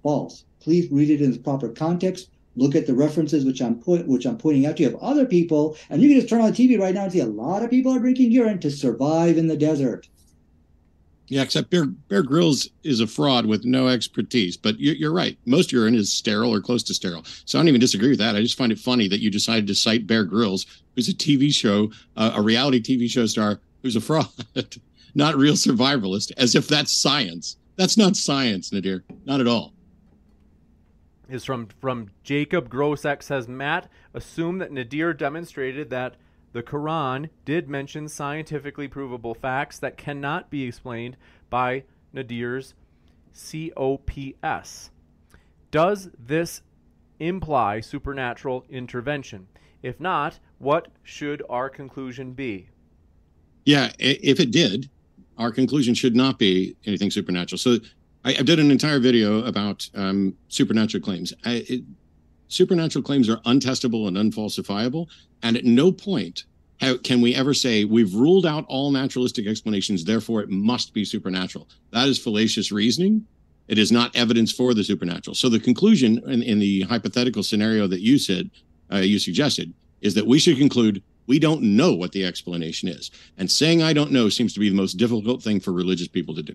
[0.02, 0.44] false.
[0.60, 2.30] Please read it in its proper context.
[2.56, 5.26] Look at the references which I'm point, which I'm pointing out to you of other
[5.26, 7.62] people, and you can just turn on the TV right now and see a lot
[7.62, 10.08] of people are drinking urine to survive in the desert.
[11.28, 14.56] Yeah, except Bear, Bear Grylls is a fraud with no expertise.
[14.56, 15.36] But you're, you're, right.
[15.44, 17.24] Most urine is sterile or close to sterile.
[17.44, 18.36] So I don't even disagree with that.
[18.36, 21.52] I just find it funny that you decided to cite Bear Grylls, who's a TV
[21.52, 24.28] show, uh, a reality TV show star, who's a fraud,
[25.14, 27.56] not real survivalist, as if that's science.
[27.76, 29.04] That's not science, Nadir.
[29.24, 29.72] Not at all
[31.28, 36.14] is from from Jacob Grosek says Matt assume that Nadir demonstrated that
[36.56, 41.18] the Quran did mention scientifically provable facts that cannot be explained
[41.50, 41.84] by
[42.14, 42.72] Nadir's
[43.34, 44.90] COPS.
[45.70, 46.62] Does this
[47.20, 49.48] imply supernatural intervention?
[49.82, 52.70] If not, what should our conclusion be?
[53.66, 54.88] Yeah, if it did,
[55.36, 57.58] our conclusion should not be anything supernatural.
[57.58, 57.76] So
[58.24, 61.34] I, I did an entire video about um, supernatural claims.
[61.44, 61.82] I, it,
[62.48, 65.08] supernatural claims are untestable and unfalsifiable,
[65.42, 66.44] and at no point
[66.80, 71.04] how, can we ever say we've ruled out all naturalistic explanations, therefore it must be
[71.04, 71.68] supernatural.
[71.90, 73.26] That is fallacious reasoning.
[73.68, 75.34] It is not evidence for the supernatural.
[75.34, 78.50] So the conclusion in, in the hypothetical scenario that you said,
[78.92, 83.10] uh, you suggested, is that we should conclude we don't know what the explanation is.
[83.36, 86.34] And saying I don't know seems to be the most difficult thing for religious people
[86.36, 86.54] to do.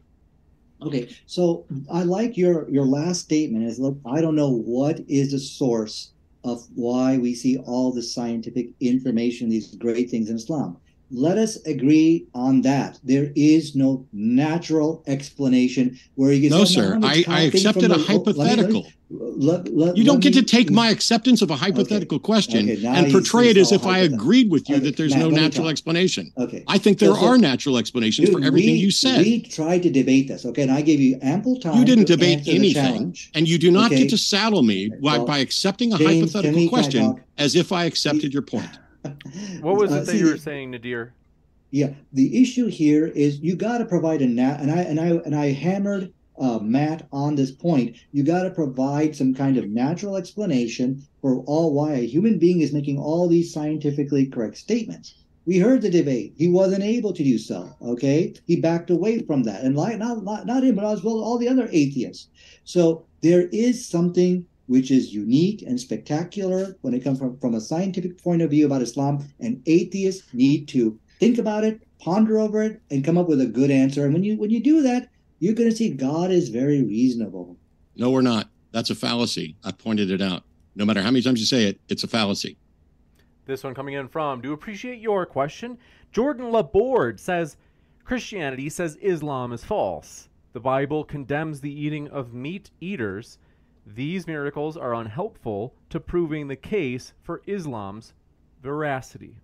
[0.81, 5.31] Okay, so I like your your last statement is look, I don't know what is
[5.31, 6.11] the source
[6.43, 10.77] of why we see all the scientific information, these great things in Islam
[11.11, 12.99] let us agree on that.
[13.03, 16.57] There is no natural explanation where you can.
[16.57, 16.99] No, sir.
[17.03, 18.87] I, I accepted a the, hypothetical.
[19.09, 22.23] Let, let, you don't get me, to take my acceptance of a hypothetical okay.
[22.23, 24.85] question okay, and portray it as if I agreed with you okay.
[24.85, 26.31] that there's no natural explanation.
[26.37, 26.63] Okay.
[26.69, 29.17] I think there so, are natural explanations dude, for everything we, you said.
[29.19, 31.77] We tried to debate this, okay, and I gave you ample time.
[31.77, 35.37] You didn't debate anything, and you do not get to saddle me well, by, by
[35.39, 38.79] accepting a James, hypothetical question as if I accepted your point.
[39.61, 41.13] What was it uh, that you were saying, Nadir?
[41.71, 45.07] Yeah, the issue here is you got to provide a nat, and I and I
[45.25, 47.95] and I hammered uh, Matt on this point.
[48.11, 52.61] You got to provide some kind of natural explanation for all why a human being
[52.61, 55.15] is making all these scientifically correct statements.
[55.45, 56.33] We heard the debate.
[56.35, 57.73] He wasn't able to do so.
[57.81, 61.19] Okay, he backed away from that, and like not not, not him, but as well
[61.19, 62.27] all the other atheists.
[62.63, 67.59] So there is something which is unique and spectacular when it comes from, from a
[67.59, 72.63] scientific point of view about Islam, and atheists need to think about it, ponder over
[72.63, 74.05] it, and come up with a good answer.
[74.05, 77.57] And when you when you do that, you're going to see God is very reasonable.
[77.97, 78.47] No, we're not.
[78.71, 79.57] That's a fallacy.
[79.61, 80.43] I pointed it out.
[80.73, 82.55] No matter how many times you say it, it's a fallacy.
[83.47, 85.77] This one coming in from Do appreciate your question.
[86.13, 87.57] Jordan Laborde says
[88.05, 90.29] Christianity says Islam is false.
[90.53, 93.37] The Bible condemns the eating of meat eaters
[93.95, 98.13] these miracles are unhelpful to proving the case for Islam's
[98.61, 99.35] veracity.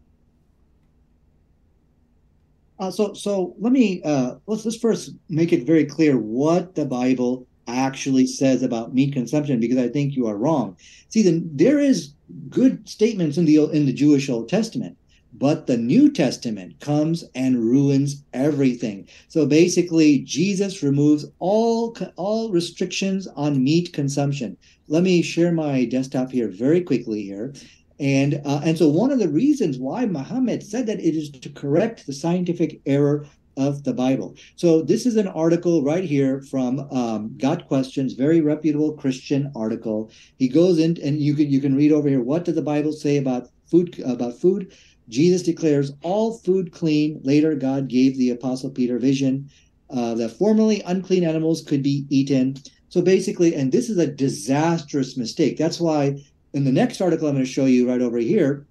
[2.80, 6.86] Uh, so, so let me uh, let's let's first make it very clear what the
[6.86, 10.78] Bible actually says about meat consumption, because I think you are wrong.
[11.10, 12.14] See, then there is
[12.50, 14.98] good statements in the in the Jewish Old Testament
[15.38, 19.08] but the New Testament comes and ruins everything.
[19.28, 24.58] So basically, Jesus removes all all restrictions on meat consumption.
[24.88, 27.54] Let me share my desktop here very quickly here.
[28.00, 31.50] And uh, and so one of the reasons why Muhammad said that it is to
[31.50, 33.26] correct the scientific error
[33.58, 34.36] of the Bible.
[34.56, 40.12] So this is an article right here from um, Got Questions, very reputable Christian article.
[40.38, 42.22] He goes in and you can you can read over here.
[42.22, 44.72] What does the Bible say about food about food?
[45.10, 47.20] Jesus declares all food clean.
[47.24, 49.50] Later, God gave the Apostle Peter vision
[49.90, 52.58] uh, that formerly unclean animals could be eaten.
[52.90, 55.58] So basically, and this is a disastrous mistake.
[55.58, 56.24] That's why
[56.54, 58.66] in the next article I'm going to show you right over here,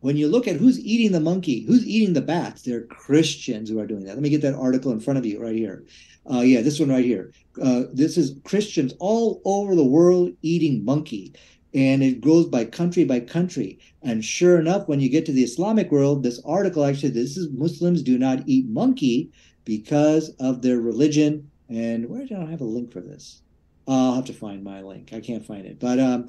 [0.00, 3.78] when you look at who's eating the monkey, who's eating the bats, they're Christians who
[3.78, 4.14] are doing that.
[4.14, 5.84] Let me get that article in front of you right here.
[6.28, 7.32] Uh, yeah, this one right here.
[7.62, 11.34] Uh, this is Christians all over the world eating monkey.
[11.74, 13.78] And it goes by country by country.
[14.02, 17.50] And sure enough, when you get to the Islamic world, this article actually, this is
[17.50, 19.30] Muslims do not eat monkey
[19.64, 21.50] because of their religion.
[21.68, 23.40] And where do I have a link for this?
[23.88, 25.12] I'll have to find my link.
[25.12, 25.80] I can't find it.
[25.80, 26.28] But um,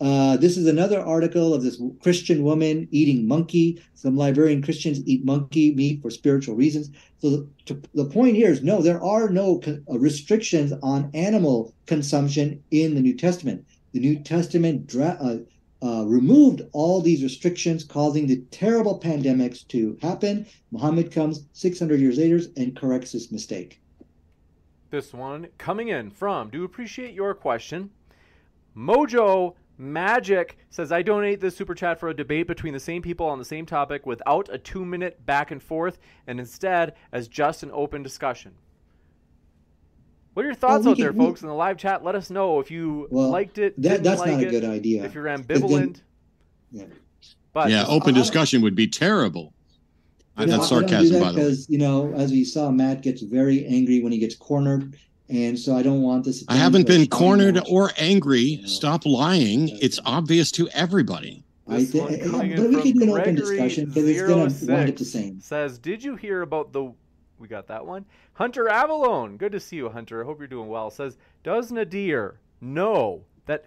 [0.00, 3.82] uh, this is another article of this Christian woman eating monkey.
[3.94, 6.90] Some Liberian Christians eat monkey meat for spiritual reasons.
[7.18, 11.10] So the, to, the point here is no, there are no co- uh, restrictions on
[11.12, 13.66] animal consumption in the New Testament.
[13.92, 15.38] The New Testament dra- uh,
[15.82, 20.46] uh, removed all these restrictions, causing the terrible pandemics to happen.
[20.70, 23.80] Muhammad comes 600 years later and corrects this mistake.
[24.90, 27.90] This one coming in from, do appreciate your question.
[28.76, 33.26] Mojo Magic says, I donate this super chat for a debate between the same people
[33.26, 37.62] on the same topic without a two minute back and forth and instead as just
[37.62, 38.52] an open discussion.
[40.34, 42.04] What are your thoughts well, we out there, folks, we, in the live chat?
[42.04, 43.80] Let us know if you well, liked it.
[43.82, 45.04] That, that's like not it, a good idea.
[45.04, 46.00] If you're ambivalent.
[46.72, 46.96] Then, yeah.
[47.52, 49.52] But yeah, open discussion would be terrible.
[50.38, 51.44] You know, that's sarcasm, that by the way.
[51.44, 54.96] Because you know, as we saw, Matt gets very angry when he gets cornered,
[55.28, 56.44] and so I don't want this.
[56.48, 58.40] I haven't been cornered or angry.
[58.40, 59.68] You know, Stop lying.
[59.80, 61.44] It's obvious to everybody.
[61.68, 64.66] I th- eh, eh, but we can do an open discussion because it's going to
[64.66, 65.40] wind up the same.
[65.40, 66.92] Says, did you hear about the?
[67.40, 68.04] We got that one.
[68.34, 70.22] Hunter Avallone, good to see you, Hunter.
[70.22, 70.90] I hope you're doing well.
[70.90, 73.64] Says, does Nadir know that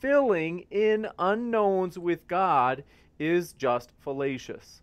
[0.00, 2.82] filling in unknowns with God
[3.20, 4.82] is just fallacious?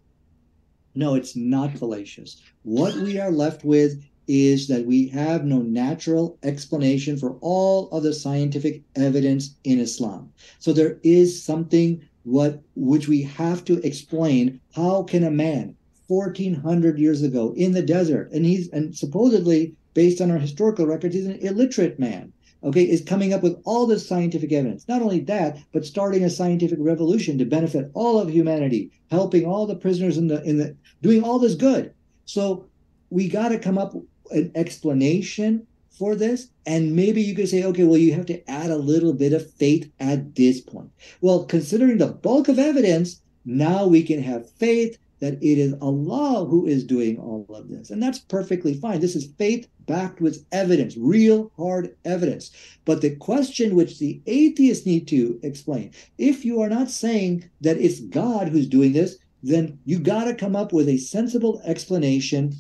[0.96, 2.42] No, it's not fallacious.
[2.62, 8.04] What we are left with is that we have no natural explanation for all of
[8.04, 10.32] the scientific evidence in Islam.
[10.60, 14.62] So there is something what which we have to explain.
[14.74, 15.76] How can a man
[16.08, 21.16] 1400 years ago in the desert and he's and supposedly based on our historical records
[21.16, 24.88] he's an illiterate man okay, is coming up with all this scientific evidence.
[24.88, 29.68] Not only that, but starting a scientific revolution to benefit all of humanity, helping all
[29.68, 31.94] the prisoners in the in the doing all this good.
[32.26, 32.66] So
[33.10, 33.94] we got to come up
[34.32, 36.48] an explanation for this.
[36.66, 39.52] And maybe you could say, okay, well, you have to add a little bit of
[39.54, 40.90] faith at this point.
[41.22, 46.44] Well, considering the bulk of evidence, now we can have faith that it is Allah
[46.44, 47.92] who is doing all of this.
[47.92, 49.00] And that's perfectly fine.
[49.00, 52.52] This is faith backed with evidence, real hard evidence.
[52.84, 57.78] But the question which the atheists need to explain if you are not saying that
[57.78, 62.54] it's God who's doing this, then you got to come up with a sensible explanation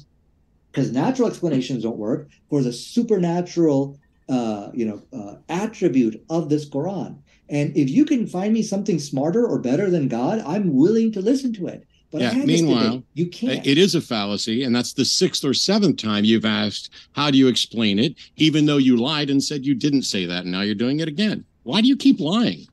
[0.71, 3.99] because natural explanations don't work for the supernatural
[4.29, 7.17] uh, you know uh, attribute of this quran
[7.49, 11.19] and if you can find me something smarter or better than god i'm willing to
[11.19, 12.33] listen to it but yeah.
[12.33, 13.65] Meanwhile, you can't.
[13.65, 17.37] It is a fallacy, and that's the sixth or seventh time you've asked, "How do
[17.39, 20.61] you explain it?" Even though you lied and said you didn't say that, and now
[20.61, 21.43] you're doing it again.
[21.63, 22.67] Why do you keep lying?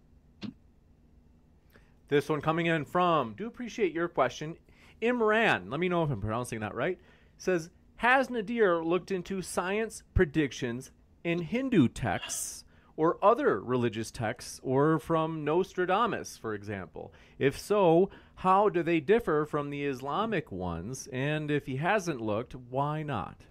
[2.09, 3.35] This one coming in from.
[3.39, 4.57] Do appreciate your question.
[5.01, 6.99] Imran, let me know if I'm pronouncing that right.
[7.39, 10.91] Says, has Nadir looked into science predictions
[11.25, 12.65] in Hindu texts?
[13.01, 17.15] Or other religious texts, or from Nostradamus, for example?
[17.39, 21.09] If so, how do they differ from the Islamic ones?
[21.11, 23.47] And if he hasn't looked, why not?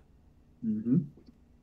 [0.64, 0.98] Mm-hmm.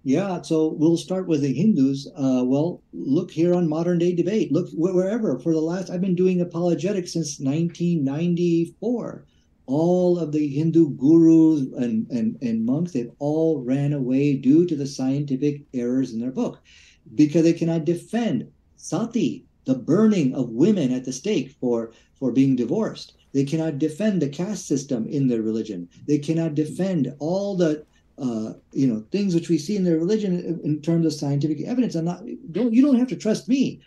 [0.02, 2.08] Yeah, so we'll start with the Hindus.
[2.08, 4.50] Uh, well, look here on modern day debate.
[4.50, 5.38] Look wherever.
[5.38, 9.26] For the last, I've been doing apologetics since 1994.
[9.66, 14.74] All of the Hindu gurus and, and, and monks, they've all ran away due to
[14.74, 16.60] the scientific errors in their book
[17.14, 22.56] because they cannot defend sati, the burning of women at the stake for, for being
[22.56, 23.14] divorced.
[23.32, 25.88] They cannot defend the caste system in their religion.
[26.06, 27.84] They cannot defend all the
[28.18, 31.94] uh, you know things which we see in their religion in terms of scientific evidence.
[31.94, 33.80] I'm not don't you don't have to trust me.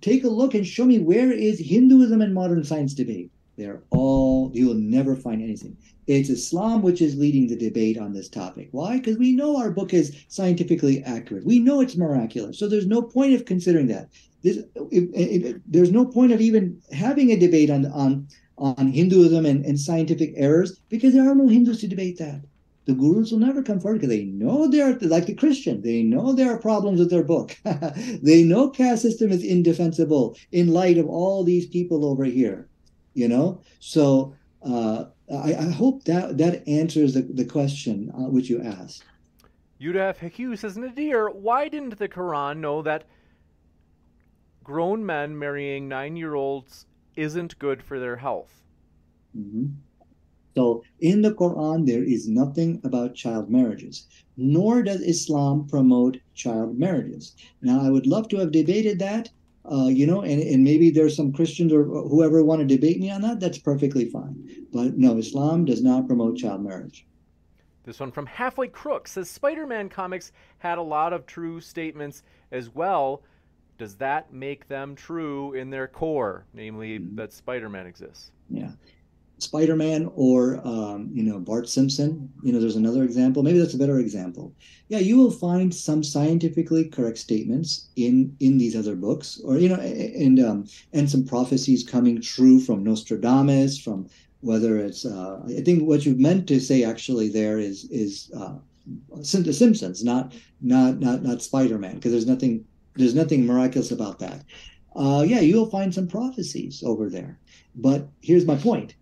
[0.00, 3.30] Take a look and show me where is Hinduism and modern science debate.
[3.56, 5.76] They're all you will never find anything.
[6.06, 8.68] It's Islam which is leading the debate on this topic.
[8.70, 8.98] Why?
[8.98, 11.44] Because we know our book is scientifically accurate.
[11.44, 12.58] We know it's miraculous.
[12.58, 14.10] So there's no point of considering that.
[14.42, 14.58] This,
[14.92, 18.28] it, it, there's no point of even having a debate on on
[18.58, 22.42] on Hinduism and, and scientific errors because there are no Hindus to debate that.
[22.86, 25.82] The gurus will never come forward because they know they're like the Christian.
[25.82, 27.56] They know there are problems with their book.
[28.22, 32.68] they know caste system is indefensible in light of all these people over here.
[33.16, 38.50] You know, so uh, I, I, hope that that answers the, the question uh, which
[38.50, 39.04] you asked.
[39.80, 43.04] Yudaf Hughes says, Nadir, why didn't the Quran know that
[44.66, 48.64] grown men marrying nine year olds isn't good for their health.
[49.38, 49.66] Mm-hmm.
[50.56, 54.06] So in the Quran, there is nothing about child marriages,
[54.36, 57.36] nor does Islam promote child marriages.
[57.62, 59.30] Now, I would love to have debated that,
[59.70, 63.10] uh, you know, and, and maybe there's some Christians or whoever want to debate me
[63.10, 63.40] on that.
[63.40, 64.66] That's perfectly fine.
[64.72, 67.06] But no, Islam does not promote child marriage.
[67.84, 72.24] This one from Halfway Crook says Spider Man comics had a lot of true statements
[72.50, 73.22] as well.
[73.78, 77.14] Does that make them true in their core, namely mm-hmm.
[77.16, 78.32] that Spider Man exists?
[78.50, 78.70] Yeah.
[79.38, 82.32] Spider-Man or um, you know Bart Simpson.
[82.42, 83.42] You know, there's another example.
[83.42, 84.54] Maybe that's a better example.
[84.88, 89.68] Yeah, you will find some scientifically correct statements in in these other books, or you
[89.68, 94.08] know, and um, and some prophecies coming true from Nostradamus, from
[94.40, 95.04] whether it's.
[95.04, 98.54] Uh, I think what you meant to say actually there is is uh,
[99.16, 102.64] the Simpsons, not not not not Spider-Man, because there's nothing
[102.94, 104.44] there's nothing miraculous about that.
[104.94, 107.38] Uh, yeah, you'll find some prophecies over there.
[107.74, 108.94] But here's my point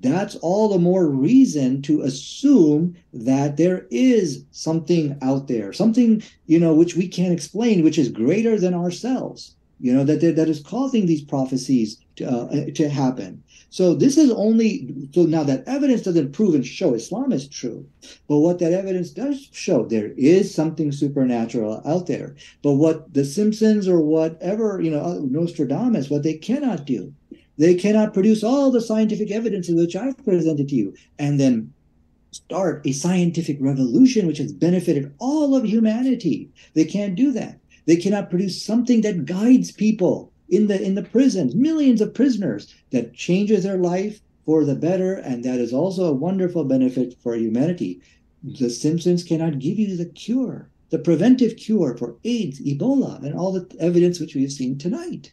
[0.00, 6.58] that's all the more reason to assume that there is something out there, something, you
[6.58, 10.62] know, which we can't explain, which is greater than ourselves, you know, that, that is
[10.62, 13.42] causing these prophecies to, uh, to happen.
[13.70, 17.86] So this is only, so now that evidence doesn't prove and show Islam is true,
[18.28, 22.36] but what that evidence does show, there is something supernatural out there.
[22.62, 27.12] But what the Simpsons or whatever, you know, Nostradamus, what they cannot do
[27.58, 31.72] they cannot produce all the scientific evidence which I've presented to you and then
[32.30, 36.50] start a scientific revolution which has benefited all of humanity.
[36.74, 37.58] They can't do that.
[37.86, 42.74] They cannot produce something that guides people in the in the prisons, millions of prisoners
[42.90, 47.34] that changes their life for the better and that is also a wonderful benefit for
[47.34, 48.00] humanity.
[48.44, 53.52] The Simpsons cannot give you the cure, the preventive cure for AIDS, Ebola, and all
[53.52, 55.32] the evidence which we have seen tonight.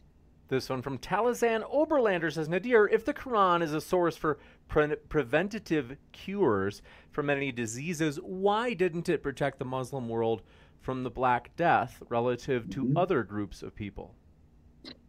[0.53, 4.95] This one from Talazan Oberlander says Nadir, if the Quran is a source for pre-
[5.09, 10.43] preventative cures for many diseases, why didn't it protect the Muslim world
[10.79, 12.95] from the Black Death relative to mm-hmm.
[12.95, 14.13] other groups of people?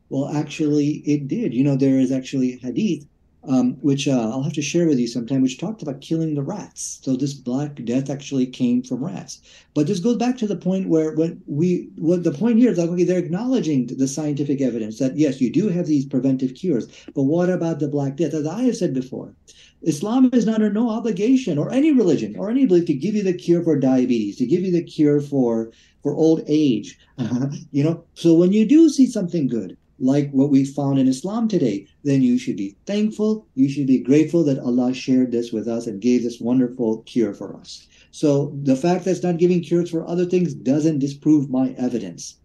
[0.08, 1.52] Well, actually, it did.
[1.52, 3.06] You know, there is actually hadith
[3.46, 6.42] um, which uh, I'll have to share with you sometime, which talked about killing the
[6.42, 7.00] rats.
[7.02, 9.40] So this Black Death actually came from rats.
[9.74, 11.14] But this goes back to the point where
[11.46, 15.50] we, what the point here is okay, they're acknowledging the scientific evidence that yes, you
[15.50, 18.34] do have these preventive cures, but what about the Black Death?
[18.34, 19.34] As I have said before,
[19.82, 23.22] Islam is not under no obligation, or any religion, or any belief, to give you
[23.22, 25.72] the cure for diabetes, to give you the cure for
[26.02, 26.98] for old age.
[27.70, 31.48] you know, so when you do see something good, like what we found in Islam
[31.48, 33.46] today, then you should be thankful.
[33.54, 37.34] You should be grateful that Allah shared this with us and gave this wonderful cure
[37.34, 37.86] for us.
[38.10, 42.36] So the fact that it's not giving cures for other things doesn't disprove my evidence.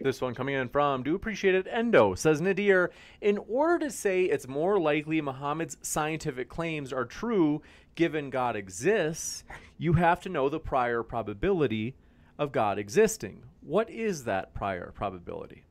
[0.00, 4.24] This one coming in from Do Appreciate It Endo says Nadir, in order to say
[4.24, 7.62] it's more likely Muhammad's scientific claims are true
[7.96, 9.42] given God exists,
[9.76, 11.96] you have to know the prior probability
[12.38, 13.42] of God existing.
[13.60, 15.64] What is that prior probability?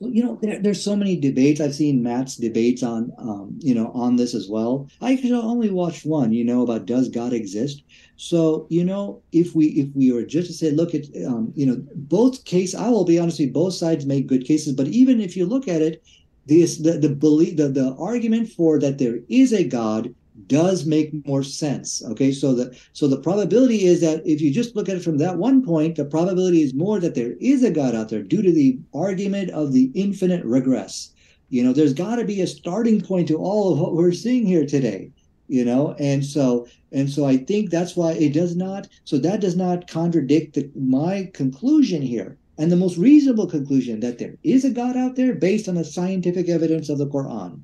[0.00, 1.60] You know there, there's so many debates.
[1.60, 4.88] I've seen matt's debates on um, you know on this as well.
[5.00, 7.82] I could only watch one you know about does god exist?
[8.16, 11.66] So you know if we if we were just to say look at um, you
[11.66, 14.74] know both case i will be honest with you both sides make good cases.
[14.74, 16.02] But even if you look at it
[16.46, 20.14] this the the belief the, the argument for that there is a god
[20.48, 22.02] does make more sense.
[22.02, 25.18] Okay, so the so the probability is that if you just look at it from
[25.18, 28.42] that one point, the probability is more that there is a God out there due
[28.42, 31.12] to the argument of the infinite regress.
[31.50, 34.46] You know, there's got to be a starting point to all of what we're seeing
[34.46, 35.10] here today.
[35.48, 38.88] You know, and so and so I think that's why it does not.
[39.04, 44.18] So that does not contradict the, my conclusion here, and the most reasonable conclusion that
[44.18, 47.62] there is a God out there based on the scientific evidence of the Quran.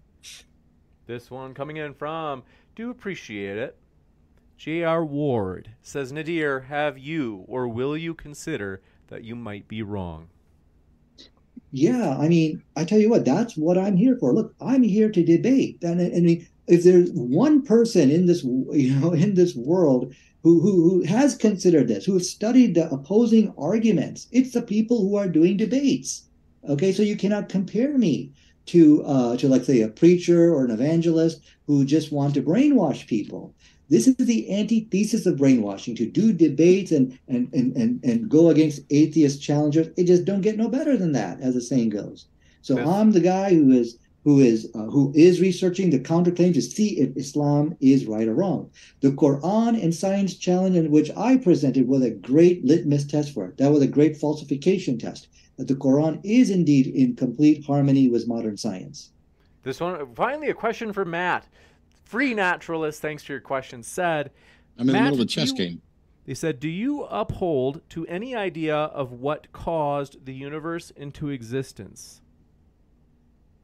[1.06, 2.42] This one coming in from
[2.74, 3.76] do appreciate it.
[4.56, 5.04] J.R.
[5.04, 10.28] Ward says, Nadir, have you or will you consider that you might be wrong?
[11.70, 14.32] Yeah, I mean, I tell you what, that's what I'm here for.
[14.32, 15.82] Look, I'm here to debate.
[15.82, 20.60] And I mean, if there's one person in this, you know, in this world who,
[20.60, 25.16] who, who has considered this, who has studied the opposing arguments, it's the people who
[25.16, 26.28] are doing debates.
[26.68, 28.32] Okay, so you cannot compare me
[28.66, 33.06] to uh, to like say a preacher or an evangelist who just want to brainwash
[33.06, 33.54] people.
[33.90, 38.48] This is the antithesis of brainwashing to do debates and and and and, and go
[38.48, 39.88] against atheist challengers.
[39.96, 42.26] It just don't get no better than that, as the saying goes.
[42.62, 42.88] So yes.
[42.88, 46.98] I'm the guy who is who is uh, who is researching the counterclaim to see
[46.98, 48.70] if Islam is right or wrong.
[49.00, 53.46] The Quran and Science Challenge, in which I presented, was a great litmus test for
[53.46, 53.58] it.
[53.58, 55.28] That was a great falsification test.
[55.56, 59.10] That the Quran is indeed in complete harmony with modern science.
[59.62, 61.46] This one, finally, a question for Matt.
[62.04, 64.30] Free naturalist, thanks for your question, said.
[64.78, 65.82] I'm in Matt, the middle of a chess you, game.
[66.26, 72.20] They said, Do you uphold to any idea of what caused the universe into existence?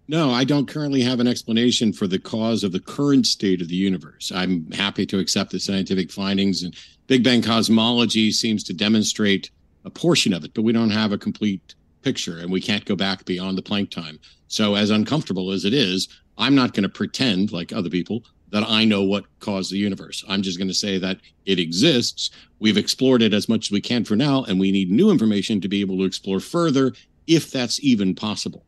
[0.08, 3.68] No, I don't currently have an explanation for the cause of the current state of
[3.68, 4.32] the universe.
[4.34, 6.74] I'm happy to accept the scientific findings, and
[7.06, 9.50] Big Bang cosmology seems to demonstrate
[9.84, 12.97] a portion of it, but we don't have a complete picture and we can't go
[12.97, 14.18] back beyond the Planck time.
[14.48, 16.09] So, as uncomfortable as it is,
[16.39, 20.24] I'm not going to pretend, like other people, that I know what caused the universe.
[20.28, 22.31] I'm just going to say that it exists.
[22.59, 25.60] We've explored it as much as we can for now, and we need new information
[25.60, 26.93] to be able to explore further
[27.27, 28.64] if that's even possible.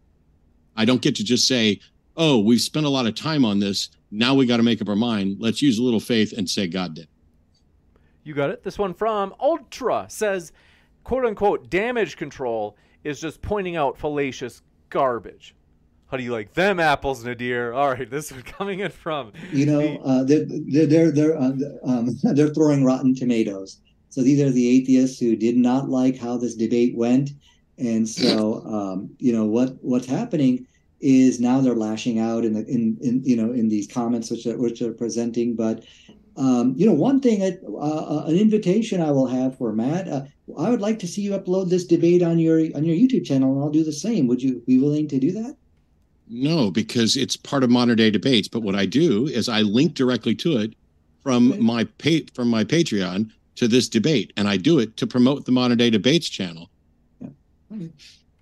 [0.77, 1.81] I don't get to just say,
[2.17, 3.89] oh, we've spent a lot of time on this.
[4.11, 5.37] Now we got to make up our mind.
[5.41, 7.09] Let's use a little faith and say God did.
[8.25, 8.63] You got it.
[8.63, 10.53] This one from Ultra says,
[11.03, 15.55] quote unquote, damage control is just pointing out fallacious garbage.
[16.13, 17.73] How do you like them apples, Nadir?
[17.73, 19.33] All right, this is coming in from.
[19.51, 21.53] You know, uh, they're they're they're they're, uh,
[21.85, 23.81] um, they're throwing rotten tomatoes.
[24.11, 27.31] So these are the atheists who did not like how this debate went,
[27.79, 30.67] and so um, you know what what's happening
[31.01, 34.47] is now they're lashing out in the in, in you know in these comments which
[34.47, 35.57] are, which are presenting.
[35.57, 35.85] But
[36.37, 40.09] um, you know, one thing, uh, uh, an invitation I will have for Matt.
[40.09, 40.23] Uh,
[40.59, 43.53] I would like to see you upload this debate on your on your YouTube channel,
[43.53, 44.27] and I'll do the same.
[44.27, 45.57] Would you be willing to do that?
[46.29, 48.49] No, because it's part of modern day debates.
[48.49, 50.75] But what I do is I link directly to it
[51.23, 51.61] from Okay.
[51.61, 55.53] my pay, from my Patreon to this debate, and I do it to promote the
[55.53, 56.71] modern day debates channel.
[57.21, 57.29] Yeah.
[57.75, 57.91] Okay.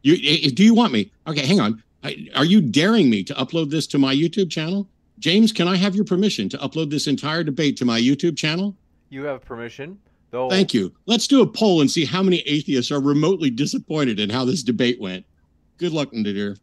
[0.03, 1.11] You i- i- do you want me?
[1.27, 1.83] Okay, hang on.
[2.03, 4.89] I, are you daring me to upload this to my YouTube channel?
[5.21, 8.75] James, can I have your permission to upload this entire debate to my YouTube channel?
[9.11, 9.99] You have permission,
[10.31, 10.49] though.
[10.49, 10.95] Thank you.
[11.05, 14.63] Let's do a poll and see how many atheists are remotely disappointed in how this
[14.63, 15.27] debate went.
[15.77, 16.57] Good luck, Nadir.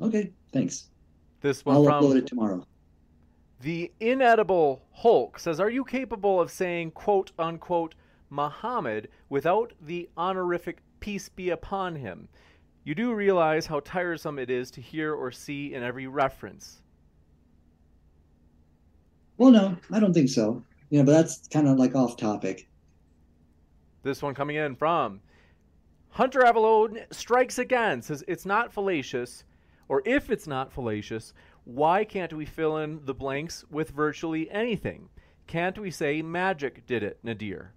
[0.00, 0.88] Okay, thanks.
[1.40, 2.64] This one I'll from upload it tomorrow.
[3.60, 7.96] The inedible Hulk says, Are you capable of saying, quote unquote,
[8.30, 12.28] Muhammad without the honorific peace be upon him?
[12.84, 16.82] You do realize how tiresome it is to hear or see in every reference.
[19.40, 20.62] Well, no, I don't think so.
[20.90, 22.68] You know, but that's kind of like off topic.
[24.02, 25.20] This one coming in from
[26.10, 29.44] Hunter Avallone strikes again, says it's not fallacious,
[29.88, 31.32] or if it's not fallacious,
[31.64, 35.08] why can't we fill in the blanks with virtually anything?
[35.46, 37.72] Can't we say magic did it, Nadir?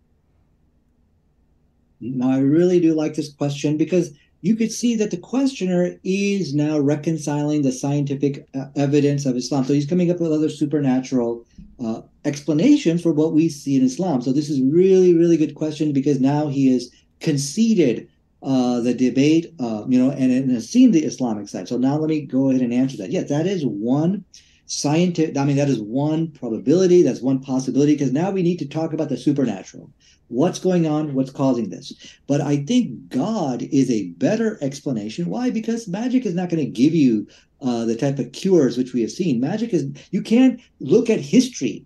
[2.01, 4.11] Now, I really do like this question because
[4.43, 9.63] you could see that the questioner is now reconciling the scientific uh, evidence of Islam.
[9.63, 11.45] So he's coming up with other supernatural
[11.83, 14.21] uh, explanations for what we see in Islam.
[14.21, 16.91] So this is really, really good question because now he has
[17.21, 18.09] conceded
[18.41, 21.69] uh, the debate, uh, you know, and, and has seen the Islamic side.
[21.69, 23.11] So now let me go ahead and answer that.
[23.11, 24.25] Yes, that is one
[24.73, 25.37] scientific.
[25.37, 27.03] I mean, that is one probability.
[27.03, 29.91] That's one possibility because now we need to talk about the supernatural
[30.29, 31.93] what's going on, what's causing this.
[32.27, 35.29] But I think God is a better explanation.
[35.29, 35.51] Why?
[35.51, 37.27] Because magic is not going to give you
[37.61, 39.39] uh, the type of cures which we have seen.
[39.39, 41.85] Magic is, you can't look at history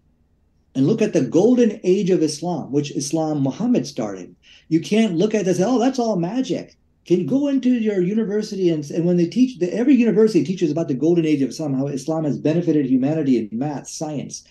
[0.76, 4.34] and look at the golden age of Islam, which Islam Muhammad started.
[4.70, 6.78] You can't look at this, oh, that's all magic.
[7.08, 10.90] Can go into your university and, and when they teach, the, every university teaches about
[10.90, 14.44] the golden age of Islam, how Islam has benefited humanity in math, science,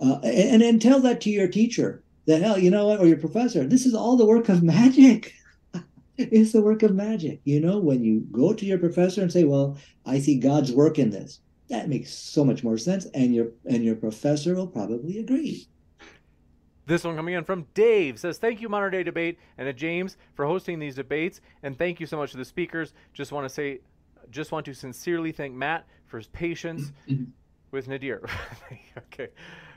[0.00, 3.16] uh, and, and tell that to your teacher the hell, you know what, or your
[3.16, 5.32] professor, this is all the work of magic.
[6.18, 7.40] it's the work of magic.
[7.44, 10.98] You know, when you go to your professor and say, Well, I see God's work
[10.98, 13.06] in this, that makes so much more sense.
[13.14, 15.68] And your and your professor will probably agree.
[16.86, 20.16] This one coming in from Dave says, Thank you, Modern Day Debate, and to James
[20.34, 21.40] for hosting these debates.
[21.64, 22.94] And thank you so much to the speakers.
[23.12, 23.80] Just want to say,
[24.30, 26.92] just want to sincerely thank Matt for his patience
[27.72, 28.28] with Nadir.
[28.98, 29.28] okay.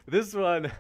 [0.08, 0.72] This one,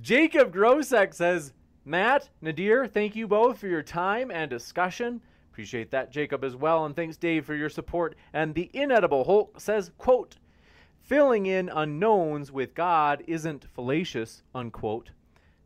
[0.00, 1.52] Jacob Grosek says,
[1.84, 5.20] Matt, Nadir, thank you both for your time and discussion.
[5.52, 6.84] Appreciate that, Jacob, as well.
[6.84, 8.16] And thanks, Dave, for your support.
[8.32, 10.36] And the inedible Hulk says, quote,
[11.00, 15.10] filling in unknowns with God isn't fallacious, unquote.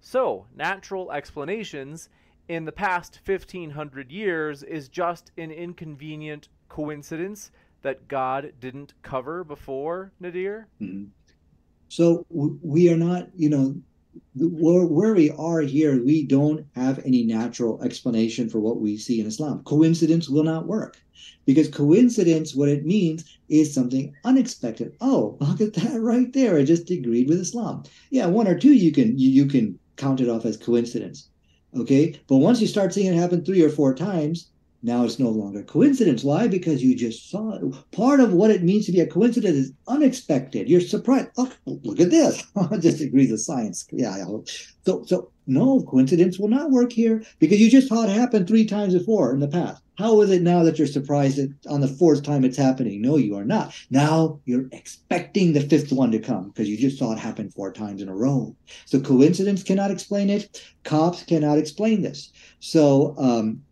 [0.00, 2.08] So, natural explanations
[2.48, 7.50] in the past 1500 years is just an inconvenient coincidence
[7.82, 10.68] that God didn't cover before, Nadir?
[10.80, 11.08] Mhm.
[11.88, 13.76] So we are not, you know,
[14.34, 19.20] where, where we are here, we don't have any natural explanation for what we see
[19.20, 19.62] in Islam.
[19.64, 21.00] Coincidence will not work
[21.46, 24.96] because coincidence, what it means is something unexpected.
[25.00, 26.56] Oh, look at that right there.
[26.56, 27.84] I just agreed with Islam.
[28.10, 31.28] Yeah, one or two you can you, you can count it off as coincidence.
[31.76, 32.18] Okay.
[32.28, 34.50] But once you start seeing it happen three or four times,
[34.82, 36.24] Now it's no longer coincidence.
[36.24, 36.48] Why?
[36.48, 37.62] Because you just saw it.
[37.92, 40.68] Part of what it means to be a coincidence is unexpected.
[40.70, 41.28] You're surprised.
[41.36, 42.42] Oh, look at this.
[42.80, 43.86] Disagrees with science.
[43.92, 44.16] Yeah.
[44.86, 48.64] So, so no coincidence will not work here because you just saw it happen three
[48.64, 49.82] times before in the past.
[50.00, 53.02] How is it now that you're surprised that on the fourth time it's happening?
[53.02, 53.74] No, you are not.
[53.90, 57.70] Now you're expecting the fifth one to come because you just saw it happen four
[57.70, 58.56] times in a row.
[58.86, 60.62] So coincidence cannot explain it.
[60.84, 62.32] Cops cannot explain this.
[62.60, 63.62] So um,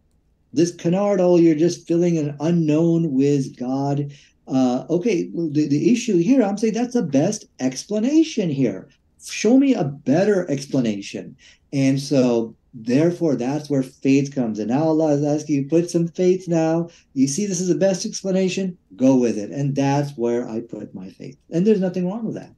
[0.52, 4.12] this canard, oh, you're just filling an unknown with God.
[4.46, 8.90] Uh, okay, the, the issue here, I'm saying that's the best explanation here.
[9.24, 11.36] Show me a better explanation.
[11.72, 14.58] And so Therefore, that's where faith comes.
[14.58, 16.90] And now Allah is asking you, put some faith now.
[17.14, 18.76] You see, this is the best explanation.
[18.94, 19.50] Go with it.
[19.50, 21.38] And that's where I put my faith.
[21.50, 22.52] And there's nothing wrong with that.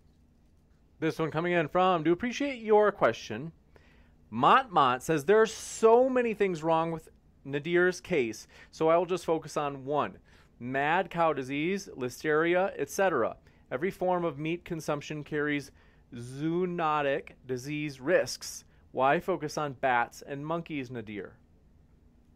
[0.99, 3.53] This one coming in from, do appreciate your question.
[4.31, 7.09] Mont Mont says there are so many things wrong with
[7.47, 10.19] Nadir's case, so I will just focus on one
[10.61, 13.37] mad cow disease, listeria, etc.
[13.73, 15.71] Every form of meat consumption carries
[16.15, 18.65] zoonotic disease risks.
[18.93, 21.35] Why focus on bats and monkeys, Nadir?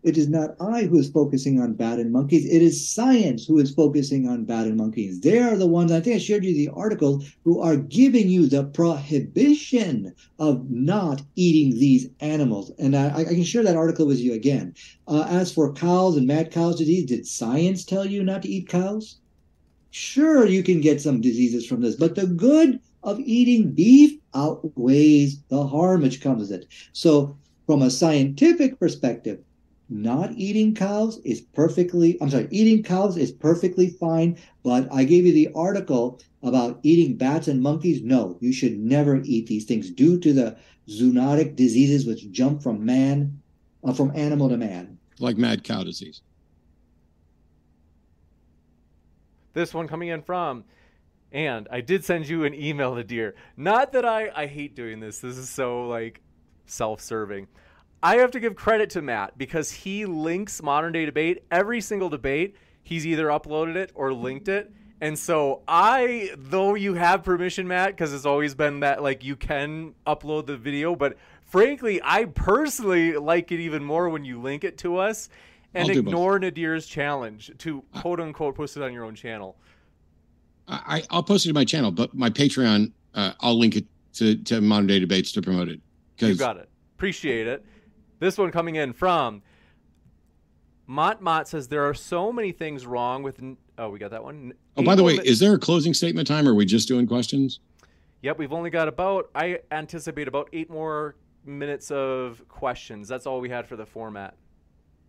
[0.04, 2.44] It is not I who is focusing on bat and monkeys.
[2.44, 5.20] It is science who is focusing on bat and monkeys.
[5.20, 8.46] They are the ones, I think I shared you the article, who are giving you
[8.46, 12.70] the prohibition of not eating these animals.
[12.78, 14.74] And I, I can share that article with you again.
[15.08, 18.68] Uh, as for cows and mad cows disease, did science tell you not to eat
[18.68, 19.16] cows?
[19.90, 25.40] Sure, you can get some diseases from this, but the good of eating beef outweighs
[25.48, 26.66] the harm which comes with it.
[26.92, 27.36] So,
[27.66, 29.40] from a scientific perspective,
[29.88, 34.38] not eating cows is perfectly, I'm sorry, eating cows is perfectly fine.
[34.62, 38.02] But I gave you the article about eating bats and monkeys.
[38.02, 40.56] No, you should never eat these things due to the
[40.88, 43.40] zoonotic diseases which jump from man,
[43.84, 44.98] uh, from animal to man.
[45.18, 46.22] Like mad cow disease.
[49.52, 50.64] This one coming in from
[51.34, 53.34] and I did send you an email Nadir.
[53.56, 55.18] Not that I, I hate doing this.
[55.18, 56.22] This is so like
[56.66, 57.48] self-serving.
[58.02, 61.44] I have to give credit to Matt because he links modern day debate.
[61.50, 64.72] Every single debate, he's either uploaded it or linked it.
[65.00, 69.34] And so I, though you have permission, Matt, because it's always been that like you
[69.34, 74.62] can upload the video, but frankly, I personally like it even more when you link
[74.62, 75.28] it to us
[75.74, 79.56] and ignore Nadir's challenge to quote unquote post it on your own channel.
[80.68, 83.84] I, I'll post it to my channel, but my Patreon, uh, I'll link it
[84.14, 85.80] to, to modern day debates to promote it.
[86.18, 86.68] You got it.
[86.96, 87.64] Appreciate it.
[88.20, 89.42] This one coming in from
[90.86, 93.40] Mott Mott says there are so many things wrong with.
[93.78, 94.52] Oh, we got that one.
[94.76, 96.46] Oh, by the way, is there a closing statement time?
[96.46, 97.60] Or are we just doing questions?
[98.22, 99.30] Yep, we've only got about.
[99.34, 103.08] I anticipate about eight more minutes of questions.
[103.08, 104.34] That's all we had for the format.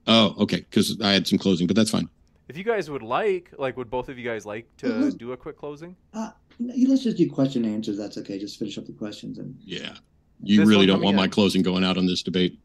[0.07, 0.57] Oh, okay.
[0.57, 2.09] Because I had some closing, but that's fine.
[2.47, 5.09] If you guys would like, like, would both of you guys like to mm-hmm.
[5.17, 5.95] do a quick closing?
[6.13, 7.97] Uh, let's just do question and answers.
[7.97, 8.37] That's okay.
[8.37, 9.57] Just finish up the questions and.
[9.59, 9.95] Yeah,
[10.41, 11.17] you this really don't want in.
[11.17, 12.59] my closing going out on this debate.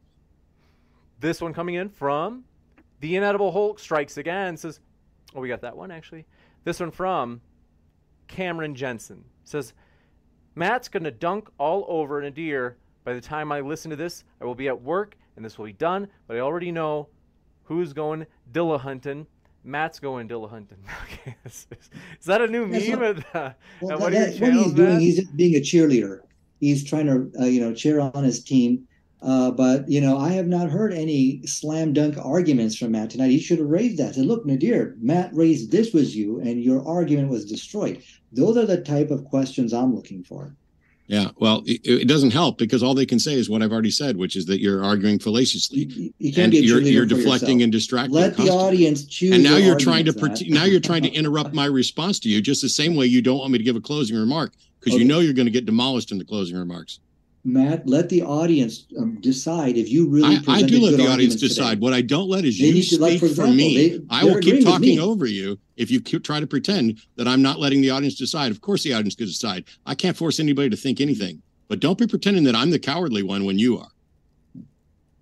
[1.18, 2.44] This one coming in from
[3.00, 4.56] the inedible Hulk strikes again.
[4.56, 4.80] Says,
[5.34, 6.26] "Oh, we got that one actually."
[6.64, 7.40] This one from
[8.28, 9.72] Cameron Jensen says,
[10.54, 12.76] "Matt's gonna dunk all over Nadir.
[13.02, 15.64] By the time I listen to this, I will be at work and this will
[15.64, 16.06] be done.
[16.26, 17.08] But I already know
[17.64, 19.26] who's going Dillahunting."
[19.64, 20.78] Matt's going Dillahunting.
[21.04, 24.74] okay, is, is, that a new meme at, uh, well, at that, channels, What he's
[24.74, 26.20] doing, he's being a cheerleader.
[26.60, 28.86] He's trying to, uh, you know, cheer on his team.
[29.22, 33.30] Uh, but you know, I have not heard any slam dunk arguments from Matt tonight.
[33.30, 34.14] He should have raised that.
[34.14, 38.64] Said, "Look, Nadir, Matt raised this was you, and your argument was destroyed." Those are
[38.64, 40.56] the type of questions I'm looking for.
[41.10, 43.90] Yeah, well, it, it, doesn't help because all they can say is what I've already
[43.90, 47.62] said, which is that you're arguing fallaciously, you, you and you're, you're deflecting yourself.
[47.64, 48.14] and distracting.
[48.14, 49.32] Let the audience choose.
[49.32, 52.62] And now you're trying to now you're trying to interrupt my response to you, just
[52.62, 55.02] the same way you don't want me to give a closing remark because okay.
[55.02, 57.00] you know you're going to get demolished in the closing remarks.
[57.42, 60.36] Matt, let the audience um, decide if you really.
[60.46, 61.76] I, I do let the audience decide.
[61.76, 61.80] Today.
[61.80, 63.88] What I don't let is they you speak like, for, example, for, me.
[63.88, 67.40] They, I will keep talking over you if you keep, try to pretend that I'm
[67.40, 68.50] not letting the audience decide.
[68.50, 69.64] Of course, the audience can decide.
[69.86, 71.40] I can't force anybody to think anything.
[71.68, 73.88] But don't be pretending that I'm the cowardly one when you are.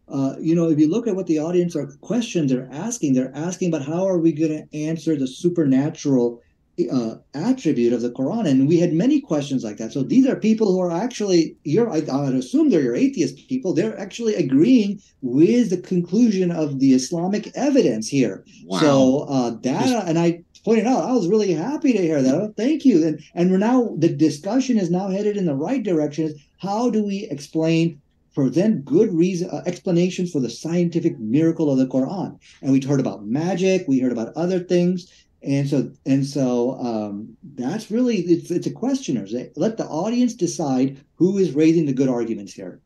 [0.08, 3.32] Uh, you know, if you look at what the audience are questions they're asking, they're
[3.34, 6.42] asking about how are we going to answer the supernatural
[6.90, 9.92] uh, attribute of the Quran, and we had many questions like that.
[9.92, 13.48] So these are people who are actually, you're, I, I would assume they're your atheist
[13.48, 13.72] people.
[13.72, 18.44] They're actually agreeing with the conclusion of the Islamic evidence here.
[18.64, 18.78] Wow.
[18.80, 22.34] So uh, that, and I pointed out, I was really happy to hear that.
[22.34, 23.06] Oh, thank you.
[23.06, 26.26] And and we're now the discussion is now headed in the right direction.
[26.26, 28.00] Is how do we explain
[28.34, 32.38] present good reason uh, explanations for the scientific miracle of the Quran.
[32.62, 35.10] And we heard about magic, we heard about other things,
[35.42, 39.26] and so and so um, that's really it's it's a questioner.
[39.56, 42.80] Let the audience decide who is raising the good arguments here.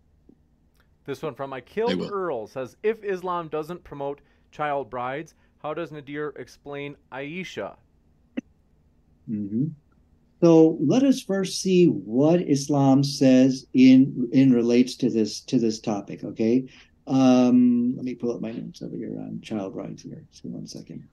[1.05, 4.21] This one from Akil Earl says, if Islam doesn't promote
[4.53, 7.77] child brides, how does Nadir explain Aisha?
[9.29, 9.67] Mm-hmm.
[10.41, 15.81] So let us first see what Islam says in in relates to this to this
[15.81, 16.25] topic.
[16.25, 16.69] Okay,
[17.07, 20.03] um, let me pull up my notes over here on child brides.
[20.03, 21.09] Here, just one second.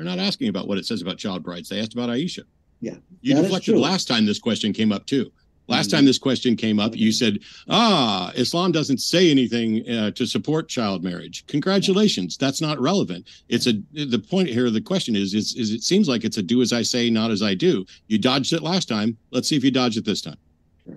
[0.00, 1.68] They're not asking about what it says about child brides.
[1.68, 2.44] They asked about Aisha.
[2.80, 5.30] Yeah, you deflected last time this question came up too.
[5.68, 5.96] Last mm-hmm.
[5.98, 10.70] time this question came up, you said, "Ah, Islam doesn't say anything uh, to support
[10.70, 13.28] child marriage." Congratulations, that's not relevant.
[13.50, 14.70] It's a the point here.
[14.70, 17.30] The question is, is, is it seems like it's a do as I say, not
[17.30, 17.84] as I do.
[18.06, 19.18] You dodged it last time.
[19.32, 20.38] Let's see if you dodge it this time.
[20.86, 20.96] Sure.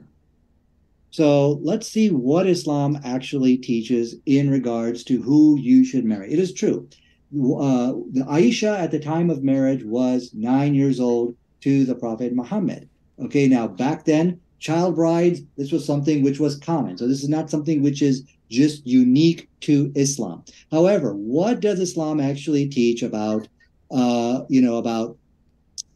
[1.11, 6.31] So let's see what Islam actually teaches in regards to who you should marry.
[6.31, 6.88] It is true.
[7.34, 12.34] Uh, the Aisha at the time of marriage was nine years old to the Prophet
[12.34, 12.88] Muhammad.
[13.19, 16.97] Okay, now back then child brides, this was something which was common.
[16.97, 20.43] So this is not something which is just unique to Islam.
[20.72, 23.47] However, what does Islam actually teach about,
[23.91, 25.18] uh, you know, about,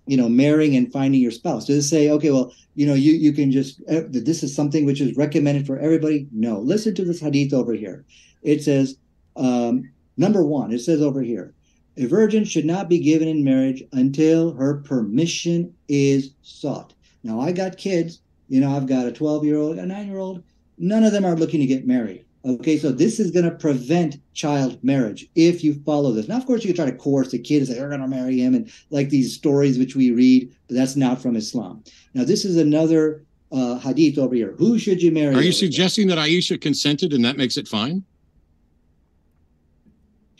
[0.05, 1.65] you know, marrying and finding your spouse?
[1.65, 4.85] Does it say, okay, well, you know, you you can just uh, this is something
[4.85, 6.27] which is recommended for everybody?
[6.31, 6.59] No.
[6.59, 8.05] Listen to this hadith over here.
[8.43, 8.97] It says,
[9.35, 11.53] um, number one, it says over here,
[11.95, 16.93] a virgin should not be given in marriage until her permission is sought.
[17.23, 20.19] Now, I got kids you know, I've got a 12 year old, a nine year
[20.19, 20.43] old.
[20.77, 22.25] None of them are looking to get married.
[22.45, 26.29] Okay, so this is going to prevent child marriage if you follow this.
[26.29, 28.07] Now, of course, you can try to coerce the kid and say, they're going to
[28.07, 31.83] marry him, and like these stories which we read, but that's not from Islam.
[32.13, 34.55] Now, this is another uh, hadith over here.
[34.59, 35.35] Who should you marry?
[35.35, 38.05] Are you suggesting that Aisha consented and that makes it fine?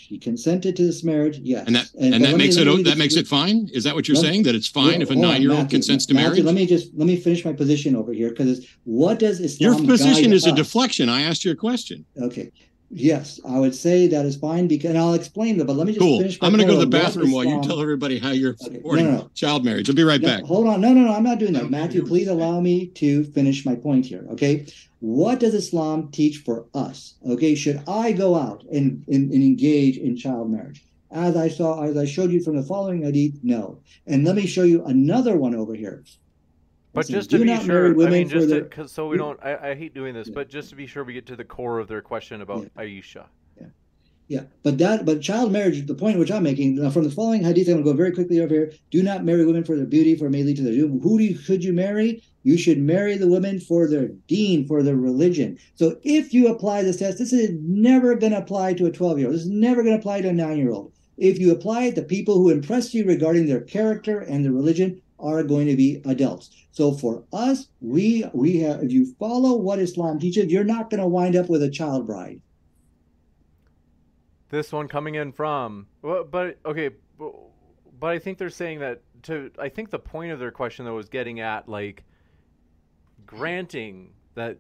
[0.08, 1.68] She consented to this marriage, yes.
[1.68, 3.70] And that and, and that makes me, it that makes it fine.
[3.74, 4.44] Is that what you're saying?
[4.44, 6.44] That it's fine if a nine year old consents to Matthew, marriage?
[6.46, 9.74] Let me just let me finish my position over here because what does Islam?
[9.74, 10.54] Your position is us?
[10.54, 11.10] a deflection.
[11.10, 12.06] I asked you a question.
[12.22, 12.54] Okay.
[12.90, 15.66] Yes, I would say that is fine because and I'll explain that.
[15.66, 16.20] But let me just cool.
[16.20, 16.40] finish.
[16.42, 18.76] I'm going to go to the bathroom while you tell everybody how you're okay.
[18.76, 19.32] supporting no, no, no.
[19.36, 19.90] child marriage.
[19.90, 20.44] I'll be right no, back.
[20.46, 20.80] Hold on.
[20.80, 21.14] No, no, no.
[21.14, 21.70] I'm not doing that.
[21.70, 24.26] Matthew, please allow me to finish my point here.
[24.32, 24.68] Okay.
[25.00, 27.16] What does Islam teach for us?
[27.28, 30.84] Okay, should I go out and, and, and engage in child marriage?
[31.12, 33.80] As I saw, as I showed you from the following hadith, no.
[34.08, 36.04] And let me show you another one over here.
[36.94, 39.76] But Listen, just to be sure, I mean, just to, so we don't, I, I,
[39.76, 40.34] hate doing this, yeah.
[40.34, 42.84] but just to be sure we get to the core of their question about yeah.
[42.84, 43.26] Aisha.
[43.60, 43.68] Yeah.
[44.28, 47.68] Yeah, but that, but child marriage, the point which I'm making from the following hadith,
[47.68, 48.74] I'm going to go very quickly over here.
[48.90, 51.00] Do not marry women for their beauty, for it may lead to their doom.
[51.00, 52.24] Who do you, should you marry?
[52.48, 55.58] You should marry the women for their deen, for their religion.
[55.76, 59.18] So if you apply this test, this is never going to apply to a 12
[59.18, 59.36] year old.
[59.36, 60.94] This is never going to apply to a nine year old.
[61.18, 65.02] If you apply it, the people who impress you regarding their character and their religion
[65.20, 66.52] are going to be adults.
[66.72, 71.02] So for us, we we have if you follow what Islam teaches, you're not going
[71.02, 72.40] to wind up with a child bride.
[74.52, 79.52] This one coming in from, but okay, but I think they're saying that to.
[79.60, 82.06] I think the point of their question though was getting at like
[83.28, 84.58] granting that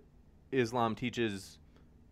[0.51, 1.57] Islam teaches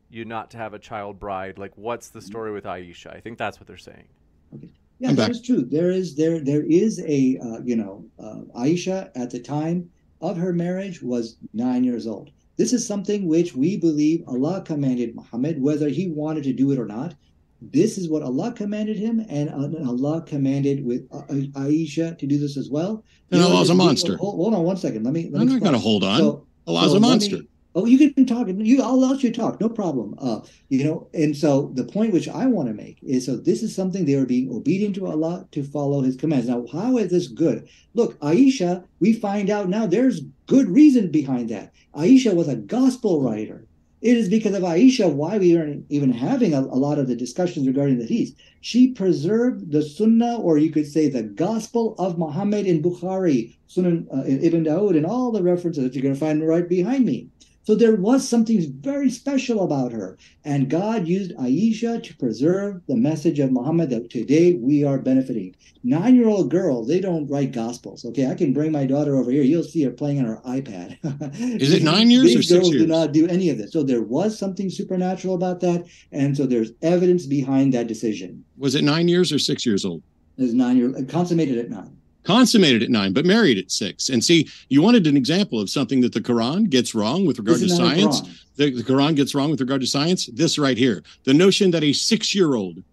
[0.09, 3.15] you not to have a child bride, like what's the story with Aisha?
[3.15, 4.07] I think that's what they're saying.
[4.55, 4.71] Okay.
[4.99, 5.65] Yeah, that is true.
[5.65, 9.89] There is there there is a uh, you know uh, Aisha at the time
[10.21, 12.31] of her marriage was nine years old.
[12.57, 16.79] This is something which we believe Allah commanded Muhammad, whether he wanted to do it
[16.79, 17.13] or not.
[17.61, 21.23] This is what Allah commanded him, and Allah commanded with uh,
[21.59, 23.03] Aisha to do this as well.
[23.31, 24.15] And you Allah's a monster.
[24.17, 25.03] Hold, hold, on one second.
[25.03, 25.29] Let me.
[25.29, 26.19] Let I'm me not going to hold on.
[26.19, 27.37] So, Allah's so a monster.
[27.37, 28.47] Me, oh, you can talk.
[28.47, 29.59] You, I'll let you talk.
[29.59, 30.15] No problem.
[30.17, 33.61] Uh, you know, and so the point which I want to make is so this
[33.61, 36.47] is something they are being obedient to Allah to follow His commands.
[36.47, 37.67] Now, how is this good?
[37.93, 41.73] Look, Aisha, we find out now there's good reason behind that.
[41.95, 43.67] Aisha was a gospel writer.
[44.05, 47.15] It is because of Aisha why we are even having a, a lot of the
[47.15, 48.35] discussions regarding the hadith.
[48.61, 54.05] She preserved the Sunnah, or you could say the Gospel of Muhammad in Bukhari, Sunan
[54.15, 57.29] uh, Ibn Dawood, and all the references that you're going to find right behind me.
[57.65, 60.19] So there was something very special about her.
[60.43, 65.55] And God used Aisha to preserve the message of Muhammad that today we are benefiting.
[65.83, 68.05] Nine year old girls, they don't write gospels.
[68.05, 69.41] Okay, I can bring my daughter over here.
[69.41, 70.99] You'll see her playing on her iPad.
[71.59, 72.83] Is it nine years These or six girls years?
[72.83, 73.73] do not do any of this.
[73.73, 75.85] So there was something supernatural about that.
[76.11, 78.45] And so there's evidence behind that decision.
[78.57, 80.03] Was it nine years or six years old?
[80.37, 81.97] It was nine years, consummated at nine.
[82.25, 84.09] Consummated at nine, but married at six.
[84.09, 87.61] And see, you wanted an example of something that the Quran gets wrong with regard
[87.61, 88.21] Isn't to science.
[88.55, 90.27] The, the Quran gets wrong with regard to science.
[90.27, 92.83] This right here, the notion that a six-year-old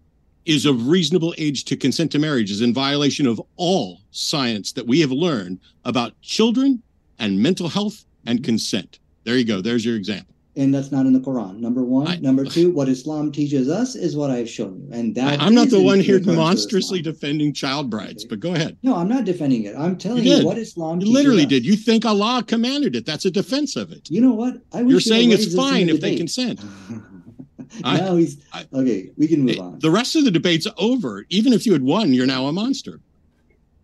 [0.45, 4.85] is of reasonable age to consent to marriage is in violation of all science that
[4.85, 6.81] we have learned about children
[7.19, 8.99] and mental health and consent.
[9.23, 9.61] There you go.
[9.61, 10.32] There's your example.
[10.55, 11.57] And that's not in the Quran.
[11.59, 12.07] Number one.
[12.07, 14.89] I- Number two, what Islam teaches us is what I've shown you.
[14.91, 18.29] And that I, am not the one here monstrously defending child brides, Okay.
[18.29, 18.77] but go ahead.
[18.83, 19.75] No, I'm not defending it.
[19.75, 21.49] I'm telling You you, what Islam You literally us.
[21.49, 21.65] did.
[21.65, 23.03] You think Allah commanded it.
[23.05, 24.07] That's a defense of it.
[24.11, 24.61] You know what?
[24.71, 26.59] I You're saying it's raised this in fine if they consent.
[27.83, 29.09] I- now he's I- okay.
[29.17, 29.79] We can move on.
[29.79, 31.25] The rest of the debate's over.
[31.29, 32.99] Even if you had won, you're now a monster.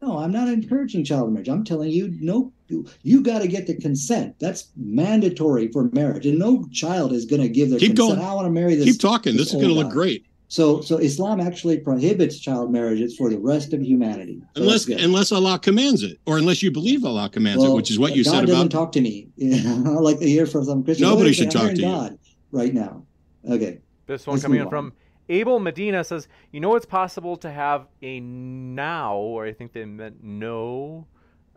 [0.02, 1.50] No, I'm not encouraging child marriage.
[1.50, 4.36] I'm telling you, no, you, you got to get the consent.
[4.40, 8.20] That's mandatory for marriage, and no child is going to give their Keep consent.
[8.20, 8.30] going.
[8.30, 8.86] I want to marry this.
[8.86, 9.34] Keep talking.
[9.34, 9.94] this This is going to look guy.
[9.94, 10.26] great.
[10.48, 13.00] So, so Islam actually prohibits child marriage.
[13.02, 14.42] It's for the rest of humanity.
[14.56, 18.00] So Unless unless Allah commands it, or unless you believe Allah commands it, which is
[18.00, 19.28] what you God said doesn't talk to me.
[19.42, 21.08] I like to hear from some Christian.
[21.08, 22.20] Nobody "Oh, should talk hearing to you." God
[22.52, 23.06] right now.
[23.48, 23.80] Okay.
[24.08, 24.92] This one Let's coming in from
[25.30, 29.86] Abel Medina says, "You know it's possible to have a now, or I think they
[29.86, 31.08] meant no,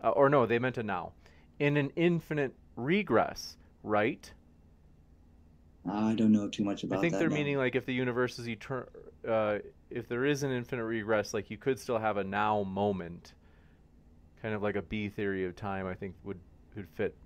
[0.02, 1.12] uh, or no, they meant a now,
[1.58, 4.32] in an infinite regress, right?
[5.90, 7.34] I don't know too much about I think they're now.
[7.34, 8.88] meaning like if the universe is eternal,
[9.26, 9.58] uh,
[9.90, 13.32] if there is an infinite regress, like you could still have a now moment,
[14.42, 15.86] kind of like a B theory of time.
[15.86, 16.38] I think would
[16.76, 17.16] would fit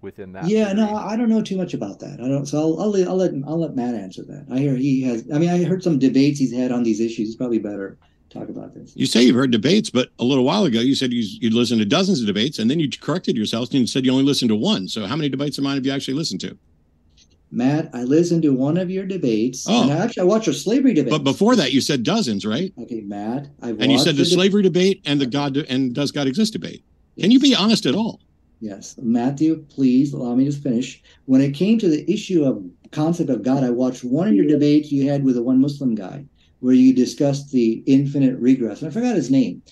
[0.00, 0.48] within that.
[0.48, 0.94] Yeah, no.
[0.96, 2.20] I don't know too much about that.
[2.20, 2.46] I don't.
[2.46, 4.46] So I'll, I'll, let, I'll let I'll let Matt answer that.
[4.50, 5.24] I hear he has.
[5.32, 7.28] I mean, I heard some debates he's had on these issues.
[7.28, 7.98] He's probably better
[8.30, 8.92] talk about this.
[8.94, 11.80] You say you've heard debates, but a little while ago you said you, you'd listened
[11.80, 14.50] to dozens of debates, and then you corrected yourself and you said you only listened
[14.50, 14.86] to one.
[14.88, 16.56] So how many debates of mine have you actually listened to?
[17.50, 19.82] Matt, I listened to one of your debates, Oh.
[19.84, 21.10] and I actually I watched your slavery debate.
[21.10, 22.72] But before that, you said dozens, right?
[22.82, 25.94] okay, Matt, I And you said the watched your slavery debate and the God and
[25.94, 26.84] does God exist debate.
[27.18, 28.20] Can you be honest at all?
[28.60, 31.02] Yes, Matthew, please allow me to finish.
[31.26, 34.46] When it came to the issue of concept of God, I watched one of your
[34.46, 36.24] debates you had with the one Muslim guy,
[36.60, 38.82] where you discussed the infinite regress.
[38.82, 39.62] And I forgot his name.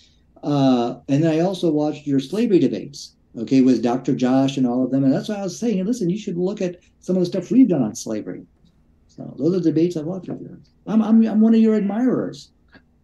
[0.42, 4.14] Uh, and then I also watched your slavery debates, okay, with Dr.
[4.14, 5.02] Josh and all of them.
[5.02, 7.50] And that's why I was saying, listen, you should look at some of the stuff
[7.50, 8.46] we've done on slavery.
[9.08, 10.60] So those are debates I've watched with you.
[10.86, 12.50] I'm, I'm, I'm one of your admirers.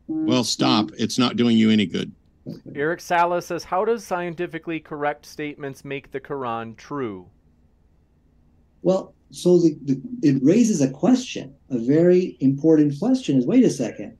[0.06, 0.90] Well, stop.
[0.98, 2.12] It's not doing you any good.
[2.74, 7.28] Eric Salas says, "How does scientifically correct statements make the Quran true?"
[8.82, 13.70] Well, so the, the, it raises a question, a very important question is wait a
[13.70, 14.16] second,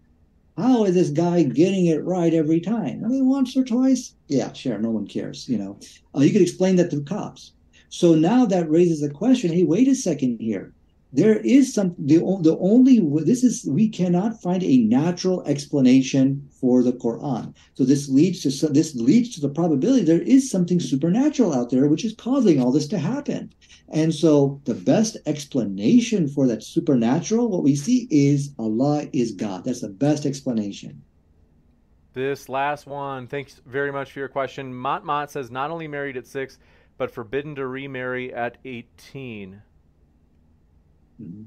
[0.56, 3.02] how is this guy getting it right every time?
[3.04, 4.14] I mean, once or twice?
[4.28, 5.78] Yeah, sure, no one cares, you know.
[6.14, 7.52] Uh, you could explain that to cops.
[7.88, 10.72] So now that raises a question hey, wait a second here.
[11.14, 16.82] There is some, the, the only, this is, we cannot find a natural explanation for
[16.82, 17.54] the Quran.
[17.74, 21.86] So this leads to, this leads to the probability there is something supernatural out there
[21.86, 23.52] which is causing all this to happen.
[23.90, 29.64] And so the best explanation for that supernatural, what we see is Allah is God.
[29.64, 31.02] That's the best explanation.
[32.14, 34.74] This last one, thanks very much for your question.
[34.74, 36.58] Mott Mott says, "Not only married at six,
[36.98, 39.62] but forbidden to remarry at 18."
[41.20, 41.46] Mhm.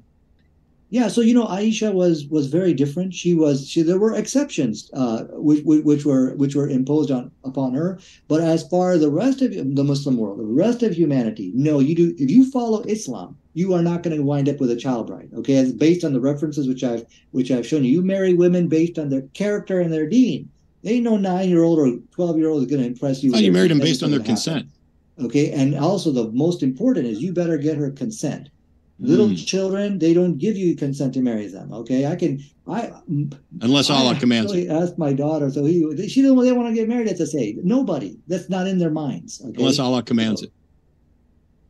[0.91, 3.13] Yeah, so you know, Aisha was was very different.
[3.13, 3.81] She was she.
[3.81, 7.99] There were exceptions, uh, which, which which were which were imposed on upon her.
[8.27, 11.79] But as far as the rest of the Muslim world, the rest of humanity, no,
[11.79, 12.15] you do.
[12.19, 15.29] If you follow Islam, you are not going to wind up with a child bride.
[15.35, 17.91] Okay, it's based on the references which I've which I've shown you.
[17.91, 20.49] You marry women based on their character and their deen.
[20.85, 23.33] Ain't no nine year old or twelve year old is going to impress you.
[23.33, 24.35] Oh, you married them based on their happen.
[24.35, 24.67] consent.
[25.19, 28.49] Okay, and also the most important is you better get her consent.
[28.97, 29.45] Little Mm.
[29.45, 31.71] children, they don't give you consent to marry them.
[31.73, 32.91] Okay, I can, I
[33.61, 34.67] Unless I Allah commands it.
[34.69, 37.35] actually asked my daughter, so he, she doesn't, they want to get married at this
[37.35, 37.57] age.
[37.61, 39.41] Nobody, that's not in their minds.
[39.43, 40.51] Okay, Unless Allah commands it.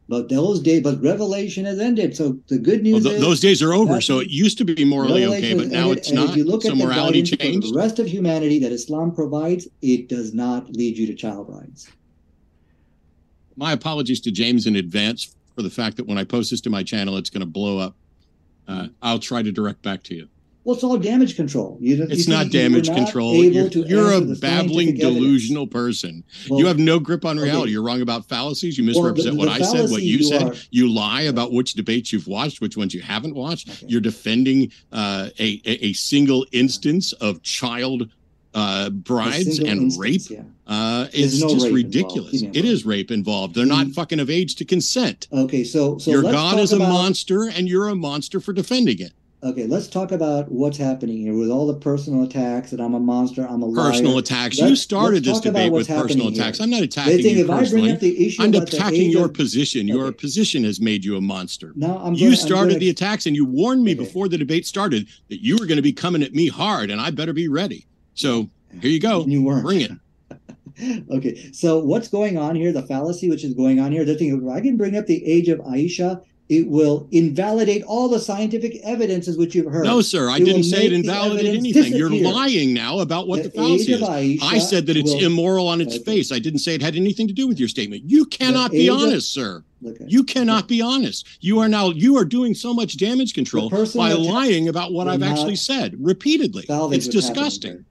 [0.08, 2.16] but those days, but Revelation has ended.
[2.16, 4.00] So the good Well, news th- is those days are over.
[4.02, 6.30] So it used to be morally okay, but now ended, it's not.
[6.30, 7.74] If you look So at the morality for changed.
[7.74, 11.88] the rest of humanity that Islam provides, it does not lead you to child brides.
[13.56, 16.70] My apologies to James in advance for the fact that when I post this to
[16.70, 17.96] my channel, it's going to blow up.
[18.68, 20.28] Uh, I'll try to direct back to you.
[20.64, 21.78] Well, it's all damage control.
[21.80, 23.36] You, don't- you It's see, not damage not control.
[23.36, 26.24] You're, you're a babbling, delusional person.
[26.50, 27.48] Well, you have no grip on okay.
[27.50, 27.72] reality.
[27.74, 28.76] You're wrong about fallacies.
[28.76, 30.42] You Well, the- misrepresent the what I said, what you, you said.
[30.42, 33.70] are- You lie about which debates you've watched, which ones you haven't watched.
[33.70, 33.86] Okay.
[33.88, 38.10] You're defending uh, a, a a single instance of child
[38.56, 40.22] uh, a and instance, rape.
[40.30, 40.44] Yeah.
[40.66, 42.42] Uh, it's no just ridiculous.
[42.42, 43.54] It is rape involved.
[43.54, 43.94] They're not Mm.
[43.94, 45.28] fucking of age to consent.
[45.32, 49.00] Okay, so so Your God is a about, monster, and you're a monster for defending
[49.00, 49.12] it.
[49.44, 53.00] Okay, let's talk about what's happening here with all the personal attacks that I'm a
[53.00, 53.92] monster, I'm a liar.
[53.92, 54.58] Personal attacks.
[54.58, 56.58] Let's, you started this debate with personal attacks.
[56.58, 56.64] Here.
[56.64, 57.92] I'm not attacking you personally.
[58.40, 59.88] I'm attacking your of, position.
[59.88, 60.18] Your okay.
[60.18, 61.74] position has made you a monster.
[61.76, 64.04] No, I'm you started gonna, the attacks and you warned me okay.
[64.04, 67.00] before the debate started that you were going to be coming at me hard and
[67.00, 67.86] I better be ready.
[68.16, 68.50] So
[68.82, 69.26] here you go.
[69.26, 69.64] You weren't.
[69.64, 69.92] Bring it.
[71.12, 72.72] okay, so what's going on here?
[72.72, 74.04] The fallacy which is going on here.
[74.04, 78.20] The thing I can bring up the age of Aisha it will invalidate all the
[78.20, 79.86] scientific evidences which you've heard.
[79.86, 81.84] No, sir, I it didn't say it invalidated anything.
[81.84, 82.12] Disappear.
[82.12, 84.44] You're lying now about what the, the fallacy is.
[84.44, 86.04] I said that it's will, immoral on its okay.
[86.04, 86.32] face.
[86.32, 88.04] I didn't say it had anything to do with your statement.
[88.06, 89.64] You cannot be honest, of, sir.
[89.86, 90.06] Okay.
[90.08, 91.28] You cannot be honest.
[91.42, 95.24] You are now you are doing so much damage control by lying about what I've
[95.24, 96.66] actually said repeatedly.
[96.70, 97.86] It's disgusting.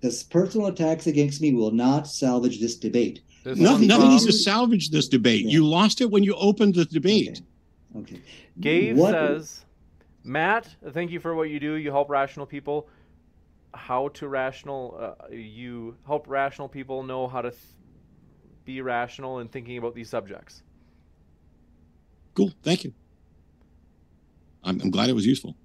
[0.00, 3.20] This personal attacks against me will not salvage this debate.
[3.44, 5.44] no, nothing needs to salvage this debate.
[5.44, 5.52] Yeah.
[5.52, 7.42] You lost it when you opened the debate.
[7.94, 8.14] Okay.
[8.14, 8.22] Okay.
[8.60, 9.64] Gabe what says,
[10.24, 11.74] Matt, thank you for what you do.
[11.74, 12.88] You help rational people.
[13.74, 17.62] How to rational, uh, you help rational people know how to th-
[18.64, 20.62] be rational in thinking about these subjects.
[22.34, 22.52] Cool.
[22.62, 22.92] Thank you.
[24.64, 25.56] I'm, I'm glad it was useful.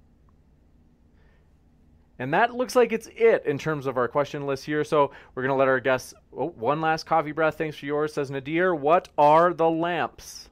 [2.18, 4.84] And that looks like it's it in terms of our question list here.
[4.84, 6.14] So we're going to let our guests.
[6.36, 7.58] Oh, one last coffee breath.
[7.58, 8.74] Thanks for yours, says Nadir.
[8.74, 10.48] What are the lamps?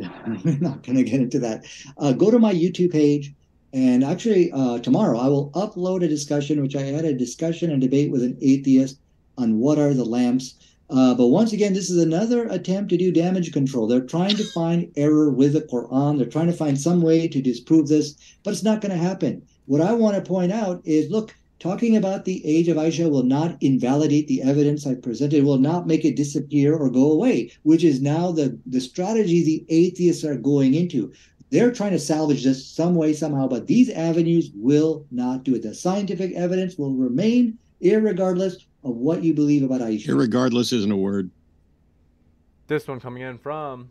[0.00, 1.64] I'm not going to get into that.
[1.96, 3.32] Uh, go to my YouTube page.
[3.72, 7.80] And actually, uh, tomorrow I will upload a discussion, which I had a discussion and
[7.80, 8.98] debate with an atheist
[9.36, 10.54] on what are the lamps.
[10.90, 13.86] Uh, but once again, this is another attempt to do damage control.
[13.86, 16.16] They're trying to find error with the Quran.
[16.16, 19.42] They're trying to find some way to disprove this, but it's not going to happen.
[19.66, 23.24] What I want to point out is look, Talking about the age of Aisha will
[23.24, 27.50] not invalidate the evidence I presented, it will not make it disappear or go away,
[27.64, 31.10] which is now the, the strategy the atheists are going into.
[31.50, 35.62] They're trying to salvage this some way, somehow, but these avenues will not do it.
[35.62, 40.08] The scientific evidence will remain, regardless of what you believe about Aisha.
[40.08, 41.30] Irregardless isn't a word.
[42.66, 43.90] This one coming in from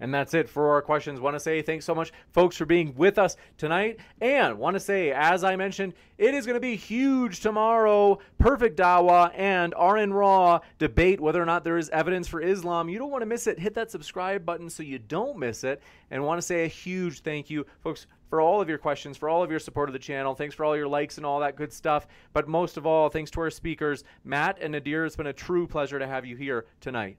[0.00, 1.20] and that's it for our questions.
[1.20, 3.98] Want to say thanks so much, folks, for being with us tonight.
[4.20, 8.18] And want to say, as I mentioned, it is going to be huge tomorrow.
[8.38, 12.88] Perfect Dawa and Aron Ra debate whether or not there is evidence for Islam.
[12.88, 13.58] You don't want to miss it.
[13.58, 15.82] Hit that subscribe button so you don't miss it.
[16.10, 19.28] And want to say a huge thank you, folks, for all of your questions, for
[19.28, 20.34] all of your support of the channel.
[20.34, 22.06] Thanks for all your likes and all that good stuff.
[22.32, 25.06] But most of all, thanks to our speakers, Matt and Nadir.
[25.06, 27.18] It's been a true pleasure to have you here tonight.